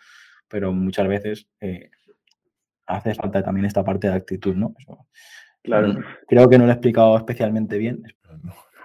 pero 0.49 0.73
muchas 0.73 1.09
veces 1.09 1.49
eh, 1.61 1.91
hace 2.87 3.15
falta 3.15 3.43
también 3.43 3.65
esta 3.65 3.85
parte 3.85 4.09
de 4.09 4.15
actitud, 4.15 4.55
¿no? 4.55 4.75
Claro. 5.65 5.99
Creo 6.29 6.49
que 6.49 6.59
no 6.59 6.65
lo 6.65 6.71
he 6.71 6.75
explicado 6.75 7.17
especialmente 7.17 7.77
bien. 7.79 8.05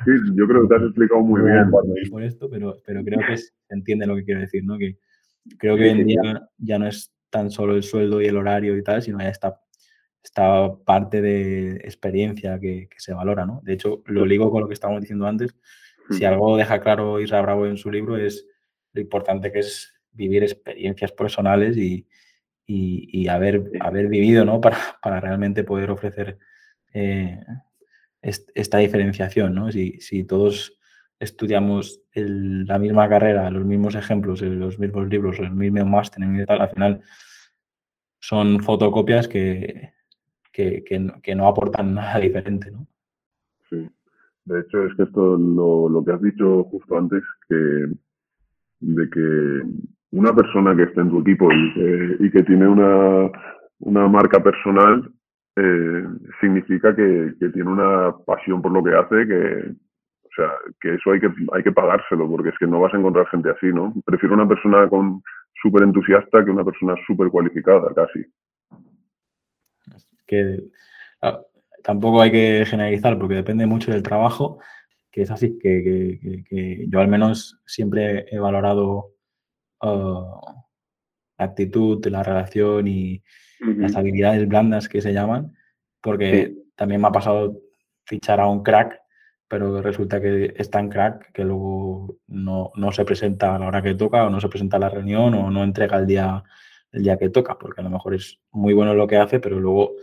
Sí, 0.05 0.11
yo 0.33 0.47
creo 0.47 0.63
que 0.63 0.67
te 0.69 0.75
has 0.75 0.83
explicado 0.83 1.21
muy 1.21 1.41
bien. 1.41 1.69
Por 2.09 2.23
esto, 2.23 2.49
pero, 2.49 2.77
pero 2.85 3.03
creo 3.03 3.19
que 3.27 3.37
se 3.37 3.51
entiende 3.69 4.07
lo 4.07 4.15
que 4.15 4.23
quiero 4.23 4.41
decir, 4.41 4.63
¿no? 4.63 4.77
Que 4.77 4.97
creo 5.57 5.75
que 5.75 5.83
hoy 5.83 5.89
en 5.89 6.07
día 6.07 6.49
ya 6.57 6.79
no 6.79 6.87
es 6.87 7.13
tan 7.29 7.51
solo 7.51 7.75
el 7.75 7.83
sueldo 7.83 8.21
y 8.21 8.25
el 8.25 8.37
horario 8.37 8.77
y 8.77 8.83
tal, 8.83 9.01
sino 9.01 9.19
ya 9.19 9.29
está 9.29 9.59
esta 10.23 10.75
parte 10.85 11.21
de 11.21 11.75
experiencia 11.77 12.59
que, 12.59 12.89
se 12.97 13.13
valora, 13.13 13.45
¿no? 13.45 13.61
De 13.63 13.73
hecho, 13.73 14.03
lo 14.05 14.25
ligo 14.25 14.51
con 14.51 14.61
lo 14.61 14.67
que 14.67 14.73
estábamos 14.73 15.01
diciendo 15.01 15.27
antes. 15.27 15.55
Si 16.11 16.25
algo 16.25 16.57
deja 16.57 16.81
claro 16.81 17.19
Isra 17.19 17.41
Bravo 17.41 17.67
en 17.67 17.77
su 17.77 17.91
libro 17.91 18.17
es 18.17 18.47
lo 18.93 19.01
importante 19.01 19.51
que 19.51 19.59
es 19.59 19.93
vivir 20.11 20.43
experiencias 20.43 21.11
personales 21.11 21.77
y, 21.77 22.07
haber, 23.27 23.71
haber 23.79 24.07
vivido, 24.07 24.43
¿no? 24.43 24.59
Para, 24.59 24.77
para 25.01 25.19
realmente 25.19 25.63
poder 25.63 25.91
ofrecer 25.91 26.39
eh, 26.93 27.39
esta 28.21 28.77
diferenciación, 28.79 29.55
¿no? 29.55 29.71
Si, 29.71 30.23
todos 30.25 30.77
estudiamos 31.19 32.01
la 32.13 32.79
misma 32.79 33.07
carrera, 33.07 33.49
los 33.49 33.65
mismos 33.65 33.95
ejemplos, 33.95 34.41
los 34.41 34.79
mismos 34.79 35.07
libros, 35.07 35.39
los 35.39 35.51
mismos 35.51 35.85
máster 35.85 36.45
tal, 36.45 36.61
al 36.61 36.69
final 36.69 37.01
son 38.19 38.59
fotocopias 38.61 39.27
que, 39.27 39.93
que, 40.51 41.35
no, 41.35 41.47
aportan 41.47 41.93
nada 41.95 42.19
diferente, 42.19 42.71
¿no? 42.71 42.87
Sí. 43.69 43.89
De 44.45 44.61
hecho, 44.61 44.83
es 44.85 44.95
que 44.95 45.03
esto, 45.03 45.37
lo, 45.37 45.87
lo 45.89 46.03
que 46.03 46.11
has 46.11 46.21
dicho 46.21 46.63
justo 46.65 46.97
antes, 46.97 47.23
que 47.47 47.87
de 48.81 49.09
que 49.09 49.61
una 50.11 50.33
persona 50.33 50.75
que 50.75 50.83
está 50.83 51.01
en 51.01 51.09
tu 51.09 51.19
equipo 51.19 51.51
y 51.51 52.25
y 52.25 52.31
que 52.31 52.43
tiene 52.43 52.67
una, 52.67 53.29
una 53.79 54.07
marca 54.07 54.41
personal 54.41 55.13
eh, 55.59 56.03
significa 56.39 56.95
que, 56.95 57.33
que, 57.39 57.49
tiene 57.49 57.69
una 57.69 58.15
pasión 58.25 58.61
por 58.61 58.71
lo 58.71 58.83
que 58.83 58.95
hace, 58.95 59.27
que, 59.27 59.71
o 60.23 60.29
sea, 60.35 60.51
que 60.79 60.95
eso 60.95 61.11
hay 61.11 61.19
que, 61.19 61.29
hay 61.53 61.63
que 61.63 61.71
pagárselo, 61.71 62.29
porque 62.29 62.49
es 62.49 62.57
que 62.57 62.67
no 62.67 62.79
vas 62.79 62.93
a 62.93 62.97
encontrar 62.97 63.27
gente 63.27 63.49
así, 63.49 63.67
¿no? 63.67 63.93
Prefiero 64.05 64.35
una 64.35 64.47
persona 64.47 64.87
con 64.87 65.21
súper 65.61 65.83
entusiasta 65.83 66.45
que 66.45 66.51
una 66.51 66.63
persona 66.63 66.95
súper 67.05 67.29
cualificada, 67.29 67.93
casi. 67.93 68.25
Que 70.25 70.63
tampoco 71.83 72.21
hay 72.21 72.31
que 72.31 72.65
generalizar, 72.65 73.17
porque 73.17 73.35
depende 73.35 73.65
mucho 73.65 73.91
del 73.91 74.03
trabajo, 74.03 74.59
que 75.11 75.23
es 75.23 75.31
así, 75.31 75.57
que, 75.59 76.85
yo 76.87 76.99
al 76.99 77.07
menos 77.07 77.61
siempre 77.65 78.25
he 78.31 78.39
valorado 78.39 79.13
ah, 79.81 80.39
la 81.39 81.45
actitud, 81.45 82.05
la 82.07 82.21
relación 82.21 82.87
y 82.87 83.23
las 83.59 83.95
habilidades 83.95 84.47
blandas 84.47 84.87
que 84.87 85.01
se 85.01 85.13
llaman, 85.13 85.55
porque 86.01 86.53
también 86.75 87.01
me 87.01 87.07
ha 87.07 87.11
pasado 87.11 87.59
fichar 88.05 88.39
a 88.39 88.47
un 88.47 88.63
crack 88.63 89.01
pero 89.49 89.81
resulta 89.81 90.21
que 90.21 90.53
es 90.55 90.69
tan 90.69 90.89
crack 90.89 91.31
que 91.33 91.43
luego 91.43 92.19
no, 92.27 92.71
se 92.91 93.03
presenta 93.03 93.55
a 93.55 93.59
la 93.59 93.67
hora 93.67 93.81
que 93.81 93.95
toca 93.95 94.25
o 94.25 94.29
no 94.29 94.39
se 94.39 94.47
presenta 94.47 94.77
a 94.77 94.79
la 94.79 94.89
reunión 94.89 95.33
o 95.33 95.49
no 95.49 95.63
entrega 95.63 95.97
el 95.97 96.05
día, 96.05 96.43
el 96.91 97.01
día 97.01 97.17
que 97.17 97.29
toca, 97.29 97.57
porque 97.57 97.81
a 97.81 97.83
lo 97.83 97.89
mejor 97.89 98.13
es 98.13 98.39
muy 98.51 98.75
bueno 98.75 98.93
lo 98.93 99.07
que 99.07 99.17
hace, 99.17 99.39
pero 99.39 99.59
luego 99.59 99.93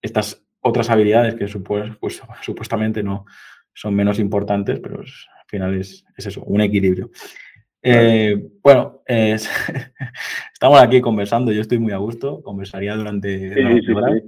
estas 0.00 0.46
otras 0.60 0.88
habilidades 0.88 1.34
que 1.34 1.46
pues, 1.98 2.22
supuestamente 2.42 3.02
no 3.02 3.26
son 3.74 3.94
menos 3.94 4.20
importantes, 4.20 4.78
pero, 4.78 5.02
final 5.48 5.74
es, 5.74 6.04
eso, 6.16 6.44
un 6.44 6.60
equilibrio. 6.60 7.10
Eh, 7.82 8.50
bueno, 8.62 9.02
estamos 9.06 10.80
aquí 10.80 11.00
conversando, 11.00 11.52
yo 11.52 11.60
estoy 11.62 11.78
muy 11.78 11.92
a 11.92 11.98
gusto, 11.98 12.42
conversaría 12.42 12.94
durante, 12.94 13.52
horas, 13.94 14.22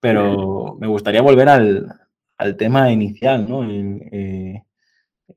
pero 0.00 0.76
me 0.80 0.86
gustaría 0.86 1.22
volver 1.22 1.48
al, 1.48 2.56
tema 2.56 2.90
inicial, 2.90 3.48
¿no? 3.48 3.64
Eh, 3.68 4.62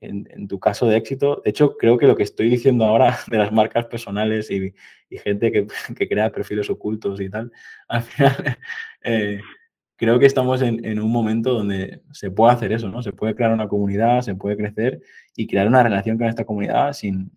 en, 0.02 0.48
tu 0.48 0.60
caso 0.60 0.88
de 0.88 0.98
éxito. 0.98 1.42
De 1.44 1.50
hecho, 1.50 1.76
creo 1.78 1.98
que 1.98 2.08
lo 2.08 2.16
que 2.16 2.24
estoy 2.24 2.50
diciendo 2.50 2.86
ahora 2.86 3.18
de 3.28 3.38
las 3.38 3.52
marcas 3.52 3.86
personales 3.86 4.50
y, 4.52 4.74
gente 5.18 5.52
que, 5.98 6.08
crea 6.08 6.32
perfiles 6.32 6.70
ocultos 6.70 7.20
y 7.22 7.30
tal, 7.30 7.52
al 7.88 8.04
final 8.04 8.58
eh, 9.04 9.40
creo 9.96 10.20
que 10.20 10.26
estamos 10.26 10.62
en, 10.62 11.00
un 11.00 11.12
momento 11.12 11.54
donde 11.54 12.02
se 12.12 12.32
puede 12.32 12.54
hacer 12.54 12.72
eso, 12.72 12.90
¿no? 12.90 13.04
Se 13.04 13.12
puede 13.12 13.36
crear 13.36 13.52
una 13.52 13.68
comunidad, 13.68 14.22
se 14.22 14.36
puede 14.36 14.56
crecer 14.56 15.02
y 15.36 15.48
crear 15.48 15.68
una 15.68 15.84
relación 15.84 16.18
con 16.18 16.28
esta 16.28 16.46
comunidad 16.46 16.94
sin... 16.94 17.32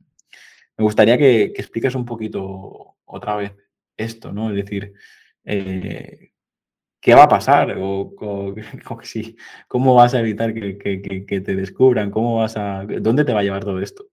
Me 0.83 0.87
gustaría 0.87 1.17
que, 1.17 1.45
expliques 1.45 1.95
un 1.95 2.05
poquito 2.05 2.97
otra 3.05 3.37
vez 3.37 3.55
esto, 3.97 4.33
¿no? 4.33 4.51
Es 4.51 4.57
decir, 4.57 4.93
eh, 5.45 6.33
¿qué 7.01 7.15
va 7.15 7.23
a 7.23 7.29
pasar? 7.29 7.77
O, 7.79 8.13
¿Cómo 9.69 9.95
vas 9.95 10.15
a 10.15 10.19
evitar 10.19 10.53
que, 10.53 11.43
te 11.47 11.55
descubran? 11.55 12.11
¿Cómo 12.11 12.39
vas 12.39 12.57
a, 12.57 12.85
¿Dónde 13.01 13.25
te 13.25 13.33
va 13.33 13.39
a 13.39 13.43
llevar 13.45 13.63
todo 13.63 13.79
esto? 13.79 14.07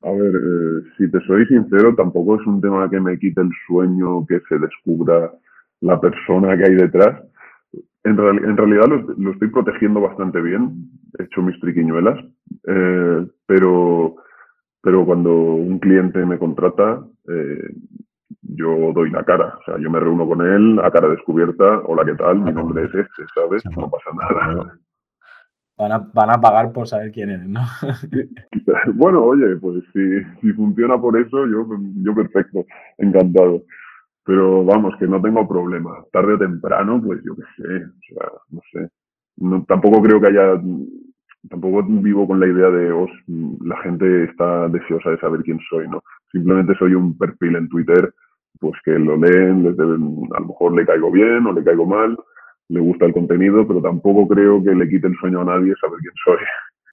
A 0.00 0.10
ver, 0.10 0.34
eh, 0.34 0.88
si 0.96 1.10
te 1.10 1.20
soy 1.26 1.44
sincero, 1.44 1.94
tampoco 1.96 2.40
es 2.40 2.46
un 2.46 2.62
tema 2.62 2.88
que 2.88 2.98
me 2.98 3.18
quite 3.18 3.42
el 3.42 3.50
sueño 3.66 4.24
que 4.26 4.40
se 4.48 4.58
descubra 4.58 5.34
la 5.82 6.00
persona 6.00 6.56
que 6.56 6.64
hay 6.64 6.76
detrás. 6.76 7.22
En, 8.04 8.16
realidad 8.16 8.86
lo, 9.18 9.32
estoy 9.32 9.48
protegiendo 9.48 10.00
bastante 10.00 10.40
bien, 10.40 10.88
he 11.18 11.24
hecho 11.24 11.42
mis 11.42 11.60
triquiñuelas, 11.60 12.24
eh, 12.66 13.26
pero, 13.44 14.16
pero 14.82 15.06
cuando 15.06 15.32
un 15.32 15.78
cliente 15.78 16.24
me 16.26 16.38
contrata, 16.38 17.00
eh, 17.28 17.70
yo 18.42 18.92
doy 18.92 19.10
la 19.10 19.24
cara. 19.24 19.56
O 19.60 19.64
sea, 19.64 19.78
yo 19.78 19.88
me 19.90 20.00
reúno 20.00 20.26
con 20.26 20.42
él 20.42 20.80
a 20.82 20.90
cara 20.90 21.08
descubierta. 21.08 21.82
Hola, 21.86 22.04
¿qué 22.04 22.14
tal? 22.14 22.40
Mi 22.40 22.52
nombre 22.52 22.84
es 22.84 22.94
este, 22.94 23.22
¿sabes? 23.34 23.64
No 23.76 23.88
pasa 23.88 24.10
nada. 24.12 24.78
Van 25.78 25.92
a, 25.92 25.98
van 26.12 26.30
a 26.30 26.40
pagar 26.40 26.72
por 26.72 26.86
saber 26.86 27.12
quién 27.12 27.30
eres, 27.30 27.48
¿no? 27.48 27.60
bueno, 28.94 29.24
oye, 29.24 29.56
pues 29.56 29.82
si, 29.92 30.00
si 30.40 30.52
funciona 30.52 31.00
por 31.00 31.18
eso, 31.18 31.46
yo, 31.46 31.66
yo 32.02 32.14
perfecto, 32.14 32.64
encantado. 32.98 33.62
Pero 34.24 34.64
vamos, 34.64 34.94
que 34.98 35.06
no 35.06 35.20
tengo 35.22 35.48
problema. 35.48 36.04
Tarde 36.12 36.34
o 36.34 36.38
temprano, 36.38 37.00
pues 37.02 37.20
yo 37.24 37.34
qué 37.34 37.42
sé, 37.56 37.84
o 37.84 38.14
sea, 38.14 38.30
no 38.50 38.60
sé. 38.72 38.88
No, 39.36 39.64
tampoco 39.66 40.02
creo 40.02 40.20
que 40.20 40.26
haya, 40.28 40.60
tampoco 41.48 41.82
vivo 41.82 42.26
con 42.26 42.40
la 42.40 42.46
idea 42.46 42.70
de, 42.70 42.92
oh, 42.92 43.08
la 43.64 43.76
gente 43.82 44.24
está 44.24 44.68
deseosa 44.68 45.10
de 45.10 45.18
saber 45.18 45.42
quién 45.42 45.58
soy, 45.68 45.88
¿no? 45.88 46.02
Simplemente 46.30 46.74
soy 46.78 46.94
un 46.94 47.16
perfil 47.16 47.56
en 47.56 47.68
Twitter 47.68 48.12
pues 48.60 48.74
que 48.84 48.92
lo 48.92 49.16
leen, 49.16 49.66
a 49.66 50.40
lo 50.40 50.46
mejor 50.46 50.74
le 50.74 50.86
caigo 50.86 51.10
bien 51.10 51.46
o 51.46 51.52
le 51.52 51.64
caigo 51.64 51.84
mal, 51.84 52.16
le 52.68 52.80
gusta 52.80 53.06
el 53.06 53.12
contenido, 53.12 53.66
pero 53.66 53.82
tampoco 53.82 54.28
creo 54.28 54.62
que 54.62 54.72
le 54.74 54.88
quite 54.88 55.08
el 55.08 55.16
sueño 55.16 55.40
a 55.40 55.44
nadie 55.44 55.74
saber 55.80 55.98
quién 56.00 56.14
soy. 56.24 56.38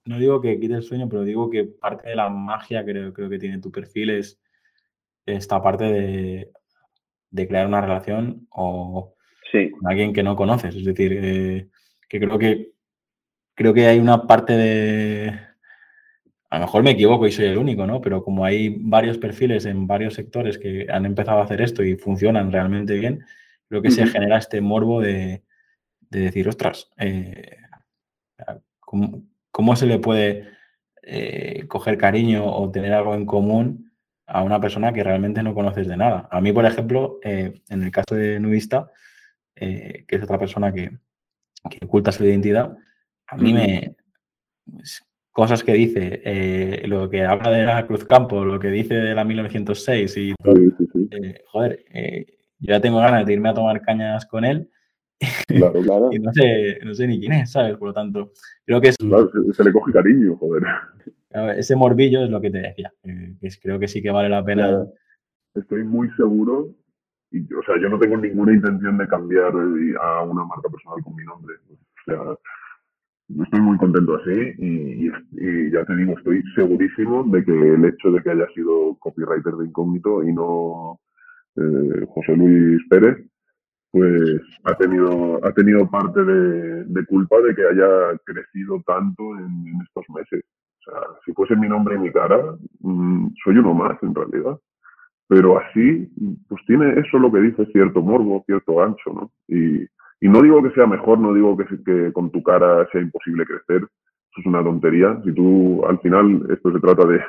No 0.06 0.18
digo 0.18 0.40
que 0.40 0.58
quite 0.58 0.74
el 0.74 0.82
sueño, 0.82 1.08
pero 1.08 1.22
digo 1.22 1.48
que 1.48 1.64
parte 1.64 2.08
de 2.08 2.16
la 2.16 2.28
magia 2.28 2.84
creo, 2.84 3.12
creo 3.12 3.30
que 3.30 3.38
tiene 3.38 3.60
tu 3.60 3.70
perfil 3.70 4.10
es 4.10 4.40
esta 5.26 5.62
parte 5.62 5.84
de, 5.84 7.46
crear 7.46 7.68
una 7.68 7.80
relación 7.80 8.48
o 8.50 9.14
con 9.52 9.90
alguien 9.90 10.12
que 10.12 10.22
no 10.22 10.34
conoces. 10.34 10.74
Es 10.74 10.84
decir, 10.84 11.12
eh, 11.12 11.68
que 12.08 12.18
creo 12.18 12.38
que 12.38 12.72
creo 13.60 13.74
que 13.74 13.86
hay 13.86 13.98
una 13.98 14.26
parte 14.26 14.54
de, 14.54 15.38
a 16.48 16.58
lo 16.58 16.64
mejor 16.64 16.82
me 16.82 16.92
equivoco 16.92 17.26
y 17.26 17.32
soy 17.32 17.44
el 17.44 17.58
único, 17.58 17.86
¿no? 17.86 18.00
Pero 18.00 18.24
como 18.24 18.46
hay 18.46 18.74
varios 18.78 19.18
perfiles 19.18 19.66
en 19.66 19.86
varios 19.86 20.14
sectores 20.14 20.56
que 20.56 20.86
han 20.90 21.04
empezado 21.04 21.40
a 21.40 21.44
hacer 21.44 21.60
esto 21.60 21.84
y 21.84 21.94
funcionan 21.96 22.52
realmente 22.52 22.94
bien, 22.94 23.22
creo 23.68 23.82
que 23.82 23.90
se 23.90 24.06
genera 24.06 24.38
este 24.38 24.62
morbo 24.62 25.02
de, 25.02 25.42
decir, 26.08 26.48
ostras, 26.48 26.90
eh, 26.96 27.58
¿cómo, 28.78 29.76
se 29.76 29.84
le 29.84 29.98
puede 29.98 30.48
eh, 31.02 31.66
coger 31.68 31.98
cariño 31.98 32.46
o 32.46 32.70
tener 32.70 32.94
algo 32.94 33.14
en 33.14 33.26
común 33.26 33.92
a 34.26 34.42
una 34.42 34.58
persona 34.58 34.90
que 34.94 35.04
realmente 35.04 35.42
no 35.42 35.52
conoces 35.52 35.86
de 35.86 35.98
nada? 35.98 36.30
A 36.30 36.40
mí, 36.40 36.50
por 36.54 36.64
ejemplo, 36.64 37.18
eh, 37.22 37.60
en 37.68 37.82
el 37.82 37.90
caso 37.90 38.14
de 38.14 38.40
Nudista, 38.40 38.90
que 39.54 40.06
es 40.08 40.22
otra 40.22 40.38
persona 40.38 40.72
que, 40.72 40.92
oculta 41.82 42.10
su 42.10 42.24
identidad, 42.24 42.74
a 43.30 43.36
mí 43.36 43.52
me 43.52 43.96
cosas 45.30 45.62
que 45.62 45.72
dice, 45.72 46.20
eh, 46.24 46.82
lo 46.86 47.08
que 47.08 47.24
habla 47.24 47.50
de 47.50 47.64
la 47.64 47.86
Cruz 47.86 48.04
Campo, 48.04 48.44
lo 48.44 48.58
que 48.58 48.68
dice 48.68 48.94
de 48.94 49.14
la 49.14 49.24
1906 49.24 50.16
y 50.16 50.34
eh, 51.10 51.42
joder, 51.46 51.84
eh, 51.92 52.26
yo 52.58 52.74
ya 52.74 52.80
tengo 52.80 52.98
ganas 52.98 53.24
de 53.24 53.32
irme 53.32 53.48
a 53.48 53.54
tomar 53.54 53.80
cañas 53.80 54.26
con 54.26 54.44
él 54.44 54.68
claro, 55.46 55.80
claro. 55.82 56.10
y 56.12 56.18
no 56.18 56.32
sé, 56.32 56.78
no 56.84 56.94
sé 56.94 57.06
ni 57.06 57.20
quién 57.20 57.32
es, 57.32 57.52
¿sabes? 57.52 57.76
Por 57.76 57.88
lo 57.88 57.94
tanto, 57.94 58.32
creo 58.64 58.80
que 58.80 58.88
es... 58.88 58.96
Claro, 58.96 59.30
se, 59.52 59.64
le 59.64 59.72
coge 59.72 59.92
cariño, 59.92 60.36
joder. 60.36 60.62
Ese 61.56 61.76
morbillo 61.76 62.24
es 62.24 62.30
lo 62.30 62.40
que 62.40 62.50
te 62.50 62.58
decía, 62.58 62.92
creo 63.62 63.78
que 63.78 63.88
sí 63.88 64.02
que 64.02 64.10
vale 64.10 64.28
la 64.28 64.44
pena. 64.44 64.84
Estoy 65.54 65.84
muy 65.84 66.10
seguro, 66.16 66.74
y, 67.30 67.42
o 67.54 67.62
sea, 67.62 67.80
yo 67.80 67.88
no 67.88 67.98
tengo 67.98 68.16
ninguna 68.16 68.52
intención 68.52 68.98
de 68.98 69.06
cambiar 69.06 69.52
a 70.00 70.22
una 70.22 70.44
marca 70.44 70.68
personal 70.68 71.02
con 71.04 71.14
mi 71.14 71.24
nombre. 71.24 71.54
O 71.70 72.04
sea, 72.04 72.18
estoy 73.42 73.60
muy 73.60 73.76
contento 73.78 74.16
así 74.16 74.54
y, 74.58 75.70
ya 75.70 75.84
te 75.84 75.96
digo, 75.96 76.14
estoy 76.16 76.42
segurísimo 76.54 77.24
de 77.24 77.44
que 77.44 77.52
el 77.52 77.84
hecho 77.84 78.10
de 78.10 78.22
que 78.22 78.30
haya 78.30 78.46
sido 78.54 78.96
copywriter 78.98 79.54
de 79.54 79.66
incógnito 79.66 80.22
y 80.22 80.32
no 80.32 81.00
eh, 81.56 82.06
José 82.08 82.36
Luis 82.36 82.80
Pérez, 82.88 83.18
pues 83.92 84.40
ha 84.64 84.74
tenido, 84.74 85.44
ha 85.44 85.52
tenido 85.52 85.88
parte 85.90 86.22
de, 86.22 87.06
culpa 87.06 87.36
de 87.40 87.54
que 87.54 87.62
haya 87.62 88.18
crecido 88.24 88.82
tanto 88.86 89.22
en, 89.36 89.80
estos 89.82 90.04
meses. 90.14 90.44
O 90.78 90.90
sea, 90.90 91.00
si 91.24 91.32
fuese 91.32 91.56
mi 91.56 91.68
nombre 91.68 91.96
y 91.96 91.98
mi 91.98 92.12
cara, 92.12 92.38
mm, 92.80 93.28
soy 93.44 93.58
uno 93.58 93.74
más 93.74 94.00
en 94.02 94.14
realidad. 94.14 94.58
Pero 95.28 95.58
así, 95.58 96.08
pues 96.48 96.62
tiene 96.66 96.98
eso 97.00 97.18
lo 97.18 97.30
que 97.30 97.40
dice 97.40 97.66
cierto 97.66 98.00
morbo, 98.02 98.42
cierto 98.46 98.82
ancho, 98.82 99.12
¿no? 99.12 99.32
Y, 99.48 99.86
y 100.20 100.28
no 100.28 100.42
digo 100.42 100.62
que 100.62 100.70
sea 100.70 100.86
mejor, 100.86 101.18
no 101.18 101.32
digo 101.32 101.56
que, 101.56 101.64
que 101.84 102.12
con 102.12 102.30
tu 102.30 102.42
cara 102.42 102.86
sea 102.92 103.00
imposible 103.00 103.44
crecer, 103.46 103.82
eso 103.82 104.40
es 104.40 104.46
una 104.46 104.62
tontería. 104.62 105.20
Si 105.24 105.32
tú, 105.32 105.84
al 105.86 105.98
final, 106.00 106.46
esto 106.50 106.72
se 106.72 106.80
trata 106.80 107.06
de, 107.06 107.20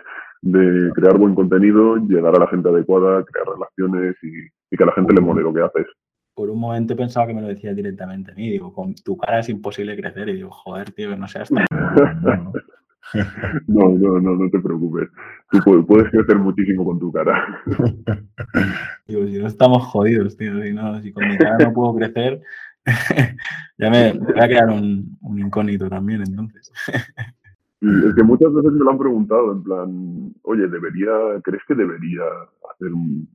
de 0.42 0.92
crear 0.94 1.18
buen 1.18 1.36
contenido, 1.36 1.98
llegar 1.98 2.36
a 2.36 2.40
la 2.40 2.48
gente 2.48 2.70
adecuada, 2.70 3.24
crear 3.24 3.48
relaciones 3.48 4.16
y, 4.24 4.76
que 4.76 4.84
a 4.84 4.88
la 4.88 4.94
gente 4.94 5.14
le 5.14 5.22
mole 5.22 5.42
lo 5.42 5.54
que 5.54 5.62
haces. 5.62 5.88
Por 6.34 6.50
un 6.50 6.60
momento 6.60 6.96
pensaba 6.96 7.28
que 7.28 7.34
me 7.34 7.42
lo 7.42 7.48
decías 7.48 7.76
directamente 7.76 8.32
a 8.32 8.36
mí. 8.36 8.50
Digo, 8.50 8.74
con 8.74 8.96
tu 8.96 9.18
cara 9.18 9.40
es 9.40 9.50
imposible 9.50 9.98
crecer. 9.98 10.30
Y 10.30 10.36
digo, 10.36 10.50
joder, 10.50 10.92
tío, 10.92 11.10
que 11.10 11.18
no 11.18 11.28
seas 11.28 11.50
tan... 11.50 11.66
No, 13.68 13.90
no, 13.90 14.22
no, 14.22 14.36
no 14.38 14.50
te 14.50 14.60
preocupes. 14.60 15.10
Tú 15.50 15.86
puedes 15.86 16.10
crecer 16.12 16.38
muchísimo 16.38 16.86
con 16.86 16.98
tu 16.98 17.12
cara. 17.12 17.62
Digo, 19.08 19.26
si 19.28 19.38
no 19.38 19.48
estamos 19.48 19.84
jodidos, 19.88 20.38
tío. 20.38 20.62
Si, 20.62 20.72
no, 20.72 21.02
si 21.02 21.12
con 21.12 21.28
mi 21.28 21.38
cara 21.38 21.58
no 21.58 21.74
puedo 21.74 21.94
crecer, 21.96 22.42
ya 23.78 23.90
me 23.90 24.14
voy 24.14 24.40
a 24.40 24.48
crear 24.48 24.70
un, 24.70 25.18
incógnito 25.38 25.90
también, 25.90 26.22
entonces. 26.22 26.72
Es 27.82 28.16
que 28.16 28.24
muchas 28.24 28.54
veces 28.54 28.72
me 28.74 28.84
lo 28.86 28.92
han 28.92 28.98
preguntado, 28.98 29.52
en 29.54 29.64
plan, 29.64 30.34
oye, 30.44 30.68
¿debería, 30.68 31.12
¿crees 31.44 31.64
que 31.68 31.76
debería 31.76 32.22
hacer 32.74 32.94
un, 32.94 33.28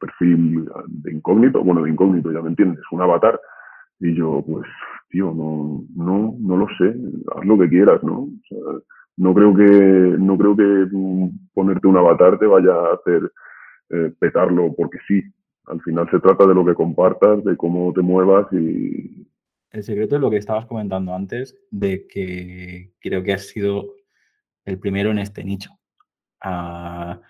perfil 0.00 0.68
de 0.88 1.12
incógnito? 1.12 1.62
Bueno, 1.62 1.82
de 1.82 1.90
incógnito, 1.90 2.32
ya 2.32 2.40
me 2.40 2.48
entiendes, 2.48 2.82
un 2.90 3.02
avatar. 3.02 3.38
Y 4.00 4.14
yo, 4.14 4.42
pues, 4.46 4.66
tío, 5.10 5.32
no, 5.34 5.84
no, 5.94 6.34
no 6.40 6.56
lo 6.56 6.66
sé, 6.78 6.96
haz 7.36 7.44
lo 7.44 7.58
que 7.58 7.68
quieras, 7.68 8.02
¿no? 8.02 8.20
O 8.22 8.30
sea, 8.48 8.58
no 9.18 9.34
creo 9.34 9.54
que, 9.54 10.16
no 10.18 10.38
creo 10.38 10.56
que 10.56 10.88
ponerte 11.52 11.86
un 11.86 11.96
avatar 11.96 12.38
te 12.38 12.46
vaya 12.46 12.72
a 12.72 12.94
hacer 12.94 13.30
eh, 13.90 14.12
petarlo 14.18 14.74
porque 14.76 14.98
sí. 15.06 15.22
Al 15.66 15.80
final 15.80 16.08
se 16.10 16.18
trata 16.18 16.46
de 16.46 16.54
lo 16.54 16.64
que 16.64 16.74
compartas, 16.74 17.44
de 17.44 17.56
cómo 17.56 17.92
te 17.92 18.00
muevas 18.00 18.46
y... 18.52 19.26
El 19.70 19.82
secreto 19.82 20.16
es 20.16 20.20
lo 20.20 20.30
que 20.30 20.36
estabas 20.36 20.66
comentando 20.66 21.14
antes, 21.14 21.56
de 21.70 22.06
que 22.06 22.92
creo 23.00 23.22
que 23.22 23.32
has 23.32 23.48
sido 23.48 23.94
el 24.66 24.78
primero 24.78 25.10
en 25.10 25.18
este 25.18 25.44
nicho. 25.44 25.70
Ah, 26.40 27.20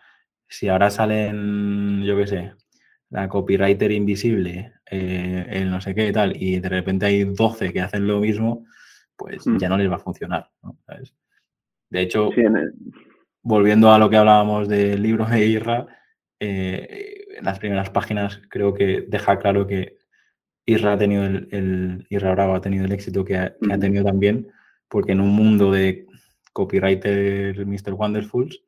si 0.49 0.69
ahora 0.69 0.91
salen, 0.91 2.03
yo 2.03 2.17
qué 2.17 2.27
sé, 2.27 2.53
la 3.11 3.29
copywriter 3.29 3.93
invisible, 3.93 4.73
eh, 4.91 5.47
el 5.51 5.71
no 5.71 5.81
sé 5.81 5.95
qué 5.95 6.09
y 6.09 6.13
tal, 6.13 6.35
y 6.35 6.59
de 6.59 6.69
repente 6.69 7.07
hay 7.07 7.25
12 7.25 7.73
que 7.73 7.81
hacen 7.81 8.07
lo 8.07 8.21
mismo, 8.21 8.67
pues 9.17 9.47
hmm. 9.47 9.59
ya 9.59 9.69
no 9.69 9.79
les 9.79 9.91
va 9.91 9.97
a 9.97 10.01
funcionar. 10.01 10.51
De 11.91 12.01
hecho, 12.01 12.31
volviendo 13.43 13.93
a 13.93 13.99
lo 13.99 14.09
que 14.11 14.17
hablábamos 14.17 14.69
del 14.69 15.03
libro 15.03 15.27
de 15.27 15.47
Irra, 15.47 15.87
eh, 16.41 17.22
en 17.37 17.45
las 17.45 17.59
primeras 17.59 17.91
páginas 17.91 18.41
creo 18.49 18.75
que 18.75 19.05
deja 19.09 19.39
claro 19.39 19.67
que 19.67 19.99
Irra 20.67 20.93
ha 20.93 20.99
tenido 20.99 21.25
el, 21.25 22.07
Bravo 22.11 22.55
ha 22.55 22.61
tenido 22.61 22.85
el 22.85 22.93
éxito 22.93 23.25
que 23.25 23.37
ha, 23.37 23.55
tenido 23.81 24.05
también, 24.05 24.49
porque 24.89 25.13
en 25.13 25.21
un 25.21 25.31
mundo 25.31 25.73
de 25.73 26.07
copywriter 26.53 27.67
Mr. 27.67 27.95
Wonderfuls, 27.95 28.63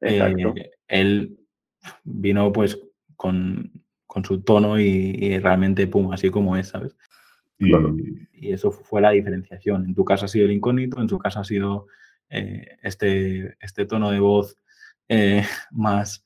eh, 0.00 0.54
él 0.88 1.38
vino 2.04 2.52
pues 2.52 2.78
con, 3.16 3.70
su 4.24 4.42
tono 4.42 4.78
y, 4.78 5.38
realmente, 5.38 5.86
pum, 5.86 6.12
así 6.12 6.30
como 6.30 6.56
es, 6.56 6.68
¿sabes? 6.68 6.96
Y, 7.58 8.52
eso 8.52 8.70
fue 8.70 9.00
la 9.00 9.10
diferenciación. 9.10 9.84
En 9.86 9.94
tu 9.94 10.04
caso 10.04 10.26
ha 10.26 10.28
sido 10.28 10.46
el 10.46 10.52
incógnito, 10.52 11.00
en 11.00 11.08
su 11.08 11.18
caso 11.18 11.40
ha 11.40 11.44
sido 11.44 11.86
eh, 12.28 12.76
este, 12.82 13.56
este 13.60 13.86
tono 13.86 14.10
de 14.10 14.20
voz 14.20 14.58
eh, 15.08 15.42
más 15.70 16.24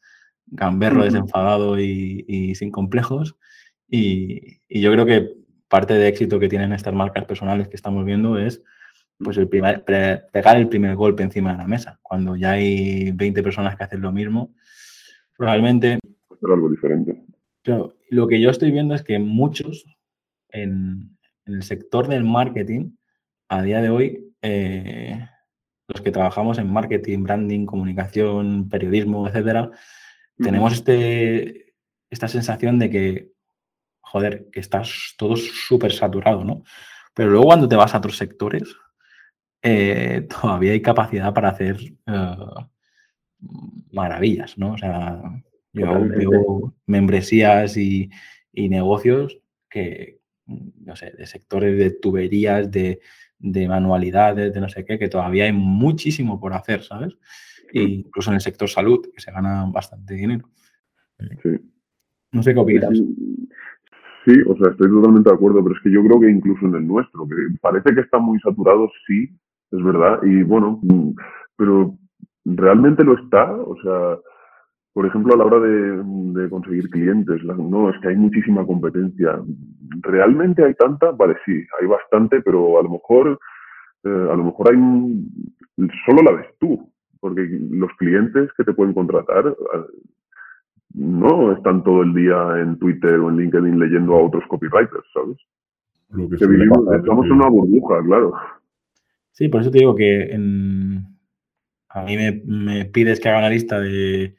gamberro, 0.51 1.05
desenfadado 1.05 1.79
y, 1.81 2.55
sin 2.55 2.71
complejos. 2.71 3.37
Y, 3.89 4.59
yo 4.69 4.93
creo 4.93 5.07
que 5.07 5.35
parte 5.69 5.95
de 5.95 6.09
éxito 6.09 6.39
que 6.39 6.49
tienen 6.49 6.73
estas 6.73 6.95
marcas 6.95 7.25
personales 7.25 7.69
que 7.69 7.77
estamos 7.77 8.05
viendo 8.05 8.39
es 8.39 8.63
pues 9.19 9.37
el 9.37 9.49
primer, 9.49 9.85
pegar 9.85 10.57
el 10.57 10.69
primer 10.69 10.95
golpe 10.95 11.23
encima 11.23 11.53
de 11.53 11.59
la 11.59 11.67
mesa. 11.67 11.99
Cuando 12.03 12.37
ya 12.37 12.53
hay 12.53 13.11
20 13.11 13.43
personas 13.43 13.77
que 13.77 13.85
hacen 13.85 14.01
lo 14.01 14.13
mismo, 14.13 14.55
probablemente... 15.37 15.99
Hacer 16.31 16.51
algo 16.53 16.71
diferente. 16.71 17.21
Claro, 17.63 17.97
lo 18.11 18.29
que 18.29 18.41
yo 18.41 18.51
estoy 18.51 18.71
viendo 18.71 18.95
es 18.95 19.03
que 19.03 19.19
muchos 19.19 19.85
en, 20.51 21.19
el 21.47 21.63
sector 21.63 22.09
del 22.09 22.25
marketing, 22.25 22.93
a 23.49 23.63
día 23.63 23.81
de 23.81 23.91
hoy, 23.91 24.33
eh, 24.43 25.27
los 25.89 26.01
que 26.03 26.11
trabajamos 26.11 26.59
en 26.59 26.71
marketing, 26.71 27.23
branding, 27.23 27.67
comunicación, 27.67 28.69
periodismo, 28.69 29.27
etcétera, 29.27 29.71
tenemos 30.39 30.73
este, 30.73 31.75
esta 32.11 32.29
sensación 32.29 32.79
de 32.79 32.91
que, 32.91 33.33
joder, 34.01 34.49
que 34.53 34.61
estás 34.61 35.15
todo 35.19 35.37
súper 35.37 35.93
saturado, 35.93 36.45
¿no? 36.45 36.63
Pero 37.15 37.31
luego 37.31 37.47
cuando 37.47 37.69
te 37.69 37.77
vas 37.77 37.95
a 37.95 37.99
otros 37.99 38.17
sectores, 38.17 38.77
eh, 39.63 40.27
todavía 40.41 40.73
hay 40.73 40.83
capacidad 40.83 41.35
para 41.35 41.51
hacer 41.51 41.79
eh, 42.07 42.37
maravillas, 43.93 44.57
¿no? 44.59 44.73
O 44.73 44.79
sea, 44.79 45.21
yo 45.73 46.01
veo 46.01 46.75
membresías 46.87 47.77
y, 47.77 48.11
negocios 48.53 49.39
que, 49.71 50.19
no 50.47 50.97
sé, 50.97 51.13
de 51.13 51.27
sectores 51.27 51.79
de 51.79 51.91
tuberías, 51.91 52.69
de, 52.71 53.01
manualidades, 53.41 54.53
de 54.53 54.61
no 54.61 54.69
sé 54.69 54.85
qué, 54.85 54.99
que 54.99 55.09
todavía 55.09 55.45
hay 55.45 55.53
muchísimo 55.53 56.41
por 56.41 56.55
hacer, 56.55 56.83
¿sabes? 56.83 57.17
E 57.73 57.83
incluso 57.83 58.31
en 58.31 58.35
el 58.35 58.41
sector 58.41 58.69
salud, 58.69 59.07
que 59.13 59.21
se 59.21 59.33
gana 59.33 59.67
bastante 59.73 60.15
dinero. 60.15 60.49
Sí. 61.43 61.51
No 62.33 62.43
sé 62.43 62.55
qué 62.55 62.61
opinas. 62.61 62.99
Sí, 64.25 64.35
o 64.47 64.57
sea, 64.57 64.73
estoy 64.73 64.91
totalmente 64.91 65.31
de 65.31 65.35
acuerdo, 65.35 65.63
pero 65.63 65.75
es 65.75 65.83
que 65.83 65.91
yo 65.91 66.03
creo 66.05 66.21
que 66.21 66.31
incluso 66.31 66.67
en 66.67 66.75
el 66.75 66.87
nuestro, 66.87 67.27
que 67.27 67.35
parece 67.61 67.95
que 67.95 68.01
está 68.03 68.19
muy 68.19 68.39
saturado, 68.41 68.91
sí, 69.07 69.29
es 69.71 69.83
verdad. 69.83 70.21
Y 70.23 70.43
bueno, 70.43 70.81
mm, 70.83 71.13
pero 71.57 71.97
¿realmente 72.45 73.05
lo 73.05 73.19
está? 73.19 73.51
O 73.53 73.75
sea, 73.83 74.19
por 74.93 75.07
ejemplo, 75.07 75.33
a 75.33 75.37
la 75.39 75.45
hora 75.45 75.61
de, 75.61 76.51
conseguir 76.51 76.91
clientes, 76.91 77.43
no, 77.45 77.89
es 77.91 78.01
que 78.01 78.09
hay 78.09 78.17
muchísima 78.17 78.67
competencia. 78.67 79.41
¿Realmente 80.03 80.65
hay 80.65 80.75
tanta? 80.75 81.13
Vale, 81.13 81.37
sí, 81.47 81.65
hay 81.81 81.87
bastante, 81.87 82.43
pero 82.43 82.79
a 82.79 82.83
lo 82.83 82.91
mejor, 82.91 83.39
eh, 84.05 84.29
a 84.31 84.35
lo 84.35 84.45
mejor 84.45 84.71
hay 84.71 84.77
solo 86.05 86.23
la 86.23 86.33
ves 86.33 86.49
tú, 86.59 86.93
porque 87.21 87.49
los 87.71 87.91
clientes 87.99 88.51
que 88.57 88.65
te 88.65 88.73
pueden 88.73 88.95
contratar 88.95 89.47
eh, 89.49 90.03
no 90.95 91.53
están 91.53 91.83
todo 91.85 92.03
el 92.03 92.15
día 92.15 92.61
en 92.61 92.79
Twitter 92.79 93.15
o 93.15 93.29
en 93.31 93.37
LinkedIn 93.37 93.79
leyendo 93.79 94.15
a 94.15 94.25
otros 94.25 94.45
copywriters, 94.49 95.07
¿sabes? 95.13 95.37
que 96.39 96.47
vivimos, 96.47 96.79
estamos 96.97 97.27
en 97.27 97.33
una 97.33 97.49
burbuja, 97.49 98.03
claro. 98.03 98.33
Sí, 99.33 99.49
por 99.49 99.61
eso 99.61 99.71
te 99.71 99.79
digo 99.79 99.95
que 99.95 100.33
a 101.91 102.03
mí 102.03 102.17
me, 102.17 102.85
pides 102.87 103.21
que 103.21 103.29
haga 103.29 103.39
una 103.39 103.51
lista 103.51 103.79
de, 103.79 104.35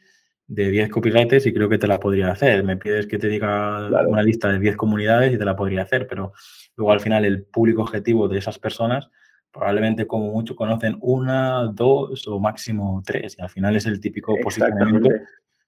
de 0.48 0.72
10 0.72 0.90
copywriters 0.90 1.46
y 1.46 1.54
creo 1.54 1.70
que 1.70 1.78
te 1.78 1.88
la 1.88 2.00
podría 2.00 2.32
hacer. 2.32 2.64
Me 2.64 2.76
pides 2.76 3.06
que 3.06 3.20
te 3.20 3.28
diga 3.28 3.88
una 4.08 4.24
lista 4.24 4.52
de 4.52 4.60
10 4.60 4.76
comunidades 4.76 5.34
y 5.34 5.38
te 5.38 5.46
la 5.46 5.56
podría 5.56 5.84
hacer, 5.84 6.08
pero 6.08 6.34
luego 6.76 6.92
al 6.92 7.00
final 7.00 7.24
el 7.24 7.44
público 7.44 7.84
objetivo 7.84 8.28
de 8.28 8.40
esas 8.40 8.58
personas 8.58 9.10
probablemente 9.52 10.08
como 10.08 10.32
mucho 10.32 10.56
conocen 10.56 10.98
una, 11.02 11.66
dos 11.74 12.28
o 12.28 12.40
máximo 12.40 13.02
tres 13.06 13.36
y 13.38 13.42
al 13.42 13.50
final 13.50 13.76
es 13.76 13.86
el 13.86 14.00
típico 14.00 14.36
posicionamiento 14.42 15.10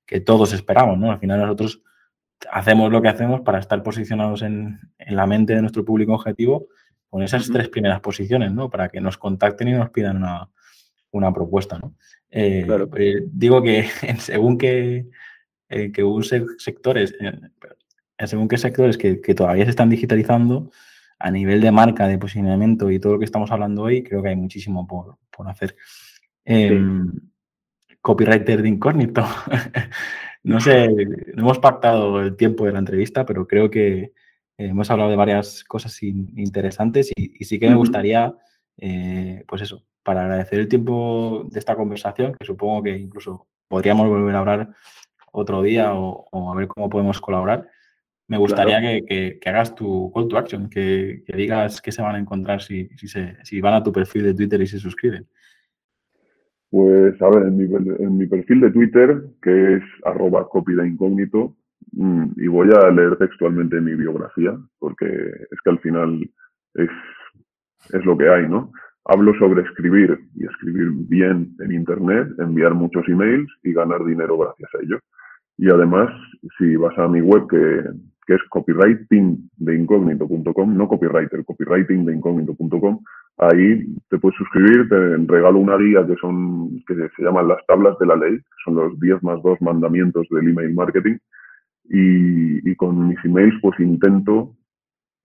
que 0.05 0.19
todos 0.19 0.53
esperamos, 0.53 0.97
¿no? 0.97 1.11
Al 1.11 1.19
final 1.19 1.39
nosotros 1.39 1.81
hacemos 2.51 2.91
lo 2.91 3.01
que 3.01 3.07
hacemos 3.07 3.41
para 3.41 3.59
estar 3.59 3.81
posicionados 3.83 4.41
en, 4.41 4.79
en 4.97 5.15
la 5.15 5.27
mente 5.27 5.53
de 5.53 5.61
nuestro 5.61 5.85
público 5.85 6.13
objetivo 6.13 6.67
con 7.11 7.21
esas 7.23 7.49
tres 7.51 7.67
primeras 7.67 7.99
posiciones, 7.99 8.53
¿no? 8.53 8.69
Para 8.69 8.87
que 8.87 9.01
nos 9.01 9.17
contacten 9.17 9.67
y 9.67 9.73
nos 9.73 9.89
pidan 9.89 10.23
una, 11.11 11.33
propuesta, 11.33 11.77
¿no? 11.77 11.93
Eh, 12.29 12.65
eh, 12.95 13.23
digo 13.25 13.61
que 13.61 13.89
según 14.17 14.57
qué 14.57 15.07
eh, 15.67 15.91
que 15.91 16.03
sectores, 16.57 17.13
según 18.25 18.47
qué 18.47 18.57
sectores 18.57 18.97
que, 18.97 19.35
todavía 19.35 19.65
se 19.65 19.71
están 19.71 19.89
digitalizando, 19.89 20.71
a 21.21 21.31
nivel 21.31 21.61
de 21.61 21.71
marca, 21.71 22.07
de 22.07 22.17
posicionamiento 22.17 22.89
y 22.91 22.99
todo 22.99 23.13
lo 23.13 23.19
que 23.19 23.25
estamos 23.25 23.51
hablando 23.51 23.83
hoy, 23.83 24.03
creo 24.03 24.21
que 24.21 24.29
hay 24.29 24.35
muchísimo 24.35 24.87
por, 24.87 25.17
hacer. 25.47 25.75
Em, 26.45 27.11
copywriter 28.01 28.61
de 28.61 28.69
incógnito. 28.69 29.23
no 30.43 30.59
sé, 30.59 30.87
no 31.35 31.43
hemos 31.43 31.59
pactado 31.59 32.21
el 32.21 32.35
tiempo 32.35 32.65
de 32.65 32.73
la 32.73 32.79
entrevista, 32.79 33.25
pero 33.25 33.47
creo 33.47 33.69
que, 33.69 34.13
eh, 34.61 34.67
hemos 34.67 34.89
hablado 34.91 35.09
de 35.09 35.15
varias 35.15 35.63
cosas 35.63 36.01
interesantes 36.03 37.11
y, 37.15 37.43
sí 37.43 37.59
que 37.59 37.69
me 37.69 37.75
gustaría, 37.75 38.33
eh, 38.77 39.43
pues 39.47 39.61
eso, 39.63 39.83
para 40.03 40.23
agradecer 40.23 40.59
el 40.59 40.67
tiempo 40.67 41.47
de 41.49 41.59
esta 41.59 41.75
conversación, 41.75 42.33
que 42.33 42.45
supongo 42.45 42.83
que 42.83 42.97
incluso 42.97 43.47
podríamos 43.67 44.07
volver 44.07 44.35
a 44.35 44.39
hablar 44.39 44.69
otro 45.31 45.61
día 45.61 45.93
o, 45.93 46.51
a 46.51 46.55
ver 46.55 46.67
cómo 46.67 46.89
podemos 46.89 47.19
colaborar. 47.21 47.69
Me 48.31 48.37
gustaría 48.37 48.79
que, 48.81 49.39
hagas 49.45 49.75
tu 49.75 50.11
call 50.13 50.27
to 50.27 50.37
action, 50.37 50.69
que, 50.69 51.23
digas 51.27 51.81
qué 51.81 51.91
se 51.91 52.01
van 52.01 52.15
a 52.15 52.19
encontrar 52.19 52.61
si, 52.61 52.89
si, 53.43 53.61
van 53.61 53.75
a 53.75 53.83
tu 53.83 53.91
perfil 53.91 54.23
de 54.23 54.33
Twitter 54.33 54.61
y 54.61 54.67
se 54.67 54.79
suscriben. 54.79 55.27
Pues 56.69 57.21
a 57.21 57.29
ver, 57.29 57.47
en 57.47 57.57
mi, 57.57 57.65
en 57.65 58.17
mi 58.17 58.27
perfil 58.27 58.61
de 58.61 58.71
Twitter, 58.71 59.21
que 59.41 59.75
es 59.75 59.83
arroba 60.05 60.47
copy 60.47 60.73
de 60.73 60.87
incógnito, 60.87 61.57
Mm, 61.93 62.31
y 62.37 62.47
voy 62.47 62.69
a 62.71 62.89
leer 62.89 63.17
textualmente 63.17 63.81
mi 63.81 63.95
biografía, 63.95 64.57
porque 64.79 65.07
es 65.07 65.61
que 65.63 65.69
al 65.69 65.79
final 65.79 66.29
es, 66.75 66.89
es 67.91 68.05
lo 68.05 68.17
que 68.17 68.29
hay, 68.29 68.47
¿no? 68.47 68.71
Hablo 69.05 69.33
sobre 69.39 69.63
escribir 69.63 70.17
y 70.35 70.45
escribir 70.45 70.89
bien 70.91 71.55
en 71.59 71.71
Internet, 71.71 72.29
enviar 72.39 72.73
muchos 72.75 73.07
emails 73.09 73.49
y 73.63 73.73
ganar 73.73 74.05
dinero 74.05 74.37
gracias 74.37 74.69
a 74.75 74.83
ello. 74.83 74.99
Y 75.57 75.69
además, 75.69 76.09
si 76.57 76.75
vas 76.75 76.97
a 76.97 77.07
mi 77.07 77.21
web 77.21 77.47
que, 77.47 77.83
que 78.25 78.33
es 78.35 78.41
copywritingdeincógnito.com, 78.49 80.77
no 80.77 80.87
copywriter, 80.87 81.45
copywritingdeincógnito.com, 81.45 82.99
ahí 83.37 83.85
te 84.09 84.19
puedes 84.19 84.37
suscribir, 84.37 84.89
te 84.89 85.17
regalo 85.31 85.59
una 85.59 85.77
guía 85.77 86.05
que 86.05 86.15
son 86.15 86.83
que 86.87 86.95
se 87.15 87.23
llaman 87.23 87.47
las 87.47 87.65
tablas 87.67 87.97
de 87.99 88.05
la 88.05 88.15
ley, 88.15 88.37
que 88.37 88.63
son 88.63 88.75
los 88.75 88.99
10 88.99 89.23
más 89.23 89.41
2 89.43 89.61
mandamientos 89.61 90.27
del 90.29 90.49
email 90.49 90.73
marketing, 90.73 91.17
y, 91.93 92.75
con 92.75 93.09
mis 93.09 93.23
emails 93.25 93.53
pues 93.61 93.79
intento, 93.79 94.55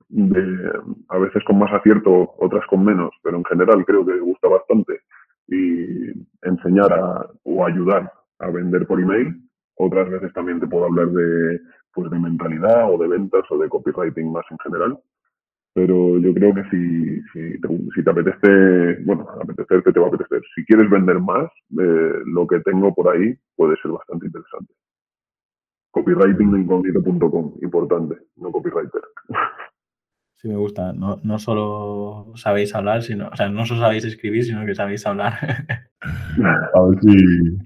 de, 0.08 0.72
a 1.08 1.18
veces 1.18 1.42
con 1.44 1.58
más 1.58 1.72
acierto, 1.72 2.34
otras 2.38 2.66
con 2.66 2.84
menos, 2.84 3.10
pero 3.22 3.38
en 3.38 3.44
general 3.44 3.84
creo 3.84 4.04
que 4.04 4.18
gusta 4.18 4.48
bastante, 4.48 5.00
y 5.48 6.10
enseñar 6.42 6.92
a, 6.92 7.26
o 7.44 7.64
ayudar 7.64 8.12
a 8.38 8.50
vender 8.50 8.86
por 8.86 9.00
email. 9.00 9.40
Otras 9.76 10.08
veces 10.10 10.32
también 10.32 10.60
te 10.60 10.66
puedo 10.66 10.86
hablar 10.86 11.08
de, 11.08 11.60
pues 11.92 12.10
de 12.10 12.18
mentalidad 12.18 12.92
o 12.92 12.98
de 12.98 13.08
ventas 13.08 13.42
o 13.50 13.58
de 13.58 13.68
copywriting 13.68 14.32
más 14.32 14.44
en 14.50 14.58
general. 14.58 14.98
Pero 15.74 16.18
yo 16.18 16.32
creo 16.32 16.54
que 16.54 16.64
si, 16.70 17.20
si, 17.32 17.60
te, 17.60 17.68
si 17.94 18.02
te 18.02 18.10
apetece, 18.10 19.02
bueno, 19.04 19.28
apetecer 19.42 19.82
que 19.82 19.92
te 19.92 20.00
va 20.00 20.06
a 20.06 20.08
apetecer. 20.08 20.40
Si 20.54 20.64
quieres 20.64 20.88
vender 20.88 21.20
más, 21.20 21.50
eh, 21.78 22.12
lo 22.24 22.46
que 22.46 22.60
tengo 22.60 22.94
por 22.94 23.14
ahí 23.14 23.34
puede 23.54 23.76
ser 23.82 23.90
bastante 23.90 24.26
interesante. 24.26 24.72
Copywritingdeincógnito.com, 25.90 27.54
importante, 27.60 28.16
no 28.36 28.50
copywriter. 28.50 29.02
Sí, 30.38 30.48
me 30.48 30.56
gusta. 30.56 30.92
No, 30.92 31.18
no 31.22 31.38
solo 31.38 32.32
sabéis 32.36 32.74
hablar, 32.74 33.02
sino, 33.02 33.28
o 33.28 33.36
sea, 33.36 33.48
no 33.48 33.64
solo 33.64 33.80
sabéis 33.80 34.04
escribir, 34.04 34.44
sino 34.44 34.66
que 34.66 34.74
sabéis 34.74 35.06
hablar. 35.06 35.32
A 36.02 36.82
ver 36.82 37.00
si. 37.00 37.56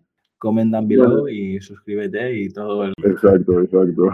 Comentan 0.40 0.88
below 0.88 1.28
y 1.28 1.60
suscríbete 1.60 2.34
y 2.34 2.48
todo 2.48 2.84
el... 2.84 2.94
Exacto, 3.04 3.60
exacto. 3.60 4.10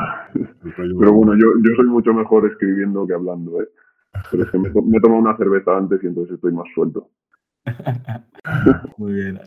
Pero 0.77 1.12
bueno, 1.14 1.35
yo, 1.35 1.47
yo 1.62 1.77
soy 1.77 1.87
mucho 1.87 2.12
mejor 2.12 2.51
escribiendo 2.51 3.07
que 3.07 3.14
hablando, 3.14 3.62
¿eh? 3.62 3.68
Pero 4.31 4.43
es 4.43 4.51
que 4.51 4.59
me, 4.59 4.70
me 4.70 5.01
tomo 5.01 5.18
una 5.18 5.37
cerveza 5.37 5.77
antes 5.77 6.03
y 6.03 6.07
entonces 6.09 6.35
estoy 6.35 6.53
más 6.53 6.66
suelto. 6.74 7.09
Muy 8.97 9.12
bien, 9.12 9.41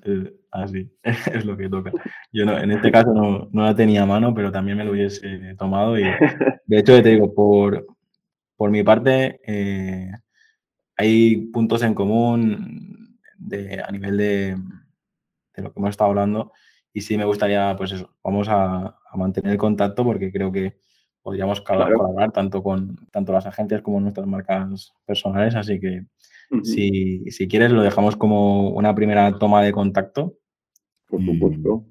así 0.52 0.90
es 1.04 1.46
lo 1.46 1.58
que 1.58 1.70
toca. 1.70 1.92
Yo 2.32 2.46
no, 2.46 2.58
en 2.58 2.72
este 2.72 2.92
caso 2.92 3.14
no, 3.14 3.50
la 3.52 3.76
tenía 3.76 4.04
a 4.04 4.08
mano, 4.08 4.34
pero 4.34 4.52
también 4.52 4.78
me 4.78 4.86
lo 4.86 4.92
hubiese 4.92 5.56
tomado 5.58 5.98
y 6.00 6.04
de 6.04 6.80
hecho 6.80 7.02
te 7.02 7.10
digo, 7.10 7.34
por, 7.34 7.86
por 8.56 8.72
mi 8.72 8.84
parte, 8.84 9.40
eh, 9.46 10.12
hay 10.98 11.38
puntos 11.48 11.82
en 11.84 11.94
común 11.94 13.18
a 13.86 13.92
nivel 13.92 14.18
de, 14.18 14.58
lo 15.58 15.74
que 15.74 15.80
hemos 15.80 15.92
estado 15.92 16.10
hablando. 16.10 16.52
Y 16.94 17.02
sí 17.02 17.18
me 17.18 17.26
gustaría, 17.26 17.76
pues 17.78 17.92
eso, 17.92 18.10
vamos 18.24 18.48
a, 18.50 18.96
mantener 19.16 19.54
el 19.54 19.58
contacto 19.58 20.04
porque 20.04 20.32
creo 20.32 20.52
que 20.52 20.80
podríamos 21.22 21.62
colaborar 21.62 22.32
tanto 22.32 22.62
con 22.62 22.96
tanto 23.12 23.34
las 23.34 23.46
agencias 23.46 23.82
como 23.82 24.00
nuestras 24.00 24.28
marcas 24.28 24.94
personales. 25.06 25.56
Así 25.56 25.80
que 25.80 26.06
si, 26.64 27.30
si, 27.32 27.48
quieres, 27.48 27.72
lo 27.72 27.82
dejamos 27.82 28.16
como 28.16 28.70
una 28.70 28.94
primera 28.96 29.38
toma 29.38 29.64
de 29.64 29.72
contacto. 29.72 30.38
Por 31.08 31.24
supuesto. 31.24 31.86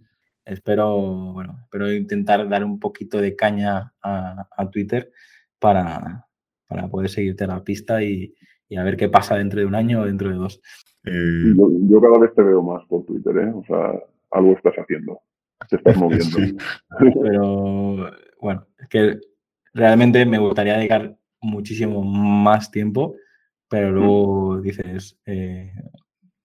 Espero, 0.45 1.33
bueno, 1.33 1.59
espero 1.63 1.93
intentar 1.93 2.49
dar 2.49 2.65
un 2.65 2.79
poquito 2.79 3.21
de 3.21 3.37
caña 3.37 3.93
a, 4.01 4.49
a 4.57 4.71
Twitter 4.71 5.13
para, 5.59 6.27
para 6.67 6.89
poder 6.89 7.11
seguirte 7.11 7.47
la 7.47 7.63
pista 7.63 8.03
y, 8.03 8.35
y 8.69 8.77
a 8.77 8.85
ver 8.85 8.97
qué 8.97 9.09
pasa 9.09 9.37
dentro 9.37 9.61
de 9.61 9.67
un 9.67 9.75
año 9.75 10.01
o 10.01 10.07
dentro 10.07 10.31
de 10.31 10.37
dos. 10.37 10.61
Eh, 11.05 11.55
yo, 11.89 12.01
cada 12.01 12.19
vez 12.19 12.35
te 12.35 12.43
veo 12.43 12.63
más 12.63 12.85
por 12.87 13.05
Twitter, 13.05 13.37
¿eh? 13.39 13.53
O 13.55 13.65
sea, 13.65 13.93
algo 14.31 14.53
estás 14.53 14.75
haciendo, 14.75 15.21
te 15.69 15.77
estás 15.77 15.97
moviendo. 15.99 16.39
Pero 17.23 18.11
bueno, 18.41 18.67
es 18.79 18.89
que 18.89 19.21
realmente 19.75 20.25
me 20.27 20.39
gustaría 20.39 20.77
dedicar 20.77 21.17
muchísimo 21.41 22.03
más 22.03 22.71
tiempo, 22.71 23.15
pero 23.69 23.93
luego 23.93 24.55
mm. 24.55 24.63
dices, 24.63 25.19
eh, 25.27 25.73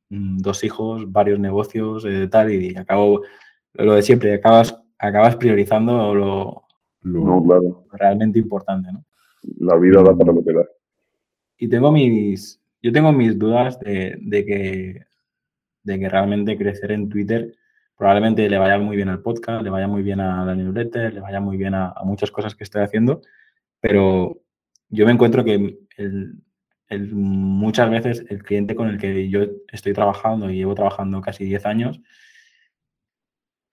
mm, 0.09 0.37
dos 0.37 0.63
hijos, 0.63 1.11
varios 1.11 1.39
negocios, 1.39 2.05
eh, 2.05 2.27
tal, 2.27 2.51
y 2.51 2.75
acabo 2.75 3.21
lo 3.73 3.95
de 3.95 4.01
siempre, 4.01 4.33
acabas, 4.35 4.79
acabas 4.99 5.35
priorizando 5.35 6.13
lo, 6.13 6.63
lo 7.01 7.85
realmente 7.91 8.39
importante, 8.39 8.91
¿no? 8.91 9.03
La 9.59 9.75
vida 9.75 10.01
da 10.03 10.15
para 10.15 10.31
lo 10.31 10.43
que 10.43 10.53
da. 10.53 10.65
Y 11.57 11.67
tengo 11.67 11.91
mis, 11.91 12.61
yo 12.81 12.91
tengo 12.91 13.11
mis 13.11 13.37
dudas 13.37 13.79
de, 13.79 14.17
que, 14.29 15.05
de 15.83 15.99
que 15.99 16.09
realmente 16.09 16.57
crecer 16.57 16.91
en 16.91 17.09
Twitter 17.09 17.53
probablemente 17.97 18.49
le 18.49 18.57
vaya 18.57 18.77
muy 18.77 18.95
bien 18.95 19.09
al 19.09 19.21
podcast, 19.21 19.63
le 19.63 19.69
vaya 19.69 19.87
muy 19.87 20.03
bien 20.03 20.19
a 20.19 20.45
la 20.45 20.55
newsletter, 20.55 21.13
le 21.13 21.19
vaya 21.21 21.39
muy 21.39 21.57
bien 21.57 21.75
a, 21.75 21.93
muchas 22.03 22.31
cosas 22.31 22.55
que 22.55 22.63
estoy 22.63 22.81
haciendo, 22.83 23.21
pero 23.79 24.41
yo 24.89 25.05
me 25.05 25.11
encuentro 25.11 25.43
que 25.43 25.77
muchas 27.11 27.89
veces 27.89 28.25
el 28.29 28.43
cliente 28.43 28.75
con 28.75 28.89
el 28.89 28.97
que 28.97 29.29
yo 29.29 29.41
estoy 29.71 29.93
trabajando 29.93 30.49
y 30.49 30.57
llevo 30.57 30.75
trabajando 30.75 31.21
casi 31.21 31.45
10 31.45 31.65
años 31.65 32.01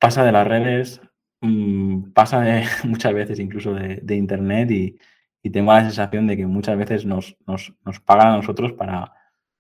pasa 0.00 0.24
de 0.24 0.32
las 0.32 0.46
redes, 0.48 1.00
mm, 1.42 2.12
pasa 2.12 2.40
de, 2.40 2.64
muchas 2.84 3.12
veces 3.14 3.38
incluso 3.38 3.74
de, 3.74 4.00
de 4.02 4.16
Internet 4.16 4.70
y, 4.70 4.98
y 5.42 5.50
tengo 5.50 5.72
la 5.72 5.82
sensación 5.82 6.26
de 6.26 6.36
que 6.36 6.46
muchas 6.46 6.76
veces 6.76 7.06
nos, 7.06 7.36
nos, 7.46 7.72
nos 7.84 8.00
pagan 8.00 8.28
a 8.28 8.36
nosotros 8.36 8.72
para, 8.72 9.12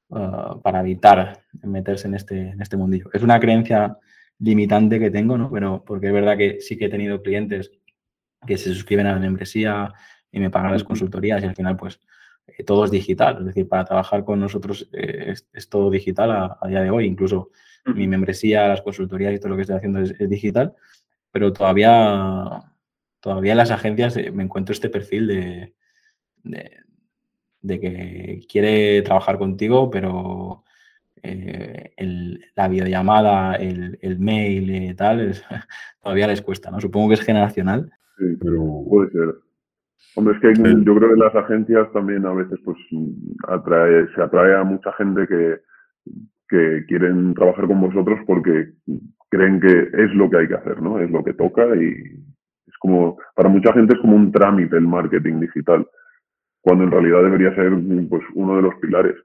uh, 0.08 0.60
para 0.60 0.80
evitar 0.80 1.42
meterse 1.62 2.08
en 2.08 2.14
este, 2.14 2.50
en 2.50 2.60
este 2.60 2.76
mundillo. 2.76 3.10
Es 3.12 3.22
una 3.22 3.38
creencia 3.38 3.96
limitante 4.40 4.98
que 4.98 5.10
tengo, 5.10 5.38
¿no? 5.38 5.50
Pero 5.50 5.84
porque 5.84 6.08
es 6.08 6.12
verdad 6.12 6.36
que 6.36 6.60
sí 6.60 6.76
que 6.76 6.86
he 6.86 6.88
tenido 6.88 7.22
clientes 7.22 7.70
que 8.46 8.58
se 8.58 8.72
suscriben 8.74 9.06
a 9.06 9.12
la 9.12 9.18
membresía 9.18 9.92
y 10.32 10.40
me 10.40 10.50
pagan 10.50 10.72
las 10.72 10.84
consultorías 10.84 11.42
y 11.42 11.46
al 11.46 11.54
final 11.54 11.76
pues 11.76 12.00
eh, 12.46 12.64
todo 12.64 12.84
es 12.84 12.90
digital. 12.90 13.38
Es 13.40 13.46
decir, 13.46 13.68
para 13.68 13.84
trabajar 13.84 14.24
con 14.24 14.40
nosotros 14.40 14.88
eh, 14.92 15.34
es, 15.52 15.68
todo 15.68 15.90
digital 15.90 16.30
a, 16.60 16.68
día 16.68 16.82
de 16.82 16.90
hoy. 16.90 17.06
Incluso 17.06 17.50
mi 17.86 18.06
membresía, 18.06 18.68
las 18.68 18.82
consultorías 18.82 19.34
y 19.34 19.38
todo 19.38 19.50
lo 19.50 19.56
que 19.56 19.62
estoy 19.62 19.76
haciendo 19.76 20.00
es, 20.00 20.14
es 20.18 20.28
digital, 20.28 20.74
pero 21.32 21.52
todavía 21.52 22.70
todavía 23.20 23.52
en 23.52 23.58
las 23.58 23.70
agencias 23.70 24.16
eh, 24.16 24.30
me 24.32 24.42
encuentro 24.42 24.72
este 24.72 24.88
perfil 24.88 25.26
de, 25.28 25.74
de, 26.42 27.80
que 27.80 28.40
quiere 28.48 29.02
trabajar 29.02 29.38
contigo, 29.38 29.90
pero 29.90 30.64
eh, 31.22 31.92
la 32.56 32.68
videollamada, 32.68 33.54
el, 33.56 33.98
el 34.00 34.18
mail 34.18 34.70
y 34.70 34.94
tal, 34.94 35.34
todavía 36.02 36.26
les 36.26 36.42
cuesta, 36.42 36.70
¿no? 36.70 36.80
Supongo 36.80 37.08
que 37.08 37.14
es 37.14 37.22
generacional. 37.22 37.90
Sí, 38.18 38.36
pero 38.40 38.84
puede 38.88 39.10
ser. 39.10 39.34
Hombre, 40.16 40.34
es 40.34 40.40
que 40.40 40.62
yo 40.84 40.94
creo 40.96 41.10
que 41.10 41.20
las 41.20 41.34
agencias 41.34 41.92
también 41.92 42.26
a 42.26 42.32
veces 42.32 42.58
pues 42.64 42.78
atrae, 43.48 44.08
se 44.14 44.22
atrae 44.22 44.56
a 44.56 44.64
mucha 44.64 44.92
gente 44.94 45.26
que, 45.28 45.60
que 46.48 46.84
quieren 46.88 47.34
trabajar 47.34 47.66
con 47.66 47.80
vosotros 47.80 48.18
porque 48.26 48.72
creen 49.28 49.60
que 49.60 49.88
es 49.92 50.14
lo 50.14 50.28
que 50.28 50.38
hay 50.38 50.48
que 50.48 50.54
hacer, 50.54 50.82
¿no? 50.82 50.98
Es 50.98 51.10
lo 51.10 51.22
que 51.22 51.34
toca 51.34 51.64
y, 51.76 51.94
como, 52.80 53.18
para 53.34 53.48
mucha 53.48 53.72
gente 53.72 53.94
es 53.94 54.00
como 54.00 54.16
un 54.16 54.32
trámite 54.32 54.76
el 54.76 54.88
marketing 54.88 55.38
digital, 55.40 55.86
cuando 56.62 56.84
en 56.84 56.90
realidad 56.90 57.22
debería 57.22 57.54
ser 57.54 57.72
pues, 58.08 58.22
uno 58.34 58.56
de 58.56 58.62
los 58.62 58.74
pilares. 58.76 59.16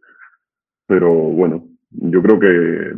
Pero 0.87 1.11
bueno, 1.11 1.65
yo 1.97 2.21
creo 2.21 2.39
que 2.39 2.93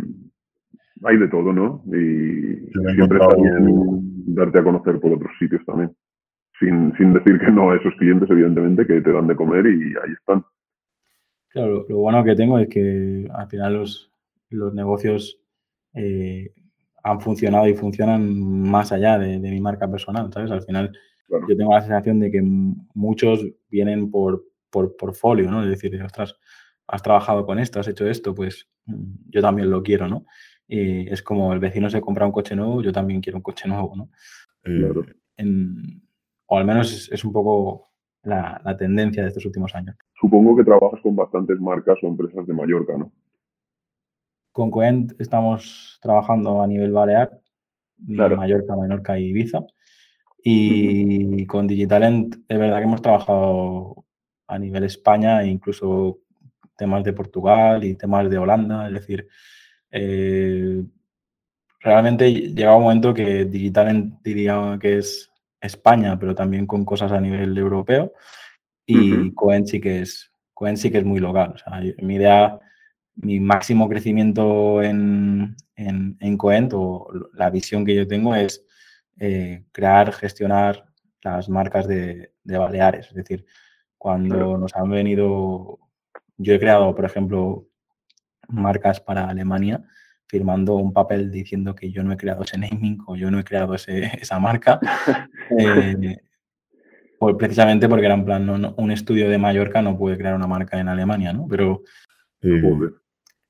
hay 1.03 1.17
de 1.17 1.27
todo, 1.27 1.53
¿no? 1.53 1.83
Y 1.87 2.71
siempre 2.95 3.19
está 3.19 3.35
bien 3.35 4.33
darte 4.33 4.59
a 4.59 4.63
conocer 4.63 4.99
por 4.99 5.13
otros 5.13 5.31
sitios 5.39 5.63
también. 5.65 5.95
Sin, 6.59 6.91
sin 6.97 7.13
decir 7.13 7.39
que 7.39 7.51
no 7.51 7.69
a 7.69 7.77
esos 7.77 7.93
clientes, 7.95 8.29
evidentemente, 8.31 8.85
que 8.85 9.01
te 9.01 9.11
dan 9.11 9.27
de 9.27 9.35
comer 9.35 9.67
y 9.67 9.93
ahí 9.95 10.13
están. 10.17 10.43
Claro, 11.49 11.85
lo 11.87 11.97
bueno 11.97 12.23
que 12.23 12.35
tengo 12.35 12.57
es 12.59 12.67
que 12.67 13.27
al 13.31 13.47
final 13.47 13.73
los, 13.75 14.11
los 14.49 14.73
negocios 14.73 15.39
eh, 15.93 16.51
han 17.03 17.21
funcionado 17.21 17.67
y 17.67 17.73
funcionan 17.73 18.39
más 18.39 18.91
allá 18.91 19.17
de, 19.17 19.39
mi 19.39 19.61
marca 19.61 19.89
personal, 19.89 20.31
¿sabes? 20.33 20.51
Al 20.51 20.63
final 20.63 20.91
yo 21.29 21.57
tengo 21.57 21.73
la 21.73 21.81
sensación 21.81 22.19
de 22.19 22.31
que 22.31 22.41
muchos 22.41 23.45
vienen 23.69 24.11
por, 24.11 24.43
por 24.69 24.95
portfolio, 24.97 25.49
¿no? 25.49 25.63
Es 25.63 25.69
decir, 25.69 26.01
ostras, 26.03 26.35
has 26.87 27.01
trabajado 27.01 27.45
con 27.45 27.59
esto, 27.59 27.79
has 27.79 27.87
hecho 27.87 28.07
esto, 28.07 28.33
pues 28.33 28.67
yo 29.29 29.41
también 29.41 29.69
lo 29.69 29.83
quiero, 29.83 30.07
¿no? 30.07 30.25
Y 30.67 31.09
es 31.09 31.21
como 31.21 31.53
el 31.53 31.59
vecino 31.59 31.89
se 31.89 32.01
compra 32.01 32.25
un 32.25 32.31
coche 32.31 32.55
nuevo, 32.55 32.81
yo 32.81 32.91
también 32.91 33.21
quiero 33.21 33.37
un 33.37 33.43
coche 33.43 33.67
nuevo, 33.67 33.95
¿no? 33.95 34.09
Claro. 34.61 35.05
o 36.47 36.57
al 36.57 36.65
menos 36.65 37.09
es, 37.09 37.23
un 37.23 37.31
poco 37.31 37.91
la, 38.23 38.61
la, 38.65 38.75
tendencia 38.75 39.21
de 39.23 39.29
estos 39.29 39.45
últimos 39.45 39.73
años. 39.75 39.95
Supongo 40.19 40.57
que 40.57 40.65
trabajas 40.65 40.99
con 41.01 41.15
bastantes 41.15 41.57
marcas 41.59 41.97
o 42.03 42.07
empresas 42.07 42.45
de 42.45 42.53
Mallorca, 42.53 42.97
¿no? 42.97 43.13
Con 44.51 44.71
Coent 44.71 45.13
estamos 45.19 45.99
trabajando 46.01 46.61
a 46.61 46.67
nivel 46.67 46.91
balear, 46.91 47.39
Mallorca, 47.99 48.75
Menorca 48.75 49.19
y 49.19 49.25
Ibiza. 49.25 49.65
Y 50.43 51.45
con 51.45 51.67
Digitalent 51.67 52.35
es 52.47 52.59
verdad 52.59 52.77
que 52.77 52.83
hemos 52.83 53.01
trabajado 53.01 54.05
a 54.47 54.57
nivel 54.57 54.83
España 54.83 55.43
e 55.43 55.47
incluso 55.47 56.19
temas 56.77 57.03
de 57.03 57.13
Portugal 57.13 57.83
y 57.83 57.95
temas 57.95 58.29
de 58.29 58.37
Holanda. 58.37 58.87
Es 58.87 58.93
decir, 58.93 59.27
eh, 59.91 60.83
realmente 61.79 62.31
llega 62.31 62.75
un 62.75 62.83
momento 62.83 63.13
que 63.13 63.45
Digitalent 63.45 64.21
diría 64.21 64.77
que 64.79 64.99
es 64.99 65.29
España, 65.59 66.17
pero 66.19 66.35
también 66.35 66.65
con 66.65 66.85
cosas 66.85 67.11
a 67.11 67.19
nivel 67.19 67.57
europeo. 67.57 68.13
Y 68.85 69.33
Coent 69.33 69.67
sí 69.67 69.81
que 69.81 70.01
es, 70.01 70.31
Coent 70.53 70.77
sí 70.77 70.89
que 70.89 70.99
es 70.99 71.05
muy 71.05 71.19
local. 71.19 71.53
O 71.55 71.57
sea, 71.57 71.81
mi 72.01 72.15
idea 72.15 72.59
mi 73.17 73.39
máximo 73.39 73.89
crecimiento 73.89 74.81
en, 74.81 75.55
en, 75.75 76.37
Coent 76.37 76.73
o 76.75 77.07
la 77.33 77.49
visión 77.49 77.83
que 77.83 77.95
yo 77.95 78.07
tengo 78.07 78.35
es 78.35 78.63
eh, 79.19 79.63
crear, 79.71 80.13
gestionar 80.13 80.85
las 81.21 81.49
marcas 81.49 81.87
de, 81.87 82.31
Baleares. 82.43 83.07
Es 83.07 83.15
decir, 83.15 83.45
cuando 83.97 84.57
nos 84.57 84.75
han 84.75 84.89
venido, 84.89 85.79
yo 86.37 86.53
he 86.53 86.59
creado, 86.59 86.93
por 86.95 87.05
ejemplo, 87.05 87.67
marcas 88.47 88.99
para 89.01 89.27
Alemania 89.27 89.83
firmando 90.27 90.75
un 90.75 90.91
papel 90.93 91.31
diciendo 91.31 91.73
que 91.73 91.89
yo 91.91 92.03
no 92.03 92.11
he 92.11 92.17
creado 92.17 92.43
ese 92.43 92.57
naming 92.57 92.99
o 93.07 93.15
yo 93.15 93.31
no 93.31 93.39
he 93.39 93.43
creado 93.43 93.73
esa 93.87 94.39
marca. 94.39 94.79
Eh, 95.59 96.17
pues 97.19 97.35
precisamente 97.37 97.87
porque 97.87 98.05
era 98.05 98.15
en 98.15 98.25
plan, 98.25 98.73
un 98.77 98.91
estudio 98.91 99.29
de 99.29 99.37
Mallorca 99.37 99.81
no 99.81 99.97
puede 99.97 100.17
crear 100.17 100.35
una 100.35 100.45
marca 100.45 100.77
en 100.77 100.89
Alemania, 100.89 101.31
¿no? 101.31 101.47
Pero 101.47 101.83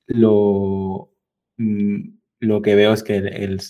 lo, 0.06 1.10
mm, 1.56 2.18
lo 2.40 2.62
que 2.62 2.74
veo 2.76 2.92
es 2.92 3.02
que 3.02 3.16
el, 3.16 3.60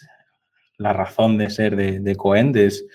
la 0.79 0.93
razón 0.93 1.37
de 1.39 1.51
ser 1.51 1.77
de, 1.77 2.01
de 2.01 2.16
Coend 2.16 2.57
es, 2.57 2.87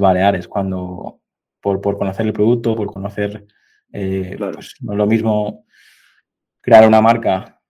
Baleares, 0.00 0.48
cuando 0.48 1.20
por, 1.60 1.80
conocer 1.80 2.26
el 2.26 2.32
producto, 2.32 2.74
por 2.74 2.92
conocer, 2.92 3.46
eh, 3.92 4.36
pues, 4.38 4.74
no 4.80 4.92
es 4.92 4.98
lo 4.98 5.06
mismo 5.06 5.66
crear 6.60 6.86
una 6.86 7.00
marca 7.00 7.60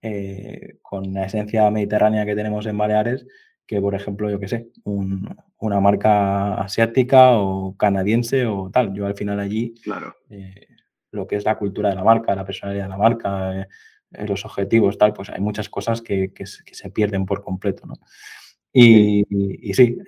eh, 0.00 0.78
con 0.82 1.12
la 1.14 1.26
esencia 1.26 1.70
mediterránea 1.70 2.26
que 2.26 2.34
tenemos 2.34 2.66
en 2.66 2.78
Baleares 2.78 3.26
que, 3.66 3.80
por 3.80 3.94
ejemplo, 3.94 4.28
yo 4.28 4.38
qué 4.38 4.48
sé, 4.48 4.68
una 4.84 5.80
marca 5.80 6.54
asiática 6.54 7.32
o 7.38 7.76
canadiense 7.76 8.44
o 8.44 8.70
tal. 8.70 8.92
Yo 8.92 9.06
al 9.06 9.14
final 9.14 9.40
allí, 9.40 9.74
claro. 9.82 10.16
Eh, 10.28 10.66
lo 11.10 11.26
que 11.26 11.36
es 11.36 11.44
la 11.44 11.56
cultura 11.56 11.88
de 11.88 11.94
la 11.94 12.04
marca, 12.04 12.34
la 12.34 12.44
personalidad 12.44 12.84
de 12.84 12.90
la 12.90 12.96
marca, 12.96 13.68
los 14.10 14.44
objetivos, 14.44 14.98
tal, 14.98 15.12
pues 15.14 15.30
hay 15.30 15.40
muchas 15.40 15.68
cosas 15.68 16.02
que, 16.02 16.32
que, 16.32 16.46
se 16.46 16.90
pierden 16.90 17.24
por 17.24 17.42
completo, 17.42 17.86
¿no? 17.86 17.94
Y, 18.72 19.24
y, 19.28 19.74
sí, 19.74 19.98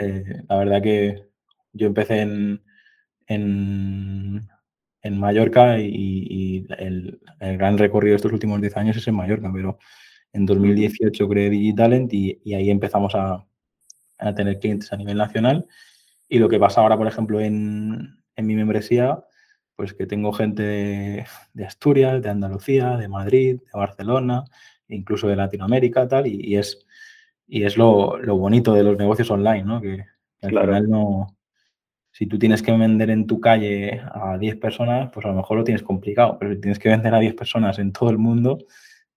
la 0.49 0.57
verdad 0.57 0.83
que 0.83 1.27
yo 1.72 1.87
empecé 1.87 2.20
en, 2.22 2.62
en, 3.27 4.49
en 5.05 5.21
Mallorca 5.21 5.79
y, 5.79 6.67
el, 6.79 7.21
gran 7.39 7.79
recorrido 7.79 8.13
de 8.13 8.17
estos 8.17 8.33
últimos 8.33 8.61
10 8.61 8.77
años 8.79 8.97
es 8.97 9.07
en 9.07 9.15
Mallorca, 9.15 9.51
pero 9.53 9.79
en 10.33 10.47
2018 10.47 11.29
creé 11.29 11.51
Digitalent 11.51 12.13
y, 12.13 12.41
y 12.43 12.55
ahí 12.55 12.71
empezamos 12.71 13.15
a, 13.15 13.47
a, 14.19 14.35
tener 14.35 14.59
clientes 14.59 14.93
a 14.93 14.97
nivel 14.97 15.19
nacional. 15.19 15.67
Y 16.29 16.39
lo 16.39 16.49
que 16.49 16.59
pasa 16.59 16.81
ahora, 16.81 16.97
por 16.97 17.07
ejemplo, 17.07 17.39
en, 17.39 18.19
en 18.35 18.47
mi 18.47 18.57
membresía, 18.57 19.23
pues 19.77 19.93
que 19.93 20.07
tengo 20.07 20.33
gente 20.33 20.63
de, 21.53 21.65
Asturias, 21.67 22.23
de 22.23 22.31
Andalucía, 22.31 22.97
de 22.97 23.09
Madrid, 23.09 23.61
de 23.61 23.79
Barcelona, 23.79 24.45
incluso 24.89 25.29
de 25.29 25.37
Latinoamérica, 25.37 26.09
tal, 26.09 26.27
y, 26.27 26.57
es, 26.57 26.87
y 27.47 27.65
es 27.65 27.77
lo, 27.77 28.19
lo, 28.19 28.37
bonito 28.37 28.73
de 28.73 28.85
los 28.85 28.97
negocios 28.97 29.31
online, 29.31 29.65
¿no? 29.65 29.81
Que, 29.83 30.07
al 30.43 30.51
final 30.51 30.89
no, 30.89 31.37
si 32.15 32.29
tú 32.29 32.39
tienes 32.39 32.62
que 32.62 32.71
vender 32.71 33.11
en 33.11 33.27
tu 33.27 33.41
calle 33.41 34.01
a 34.12 34.39
10 34.39 34.57
personas, 34.59 35.11
pues 35.12 35.27
a 35.27 35.31
lo 35.31 35.35
mejor 35.35 35.59
lo 35.59 35.65
tienes 35.65 35.83
complicado, 35.83 36.37
pero 36.39 36.55
si 36.55 36.61
tienes 36.61 36.79
que 36.79 36.89
vender 36.89 37.12
a 37.12 37.19
10 37.19 37.35
personas 37.35 37.81
en 37.81 37.93
todo 37.93 38.09
el 38.11 38.19
mundo, 38.19 38.59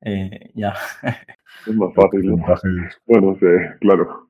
eh, 0.02 0.50
ya. 0.56 0.74
Es 1.68 1.76
más 1.76 1.94
fácil, 1.94 2.26
¿no? 2.26 2.38
Bueno, 3.06 3.38
sí, 3.40 3.46
claro. 3.82 4.30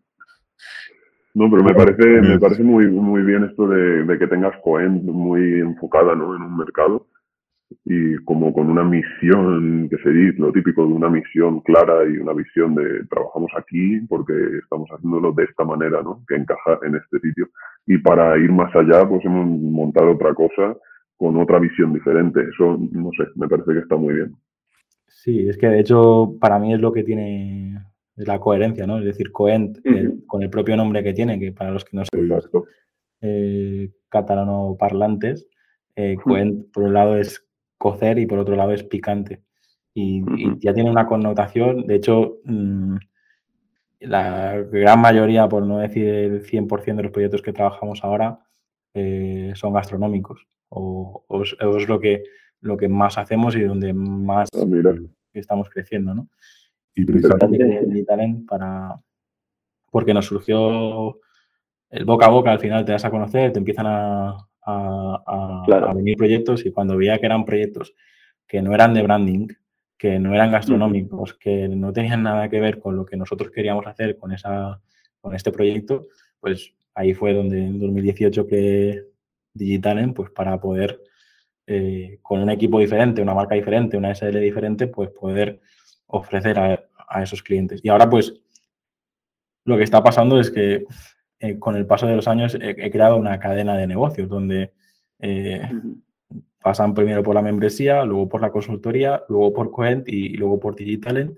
No, 1.33 1.49
pero 1.49 1.63
me 1.63 1.73
parece, 1.73 2.07
me 2.21 2.39
parece 2.39 2.63
muy, 2.63 2.87
muy 2.87 3.21
bien 3.21 3.45
esto 3.45 3.67
de, 3.67 4.03
de 4.03 4.19
que 4.19 4.27
tengas 4.27 4.57
Coen 4.61 5.05
muy 5.05 5.59
enfocada 5.61 6.15
¿no? 6.15 6.35
en 6.35 6.41
un 6.41 6.57
mercado 6.57 7.07
y 7.85 8.15
como 8.23 8.53
con 8.53 8.69
una 8.69 8.83
misión, 8.83 9.89
que 9.89 9.97
se 9.97 10.09
dice, 10.09 10.39
lo 10.39 10.51
típico 10.51 10.85
de 10.85 10.93
una 10.93 11.09
misión 11.09 11.61
clara 11.61 12.05
y 12.05 12.17
una 12.17 12.33
visión 12.33 12.75
de 12.75 13.05
trabajamos 13.09 13.51
aquí 13.57 13.99
porque 14.07 14.33
estamos 14.61 14.89
haciéndolo 14.89 15.33
de 15.33 15.43
esta 15.43 15.63
manera, 15.63 16.01
¿no? 16.01 16.23
Que 16.27 16.35
encaja 16.35 16.79
en 16.83 16.95
este 16.95 17.19
sitio. 17.19 17.49
Y 17.85 17.97
para 17.97 18.37
ir 18.37 18.51
más 18.51 18.73
allá, 18.75 19.07
pues 19.07 19.23
hemos 19.25 19.47
montado 19.47 20.11
otra 20.11 20.33
cosa 20.33 20.77
con 21.17 21.37
otra 21.37 21.59
visión 21.59 21.93
diferente. 21.93 22.41
Eso, 22.41 22.77
no 22.91 23.09
sé, 23.17 23.23
me 23.35 23.47
parece 23.47 23.73
que 23.73 23.79
está 23.79 23.95
muy 23.95 24.13
bien. 24.13 24.35
Sí, 25.07 25.47
es 25.49 25.57
que 25.57 25.67
de 25.67 25.79
hecho 25.79 26.35
para 26.39 26.59
mí 26.59 26.73
es 26.73 26.79
lo 26.79 26.91
que 26.91 27.03
tiene 27.03 27.81
la 28.15 28.39
coherencia, 28.39 28.87
¿no? 28.87 28.99
Es 28.99 29.05
decir, 29.05 29.31
Coent, 29.31 29.79
con 30.25 30.41
el 30.41 30.49
propio 30.49 30.75
nombre 30.75 31.03
que 31.03 31.13
tiene, 31.13 31.39
que 31.39 31.51
para 31.51 31.71
los 31.71 31.85
que 31.85 31.97
no 31.97 32.03
son 32.05 32.63
eh, 33.21 33.89
catalano 34.09 34.75
parlantes, 34.79 35.47
eh, 35.95 36.15
Coent 36.23 36.71
por 36.71 36.83
un 36.83 36.93
lado 36.93 37.17
es 37.17 37.46
cocer 37.77 38.19
y 38.19 38.25
por 38.25 38.39
otro 38.39 38.55
lado 38.55 38.71
es 38.71 38.83
picante. 38.83 39.41
Y, 39.93 40.23
ya 40.59 40.73
tiene 40.73 40.91
una 40.91 41.07
connotación, 41.07 41.87
de 41.87 41.95
hecho, 41.95 42.37
mm, 42.43 42.97
la 44.01 44.57
gran 44.61 45.01
mayoría, 45.01 45.47
por 45.49 45.63
no 45.65 45.79
decir 45.79 46.07
el 46.07 46.43
100% 46.43 46.97
de 46.97 47.03
los 47.03 47.11
proyectos 47.11 47.41
que 47.41 47.53
trabajamos 47.53 48.03
ahora, 48.03 48.39
eh, 48.93 49.53
son 49.55 49.73
gastronómicos 49.73 50.47
o, 50.69 51.23
es 51.43 51.87
lo 51.87 51.99
que, 51.99 52.23
lo 52.61 52.77
que 52.77 52.87
más 52.87 53.17
hacemos 53.17 53.55
y 53.55 53.61
donde 53.61 53.93
más 53.93 54.49
ah, 54.53 54.65
estamos 55.33 55.69
creciendo, 55.69 56.13
¿no? 56.13 56.27
Y 56.95 57.05
precisamente 57.05 58.43
para 58.47 58.99
porque 59.91 60.13
nos 60.13 60.25
surgió 60.25 61.19
el 61.89 62.05
boca 62.05 62.25
a 62.25 62.29
boca, 62.29 62.51
al 62.51 62.59
final 62.59 62.85
te 62.85 62.91
das 62.91 63.05
a 63.05 63.11
conocer, 63.11 63.53
te 63.53 63.59
empiezan 63.59 63.87
a, 63.87 64.46
a, 64.67 65.93
venir 65.95 66.17
proyectos 66.17 66.65
y 66.65 66.71
cuando 66.71 66.97
veía 66.97 67.17
que 67.17 67.25
eran 67.25 67.45
proyectos 67.45 67.93
que 68.47 68.61
no 68.61 68.73
eran 68.73 68.93
de 68.93 69.03
branding, 69.03 69.47
que 69.97 70.19
no 70.19 70.33
eran 70.33 70.51
gastronómicos, 70.51 71.33
que 71.33 71.67
no 71.67 71.91
tenían 71.91 72.23
nada 72.23 72.49
que 72.49 72.59
ver 72.59 72.79
con 72.79 72.95
lo 72.95 73.05
que 73.05 73.17
nosotros 73.17 73.51
queríamos 73.51 73.87
hacer 73.87 74.17
con, 74.17 74.31
esa, 74.31 74.79
con 75.19 75.35
este 75.35 75.51
proyecto, 75.51 76.07
pues 76.39 76.73
ahí 76.93 77.13
fue 77.13 77.33
donde 77.33 77.65
en 77.65 77.79
2018 77.79 78.47
que 78.47 79.03
Digitalen, 79.53 80.13
pues 80.13 80.29
para 80.29 80.59
poder, 80.59 81.01
eh, 81.65 82.19
con 82.21 82.41
un 82.41 82.49
equipo 82.51 82.79
diferente, 82.79 83.21
una 83.21 83.33
marca 83.33 83.55
diferente, 83.55 83.97
una 83.97 84.13
SL 84.13 84.39
diferente, 84.39 84.87
pues 84.87 85.09
poder 85.09 85.59
ofrecer 86.05 86.59
a, 86.59 86.87
a 87.09 87.23
esos 87.23 87.41
clientes. 87.41 87.81
Y 87.83 87.89
ahora 87.89 88.07
pues 88.09 88.33
lo 89.65 89.77
que 89.77 89.83
está 89.83 90.03
pasando 90.03 90.39
es 90.39 90.51
que 90.51 90.85
eh, 91.39 91.59
con 91.59 91.75
el 91.75 91.85
paso 91.85 92.07
de 92.07 92.15
los 92.15 92.27
años 92.27 92.57
he, 92.59 92.89
creado 92.91 93.17
una 93.17 93.39
cadena 93.39 93.77
de 93.77 93.87
negocios 93.87 94.27
donde 94.27 94.73
eh, 95.19 95.61
pasan 96.61 96.93
primero 96.93 97.23
por 97.23 97.35
la 97.35 97.41
membresía, 97.41 98.03
luego 98.03 98.27
por 98.27 98.41
la 98.41 98.51
consultoría, 98.51 99.23
luego 99.29 99.53
por 99.53 99.71
Coent 99.71 100.07
y, 100.09 100.29
luego 100.29 100.59
por 100.59 100.75
Digitalent. 100.75 101.37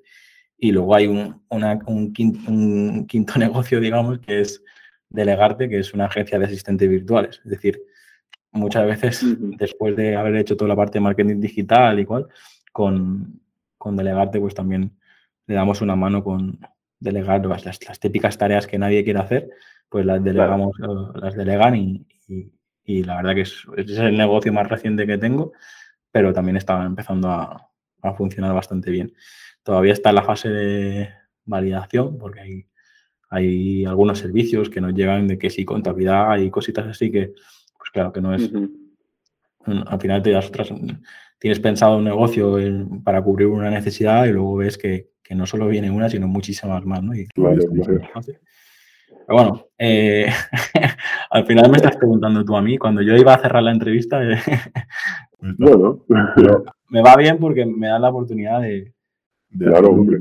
Y 0.57 0.71
luego 0.71 0.95
hay 0.95 1.07
un, 1.07 1.41
un, 1.49 2.13
quinto, 2.13 3.39
negocio, 3.39 3.79
digamos, 3.79 4.19
que 4.19 4.41
es 4.41 4.63
Delegarte, 5.09 5.69
que 5.69 5.79
es 5.79 5.93
una 5.93 6.05
agencia 6.05 6.37
de 6.37 6.45
asistentes 6.45 6.89
virtuales. 6.89 7.41
Es 7.43 7.51
decir, 7.51 7.81
muchas 8.51 8.85
veces, 8.85 9.23
después 9.57 9.95
de 9.95 10.15
haber 10.15 10.35
hecho 10.35 10.57
toda 10.57 10.69
la 10.69 10.75
parte 10.75 10.99
de 10.99 11.03
marketing 11.03 11.39
digital 11.39 11.99
y 11.99 12.05
cual, 12.05 12.27
con, 12.71 13.41
con 13.77 13.95
Delegarte, 13.95 14.39
pues 14.39 14.53
también 14.53 14.91
le 15.47 15.55
damos 15.55 15.81
una 15.81 15.95
mano 15.95 16.23
con 16.23 16.59
delegar 16.99 17.45
las, 17.45 17.65
las, 17.65 17.99
típicas 17.99 18.37
tareas 18.37 18.67
que 18.67 18.77
nadie 18.77 19.03
quiere 19.03 19.19
hacer, 19.19 19.49
pues 19.89 20.05
las 20.05 20.23
delegamos, 20.23 20.77
eh, 20.79 21.19
las 21.19 21.35
delegan 21.35 21.75
y, 21.75 22.05
y, 22.85 23.03
la 23.03 23.17
verdad 23.17 23.35
que 23.35 23.41
es, 23.41 23.65
es, 23.75 23.97
el 23.97 24.17
negocio 24.17 24.53
más 24.53 24.67
reciente 24.69 25.05
que 25.05 25.17
tengo, 25.17 25.51
pero 26.11 26.33
también 26.33 26.57
está 26.57 26.83
empezando 26.85 27.29
a, 27.29 27.69
a, 28.01 28.13
funcionar 28.13 28.53
bastante 28.53 28.91
bien. 28.91 29.13
Todavía 29.63 29.93
está 29.93 30.09
en 30.09 30.15
la 30.15 30.23
fase 30.23 30.49
de 30.49 31.09
validación 31.45 32.17
porque 32.17 32.39
hay, 32.39 32.65
hay 33.29 33.85
algunos 33.85 34.19
servicios 34.19 34.69
que 34.69 34.81
nos 34.81 34.93
llegan 34.93 35.27
de 35.27 35.37
que 35.37 35.49
si 35.49 35.65
contabilidad 35.65 36.37
y 36.37 36.49
cositas 36.49 36.87
así 36.87 37.11
que, 37.11 37.33
pues 37.77 37.89
claro, 37.91 38.11
que 38.11 38.21
no 38.21 38.33
es... 38.33 38.51
Al 39.65 39.99
final 39.99 40.23
te 40.23 40.31
das 40.31 40.47
otras, 40.47 40.69
tienes 41.37 41.59
pensado 41.59 41.97
un 41.97 42.05
negocio 42.05 42.57
para 43.03 43.21
cubrir 43.21 43.47
una 43.47 43.69
necesidad 43.69 44.25
y 44.25 44.31
luego 44.31 44.55
ves 44.55 44.77
que, 44.77 45.09
que, 45.21 45.35
no 45.35 45.45
solo 45.45 45.67
viene 45.67 45.91
una, 45.91 46.09
sino 46.09 46.27
muchísimas 46.27 46.85
más, 46.85 47.03
¿no? 47.03 47.13
Y, 47.13 47.27
claro, 47.27 47.59
pero 49.29 49.43
bueno, 49.43 49.67
eh, 49.77 50.25
al 51.29 51.45
final 51.45 51.69
me 51.69 51.77
estás 51.77 51.97
preguntando 51.97 52.43
tú 52.43 52.55
a 52.55 52.63
mí, 52.63 52.79
cuando 52.79 53.03
yo 53.03 53.15
iba 53.15 53.35
a 53.35 53.39
cerrar 53.39 53.61
la 53.61 53.71
entrevista, 53.71 54.23
eh, 54.23 54.39
bueno, 55.59 56.03
me 56.89 57.03
va 57.03 57.15
bien 57.15 57.37
porque 57.37 57.63
me 57.63 57.89
da 57.89 57.99
la 57.99 58.09
oportunidad 58.09 58.59
de... 58.61 58.91
claro, 59.55 59.89
hombre, 59.89 60.17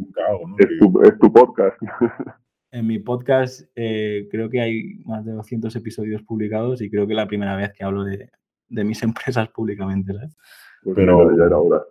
es, 0.59 0.79
tu, 0.79 1.01
es, 1.01 1.19
tu, 1.19 1.33
podcast. 1.33 1.81
En 2.71 2.87
mi 2.87 2.99
podcast 2.99 3.63
eh, 3.77 4.29
creo 4.31 4.51
que 4.51 4.61
hay 4.61 4.99
más 5.07 5.25
de 5.25 5.33
200 5.33 5.75
episodios 5.75 6.23
publicados 6.25 6.83
y 6.83 6.91
creo 6.91 7.07
que 7.07 7.15
es 7.15 7.17
la 7.17 7.27
primera 7.27 7.57
vez 7.57 7.73
que 7.73 7.85
hablo 7.85 8.05
de, 8.05 8.29
de 8.69 8.85
mis 8.85 9.03
empresas 9.05 9.49
públicamente, 9.49 10.13
¿sabes? 10.13 10.37
Pues 10.83 10.97
pero 10.97 11.35
ya 11.35 11.45
era 11.45 11.57
hora. 11.57 11.83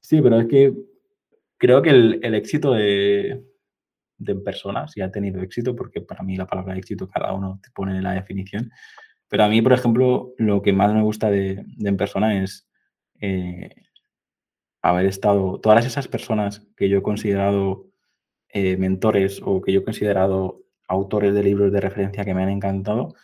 Sí, 0.00 0.20
pero 0.20 0.38
es 0.38 0.48
que 0.48 0.74
creo 1.56 1.80
que 1.80 1.88
el, 1.88 2.20
el 2.22 2.34
éxito 2.34 2.74
de, 2.74 3.42
de 4.24 4.34
personas 4.36 4.96
y 4.96 5.00
ha 5.00 5.10
tenido 5.10 5.42
éxito, 5.42 5.74
porque 5.74 6.00
para 6.00 6.22
mí 6.22 6.36
la 6.36 6.46
palabra 6.46 6.76
éxito 6.76 7.08
cada 7.08 7.32
uno 7.32 7.60
te 7.62 7.70
pone 7.70 8.00
la 8.00 8.12
definición. 8.12 8.70
Pero 9.28 9.44
a 9.44 9.48
mí, 9.48 9.62
por 9.62 9.72
ejemplo, 9.72 10.34
lo 10.38 10.62
que 10.62 10.72
más 10.72 10.92
me 10.92 11.02
gusta 11.02 11.30
de, 11.30 11.64
en 11.78 11.96
persona 11.96 12.42
es 12.42 12.68
eh, 13.20 13.70
haber 14.82 15.06
estado, 15.06 15.60
todas 15.60 15.86
esas 15.86 16.08
personas 16.08 16.66
que 16.76 16.88
yo 16.88 16.98
he 16.98 17.02
considerado 17.02 17.86
eh, 18.48 18.76
mentores 18.76 19.40
o 19.44 19.62
que 19.62 19.72
yo 19.72 19.80
he 19.80 19.84
considerado 19.84 20.62
autores 20.88 21.32
de 21.34 21.42
libros 21.42 21.72
de 21.72 21.80
referencia 21.80 22.24
que 22.24 22.34
me 22.34 22.42
han 22.42 22.50
encantado, 22.50 23.14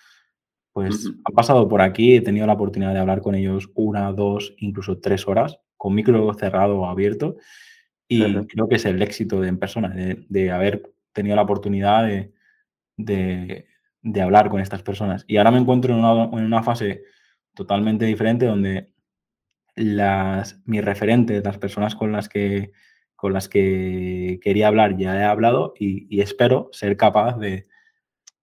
pues 0.72 1.06
han 1.24 1.34
pasado 1.34 1.68
por 1.68 1.82
aquí, 1.82 2.16
he 2.16 2.20
tenido 2.20 2.46
la 2.46 2.52
oportunidad 2.52 2.94
de 2.94 3.00
hablar 3.00 3.20
con 3.20 3.34
ellos 3.34 3.70
una, 3.74 4.12
dos, 4.12 4.54
incluso 4.58 5.00
tres 5.00 5.26
horas, 5.26 5.58
con 5.76 5.94
micro 5.94 6.32
cerrado 6.34 6.78
o 6.78 6.86
abierto, 6.86 7.36
y 8.08 8.46
creo 8.46 8.68
que 8.68 8.76
es 8.76 8.84
el 8.86 9.02
éxito 9.02 9.40
de 9.40 9.48
en 9.48 9.58
persona, 9.58 9.90
de, 9.90 10.50
haber 10.50 10.90
tenido 11.12 11.36
la 11.36 11.42
oportunidad 11.42 12.08
de, 12.96 13.66
hablar 14.20 14.48
con 14.48 14.60
estas 14.60 14.82
personas. 14.82 15.24
Y 15.28 15.36
ahora 15.36 15.50
me 15.50 15.58
encuentro 15.58 15.94
en 15.94 16.44
una, 16.44 16.62
fase 16.62 17.02
totalmente 17.54 18.06
diferente 18.06 18.46
donde 18.46 18.92
las, 19.74 20.60
mis 20.64 20.82
referentes, 20.82 21.44
las 21.44 21.58
personas 21.58 21.94
con 21.94 22.10
las 22.10 22.28
que, 22.28 22.72
con 23.14 23.34
las 23.34 23.48
que 23.48 24.40
quería 24.42 24.68
hablar, 24.68 24.96
ya 24.96 25.20
he 25.20 25.24
hablado 25.24 25.74
y, 25.78 26.20
espero 26.20 26.70
ser 26.72 26.96
capaz 26.96 27.36
de, 27.38 27.68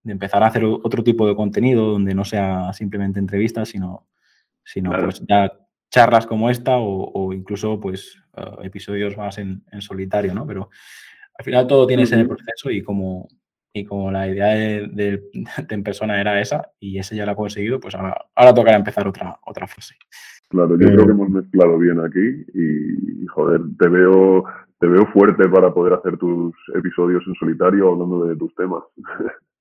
empezar 0.03 0.43
a 0.43 0.47
hacer 0.47 0.63
otro 0.63 1.03
tipo 1.03 1.28
de 1.28 1.36
contenido 1.36 1.88
donde 1.88 2.13
no 2.13 2.24
sea 2.24 2.72
simplemente 2.74 3.20
entrevistas, 3.20 3.70
sino, 3.70 4.07
sino 4.63 4.91
pues 4.91 5.24
ya 5.28 5.51
charlas 5.90 6.28
como 6.28 6.50
esta 6.50 6.78
o, 6.78 7.32
incluso 7.34 7.80
pues 7.80 8.22
eh, 8.36 8.56
episodios 8.64 9.18
más 9.18 9.38
en, 9.38 9.64
solitario, 9.80 10.34
¿no? 10.34 10.46
Pero 10.46 10.70
al 11.38 11.46
final 11.46 11.68
todo 11.68 11.88
tiene 11.88 12.04
ese 12.04 12.26
proceso 12.26 12.70
y 12.70 12.82
como, 12.82 13.28
y 13.74 13.86
como 13.86 14.12
la 14.12 14.28
idea 14.28 14.48
de, 14.48 15.24
en 15.70 15.84
persona 15.84 16.20
era 16.20 16.40
esa 16.40 16.72
y 16.80 16.98
ese 16.98 17.16
ya 17.16 17.26
lo 17.26 17.34
ha 17.34 17.36
conseguido, 17.36 17.80
pues 17.80 17.96
ahora, 17.96 18.16
ahora 18.36 18.54
tocará 18.54 18.78
empezar 18.78 19.08
otra, 19.08 19.38
otra 19.46 19.68
fase. 19.68 19.96
Claro, 20.50 20.78
yo 20.80 20.88
creo 20.88 21.06
que 21.06 21.12
hemos 21.12 21.30
mezclado 21.30 21.78
bien 21.78 22.00
aquí 22.00 22.46
y, 22.54 23.26
joder, 23.28 23.62
te 23.80 23.90
veo, 23.90 24.44
te 24.80 24.88
veo 24.88 25.06
fuerte 25.08 25.50
para 25.50 25.74
poder 25.74 25.94
hacer 25.94 26.18
tus 26.18 26.56
episodios 26.76 27.24
en 27.28 27.36
solitario 27.36 27.92
hablando 27.92 28.26
de 28.26 28.36
tus 28.36 28.54
temas. 28.56 28.84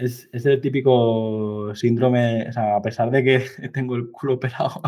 es, 0.00 0.28
el 0.32 0.60
típico 0.60 1.74
síndrome, 1.74 2.48
o 2.48 2.52
sea, 2.52 2.76
a 2.76 2.82
pesar 2.82 3.10
de 3.10 3.22
que 3.22 3.44
tengo 3.72 3.96
el 3.96 4.10
culo 4.10 4.34
operado 4.34 4.80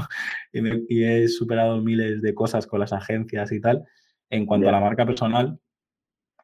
y, 0.52 1.04
he 1.04 1.28
superado 1.28 1.80
miles 1.80 2.22
de 2.22 2.34
cosas 2.34 2.66
con 2.66 2.80
las 2.80 2.92
agencias 2.92 3.52
y 3.52 3.60
tal, 3.60 3.84
en 4.30 4.46
cuanto 4.46 4.68
a 4.68 4.72
la 4.72 4.80
marca 4.80 5.06
personal, 5.06 5.58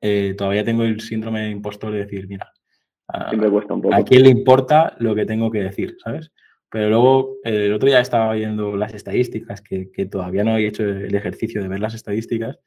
eh, 0.01 0.35
todavía 0.37 0.65
tengo 0.65 0.85
el 0.85 1.01
síndrome 1.01 1.43
de 1.43 1.51
impostor 1.51 1.93
de 1.93 1.99
decir, 1.99 2.29
mira, 2.29 2.53
a, 3.09 3.31
a, 3.31 4.05
quién 4.05 4.23
le 4.23 4.29
importa 4.29 4.95
lo 4.99 5.15
que 5.15 5.25
tengo 5.25 5.51
que 5.51 5.63
decir, 5.63 5.97
¿sabes? 6.03 6.31
Pero 6.71 6.91
luego, 6.91 7.37
el 7.45 7.73
otro 7.73 7.89
día 7.89 8.01
estaba 8.01 8.35
viendo 8.35 8.77
las 8.77 8.93
estadísticas, 8.93 9.63
que, 9.63 9.91
que 9.91 10.05
todavía 10.05 10.45
no 10.45 10.59
he 10.59 10.67
hecho 10.67 10.85
el 10.85 11.15
ejercicio 11.15 11.63
de 11.63 11.69
ver 11.69 11.81
las 11.81 11.95
estadísticas, 11.95 12.59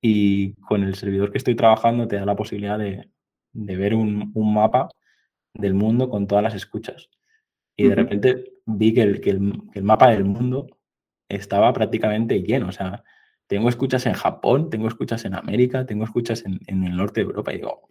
y 0.00 0.54
con 0.54 0.82
el 0.82 0.94
servidor 0.96 1.30
que 1.30 1.38
estoy 1.38 1.54
trabajando 1.54 2.08
te 2.08 2.16
da 2.16 2.24
la 2.24 2.34
posibilidad 2.34 2.78
de, 2.78 3.08
de 3.52 3.76
ver 3.76 3.94
un, 3.94 4.30
un, 4.34 4.54
mapa 4.54 4.88
del 5.54 5.74
mundo 5.74 6.08
con 6.08 6.26
todas 6.26 6.44
las 6.44 6.54
escuchas. 6.54 7.10
Y 7.76 7.88
de 7.88 7.94
repente 7.94 8.52
vi 8.66 8.92
que 8.92 9.02
el, 9.02 9.20
que 9.20 9.30
el, 9.30 9.82
mapa 9.82 10.10
del 10.10 10.24
mundo 10.24 10.66
estaba 11.28 11.72
prácticamente 11.72 12.42
lleno. 12.42 12.68
O 12.68 12.72
sea, 12.72 13.04
tengo 13.46 13.68
escuchas 13.68 14.06
en 14.06 14.12
Japón, 14.12 14.70
tengo 14.70 14.88
escuchas 14.88 15.24
en 15.24 15.34
América, 15.34 15.86
tengo 15.86 16.04
escuchas 16.04 16.44
en, 16.44 16.60
en 16.66 16.84
el 16.84 16.96
norte 16.96 17.20
de 17.20 17.26
Europa. 17.26 17.52
Y 17.52 17.56
digo, 17.56 17.90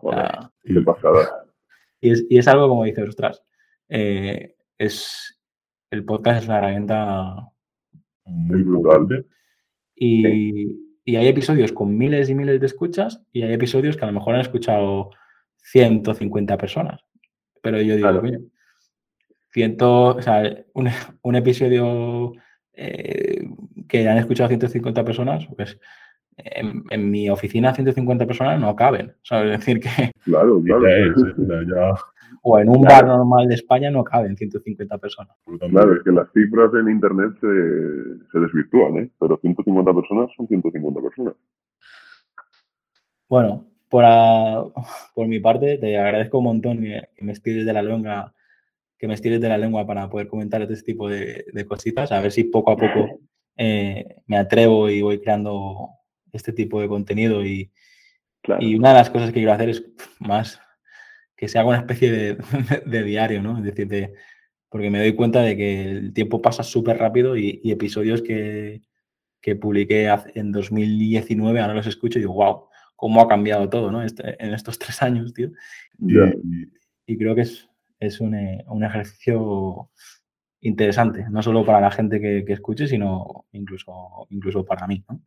Joder, 0.00 0.30
qué 0.62 0.80
pasada. 0.82 1.46
Y 2.00 2.10
es, 2.10 2.24
y 2.28 2.38
es, 2.38 2.46
algo 2.46 2.68
como 2.68 2.84
dices, 2.84 3.08
ostras, 3.08 3.42
eh, 3.88 4.54
es, 4.78 5.40
el 5.90 6.04
podcast 6.04 6.42
es 6.42 6.48
una 6.48 6.58
herramienta 6.58 7.48
muy 8.24 8.62
brutal. 8.62 9.26
Y, 9.96 10.78
y 11.04 11.16
hay 11.16 11.26
episodios 11.26 11.72
con 11.72 11.96
miles 11.96 12.28
y 12.28 12.34
miles 12.34 12.60
de 12.60 12.66
escuchas 12.66 13.24
y 13.32 13.42
hay 13.42 13.52
episodios 13.52 13.96
que 13.96 14.04
a 14.04 14.08
lo 14.08 14.12
mejor 14.12 14.34
han 14.34 14.42
escuchado 14.42 15.10
150 15.62 16.56
personas. 16.56 17.00
Pero 17.62 17.80
yo 17.80 17.96
digo, 17.96 18.08
claro. 18.08 18.38
ciento, 19.50 20.16
o 20.16 20.22
sea, 20.22 20.42
un, 20.74 20.88
un 21.22 21.36
episodio 21.36 22.32
eh, 22.72 23.48
que 23.88 24.08
han 24.08 24.18
escuchado 24.18 24.48
150 24.48 25.04
personas, 25.04 25.46
pues 25.56 25.78
en, 26.36 26.84
en, 26.90 27.10
mi 27.10 27.28
oficina 27.28 27.74
150 27.74 28.26
personas 28.26 28.60
no 28.60 28.74
caben. 28.76 29.14
¿sabes? 29.22 29.54
Es 29.54 29.60
decir, 29.60 29.80
que. 29.80 30.12
Claro, 30.24 30.62
claro. 30.62 30.84
Ya, 30.86 31.94
o 32.42 32.58
en 32.58 32.68
un 32.68 32.82
bar 32.82 33.06
normal 33.06 33.48
de 33.48 33.54
España 33.54 33.90
no 33.90 34.04
caben 34.04 34.36
150 34.36 34.98
personas. 34.98 35.36
Claro, 35.70 35.94
es 35.94 36.02
que 36.02 36.12
las 36.12 36.30
cifras 36.32 36.70
en 36.74 36.90
Internet 36.90 37.32
se, 37.40 38.26
se 38.30 38.38
desvirtúan, 38.38 38.98
¿eh? 38.98 39.10
pero 39.18 39.38
150 39.38 39.94
personas 39.94 40.30
son 40.36 40.46
150 40.46 41.00
personas. 41.00 41.34
Bueno, 43.28 43.66
por, 43.88 44.04
a, 44.06 44.64
por 45.14 45.26
mi 45.28 45.40
parte, 45.40 45.78
te 45.78 45.98
agradezco 45.98 46.38
un 46.38 46.44
montón 46.44 46.80
que, 46.80 47.08
me 47.20 47.32
estires 47.32 47.66
de 47.66 47.72
la 47.72 47.82
lengua 47.82 48.34
que 48.98 49.06
me 49.06 49.14
estires 49.14 49.40
de 49.40 49.48
la 49.48 49.58
lengua 49.58 49.86
para 49.86 50.10
poder 50.10 50.26
comentar 50.26 50.60
este 50.62 50.82
tipo 50.82 51.08
de, 51.08 51.44
de 51.52 51.64
cositas, 51.64 52.10
a 52.10 52.20
ver 52.20 52.32
si 52.32 52.44
poco 52.44 52.72
a 52.72 52.76
poco 52.76 53.20
eh, 53.56 54.16
me 54.26 54.36
atrevo 54.36 54.90
y 54.90 55.02
voy 55.02 55.20
creando 55.20 55.90
este 56.32 56.52
tipo 56.52 56.80
de 56.80 56.88
contenido 56.88 57.44
y, 57.46 57.70
claro. 58.42 58.60
y 58.60 58.74
una 58.74 58.88
de 58.88 58.94
las 58.96 59.10
cosas 59.10 59.28
que 59.28 59.34
quiero 59.34 59.52
hacer 59.52 59.68
es 59.68 59.84
más 60.18 60.60
que 61.36 61.46
se 61.46 61.58
haga 61.58 61.68
una 61.68 61.78
especie 61.78 62.10
de, 62.10 62.36
de 62.86 63.02
diario, 63.04 63.40
¿no? 63.40 63.58
Es 63.58 63.64
decir, 63.64 63.86
de, 63.86 64.12
porque 64.68 64.90
me 64.90 64.98
doy 64.98 65.14
cuenta 65.14 65.40
de 65.42 65.56
que 65.56 65.82
el 65.82 66.12
tiempo 66.12 66.42
pasa 66.42 66.64
súper 66.64 66.98
rápido 66.98 67.36
y, 67.36 67.60
y, 67.62 67.70
episodios 67.70 68.20
que, 68.22 68.82
que 69.40 69.54
publiqué 69.54 70.12
en 70.34 70.50
2019 70.50 71.60
ahora 71.60 71.74
los 71.74 71.86
escucho 71.86 72.18
y 72.18 72.22
digo, 72.22 72.34
wow, 72.34 72.67
cómo 72.98 73.22
ha 73.22 73.28
cambiado 73.28 73.68
todo, 73.68 73.92
¿no? 73.92 74.02
Este, 74.02 74.44
en 74.44 74.52
estos 74.52 74.76
tres 74.78 75.00
años, 75.02 75.32
tío. 75.32 75.50
Yeah. 75.98 76.34
Y, 76.42 76.68
y, 77.06 77.16
creo 77.16 77.34
que 77.36 77.42
es, 77.42 77.70
es 78.00 78.20
un, 78.20 78.34
eh, 78.34 78.64
un, 78.66 78.84
ejercicio 78.84 79.90
interesante, 80.60 81.24
no 81.30 81.40
solo 81.40 81.64
para 81.64 81.80
la 81.80 81.92
gente 81.92 82.20
que, 82.20 82.44
que 82.44 82.52
escuche, 82.54 82.88
sino 82.88 83.46
incluso, 83.52 84.26
incluso 84.30 84.64
para 84.64 84.86
mí, 84.88 85.04
¿no? 85.08 85.22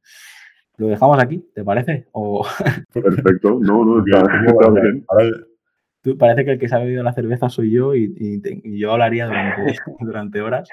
¿Lo 0.78 0.88
dejamos 0.88 1.18
aquí? 1.20 1.46
¿Te 1.56 1.64
parece? 1.64 2.08
O... 2.12 2.46
Perfecto, 2.94 3.58
no, 3.62 3.86
no, 3.86 4.04
está, 4.06 4.20
está 4.46 4.72
bien. 4.72 5.06
Tú, 6.02 6.18
parece 6.18 6.44
que 6.44 6.52
el 6.52 6.60
que 6.60 6.68
se 6.68 6.76
ha 6.76 6.80
bebido 6.80 7.04
la 7.04 7.14
cerveza 7.14 7.48
soy 7.48 7.72
yo 7.72 7.96
y, 7.96 8.14
y, 8.18 8.42
te, 8.42 8.60
y 8.64 8.80
yo 8.80 8.92
hablaría 8.92 9.28
durante, 9.28 9.76
durante, 10.02 10.42
horas. 10.42 10.68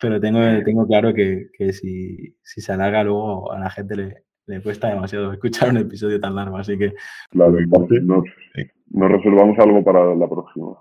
Pero 0.00 0.20
tengo, 0.20 0.40
tengo 0.64 0.86
claro 0.86 1.12
que, 1.12 1.50
que 1.52 1.72
si, 1.72 2.36
si, 2.42 2.60
se 2.62 2.72
alarga 2.72 3.04
luego 3.04 3.52
a 3.52 3.58
la 3.58 3.70
gente 3.70 3.96
le, 3.96 4.25
le, 4.46 4.62
cuesta 4.62 4.88
demasiado 4.88 5.32
escuchar 5.32 5.70
un 5.70 5.78
episodio 5.78 6.20
tan 6.20 6.34
largo. 6.34 6.56
Así 6.56 6.76
que. 6.78 6.94
Claro, 7.30 7.58
entonces 7.58 8.02
nos, 8.02 8.24
nos 8.90 9.10
resolvamos 9.10 9.58
algo 9.58 9.82
para 9.84 10.14
la 10.14 10.28
próxima. 10.28 10.76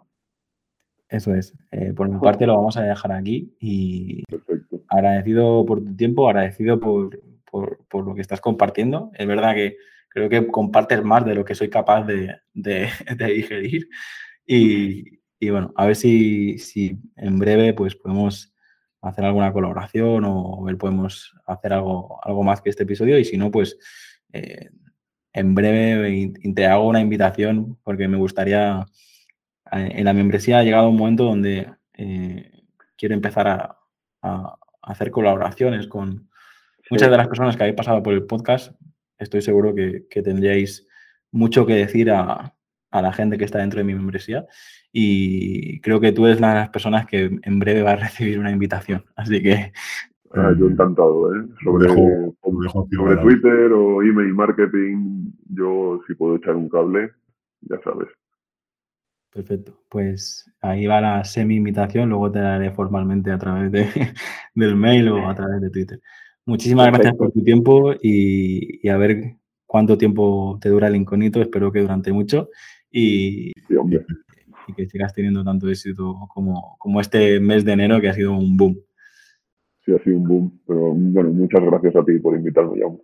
Eso 1.10 1.34
es. 1.36 1.56
Eh, 1.72 1.94
por 1.94 2.10
mi 2.10 2.20
parte 2.20 2.48
lo 2.48 2.56
vamos 2.56 2.78
a 2.78 2.84
dejar 2.84 3.12
aquí 3.12 3.56
y 3.60 4.24
Perfecto. 4.24 4.82
agradecido 4.90 5.66
por 5.66 5.84
tu 5.84 5.96
tiempo, 5.96 6.28
agradecido 6.28 6.80
por, 6.80 7.20
por, 7.50 7.86
por, 7.88 8.06
lo 8.06 8.16
que 8.16 8.22
estás 8.22 8.42
compartiendo. 8.42 9.12
Es 9.14 9.28
verdad 9.28 9.54
que 9.54 9.78
creo 10.10 10.30
que 10.30 10.48
compartes 10.48 11.04
más 11.04 11.26
de 11.26 11.36
lo 11.36 11.46
que 11.46 11.56
soy 11.56 11.70
capaz 11.70 12.06
de, 12.06 12.36
de, 12.54 12.90
de 13.18 13.26
digerir. 13.26 13.88
Y, 14.48 15.20
y, 15.40 15.50
bueno, 15.50 15.74
a 15.76 15.86
ver 15.86 15.96
si, 15.96 16.58
si, 16.58 16.98
en 17.16 17.38
breve 17.38 17.74
pues 17.74 17.96
podemos 17.96 18.55
hacer 19.08 19.26
alguna 19.26 19.54
colaboración 19.54 20.24
o 20.26 20.64
ver 20.64 20.78
podemos 20.78 21.34
hacer 21.46 21.74
algo, 21.74 22.20
algo 22.24 22.44
más 22.44 22.62
que 22.62 22.70
este 22.70 22.84
episodio. 22.84 23.18
Y 23.20 23.26
si 23.26 23.38
no, 23.38 23.52
pues 23.52 23.78
eh, 24.34 24.70
en 25.34 25.56
breve 25.56 26.34
te 26.56 26.66
hago 26.66 26.88
una 26.88 27.02
invitación 27.02 27.78
porque 27.84 28.08
me 28.08 28.18
gustaría, 28.18 28.86
eh, 29.72 29.92
en 29.96 30.06
la 30.06 30.14
membresía 30.14 30.60
ha 30.60 30.64
llegado 30.64 30.90
un 30.90 30.98
momento 30.98 31.26
donde 31.26 31.70
eh, 31.94 32.52
quiero 32.98 33.16
empezar 33.16 33.48
a, 33.48 33.78
hacer 34.82 35.12
colaboraciones 35.12 35.88
con 35.88 36.30
muchas 36.90 37.12
de 37.12 37.18
las 37.18 37.28
personas 37.28 37.56
que 37.56 37.62
habéis 37.62 37.78
pasado 37.78 38.02
por 38.02 38.14
el 38.14 38.26
podcast 38.26 38.72
estoy 39.20 39.44
seguro 39.44 39.76
que, 39.76 40.08
que 40.10 40.24
tendríais 40.24 40.88
mucho 41.32 41.64
que 41.66 41.76
decir 41.76 42.10
a, 42.10 42.55
a, 42.98 43.02
la 43.02 43.14
gente 43.14 43.38
que 43.38 43.46
está 43.46 43.60
dentro 43.60 43.80
de 43.80 43.84
mi 43.84 43.94
membresía 43.94 44.46
y 44.92 45.80
creo 45.82 46.00
que 46.00 46.12
tú 46.12 46.26
eres 46.26 46.38
una 46.38 46.50
de 46.50 46.60
las 46.62 46.70
personas 46.70 47.06
que 47.06 47.40
en 47.42 47.60
breve 47.60 47.82
va 47.82 47.92
a 47.92 47.96
recibir 47.98 48.40
una 48.40 48.52
invitación. 48.52 49.04
Así 49.16 49.42
que... 49.42 49.74
Ah, 50.34 50.54
yo 50.58 50.68
encantado, 50.68 51.34
¿eh? 51.34 51.46
Sobre, 51.64 51.88
dejo, 51.88 52.36
dejo 52.62 52.88
sobre 52.94 53.18
Twitter 53.18 53.72
o 53.72 54.02
email 54.02 54.34
marketing, 54.34 55.32
yo 55.50 56.02
si 56.08 56.14
puedo 56.14 56.36
echar 56.36 56.56
un 56.56 56.68
cable, 56.68 57.12
ya 57.62 57.80
sabes. 57.84 58.10
Perfecto, 59.32 59.82
pues 59.90 60.50
ahí 60.62 60.88
va 60.88 61.02
la 61.02 61.24
semi-invitación, 61.26 62.08
luego 62.08 62.32
te 62.32 62.40
la 62.40 62.56
haré 62.56 62.72
formalmente 62.72 63.32
a 63.32 63.38
través 63.38 63.70
de, 63.72 63.86
del 64.56 64.76
mail 64.78 65.10
o 65.10 65.28
a 65.28 65.36
través 65.36 65.60
de 65.60 65.70
Twitter. 65.70 66.02
Muchísimas 66.46 66.86
Perfecto. 66.86 67.02
gracias 67.02 67.18
por 67.18 67.32
tu 67.32 67.44
tiempo 67.44 67.94
y, 68.02 68.80
y, 68.82 68.90
a 68.90 68.98
ver 68.98 69.36
cuánto 69.66 69.98
tiempo 69.98 70.58
te 70.62 70.70
dura 70.70 70.88
el 70.88 70.96
incógnito. 70.96 71.42
Espero 71.42 71.72
que 71.72 71.82
durante 71.82 72.14
mucho 72.14 72.50
y, 72.98 73.52
sí, 73.68 73.76
y 74.68 74.74
que 74.74 74.88
sigas 74.88 75.14
teniendo 75.14 75.44
tanto 75.44 75.70
éxito 75.70 76.16
como, 76.34 76.78
como, 76.80 77.02
este 77.02 77.42
mes 77.42 77.66
de 77.66 77.74
enero 77.74 78.00
que 78.00 78.08
ha 78.08 78.14
sido 78.14 78.32
un 78.32 78.56
boom. 78.56 78.80
Sí, 79.84 79.94
ha 79.94 80.02
sido 80.04 80.18
un 80.18 80.24
boom. 80.24 80.62
Pero 80.66 80.94
bueno, 80.94 81.32
muchas 81.32 81.62
gracias 81.64 81.96
a 81.96 82.06
ti 82.06 82.18
por 82.20 82.36
invitarme, 82.36 82.80
Jaume. 82.80 83.00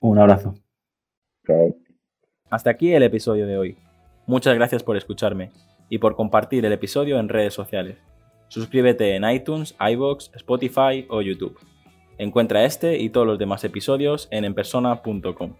Un 0.00 0.18
abrazo. 0.18 0.54
Chao. 1.46 1.74
Hasta 2.50 2.70
aquí 2.70 2.92
el 2.92 3.02
episodio 3.02 3.46
de 3.46 3.56
hoy. 3.56 3.76
Muchas 4.26 4.54
gracias 4.54 4.82
por 4.82 4.98
escucharme 4.98 5.50
y 5.88 5.98
por 5.98 6.14
compartir 6.14 6.64
el 6.66 6.72
episodio 6.72 7.18
en 7.18 7.30
redes 7.30 7.54
sociales. 7.54 7.96
Suscríbete 8.48 9.14
en 9.14 9.28
iTunes, 9.28 9.74
iBox, 9.80 10.30
Spotify 10.34 11.06
o 11.08 11.22
YouTube. 11.22 11.58
Encuentra 12.18 12.64
este 12.64 12.98
y 12.98 13.08
todos 13.08 13.26
los 13.26 13.38
demás 13.38 13.64
episodios 13.64 14.28
en 14.30 14.44
enpersona.com. 14.44 15.54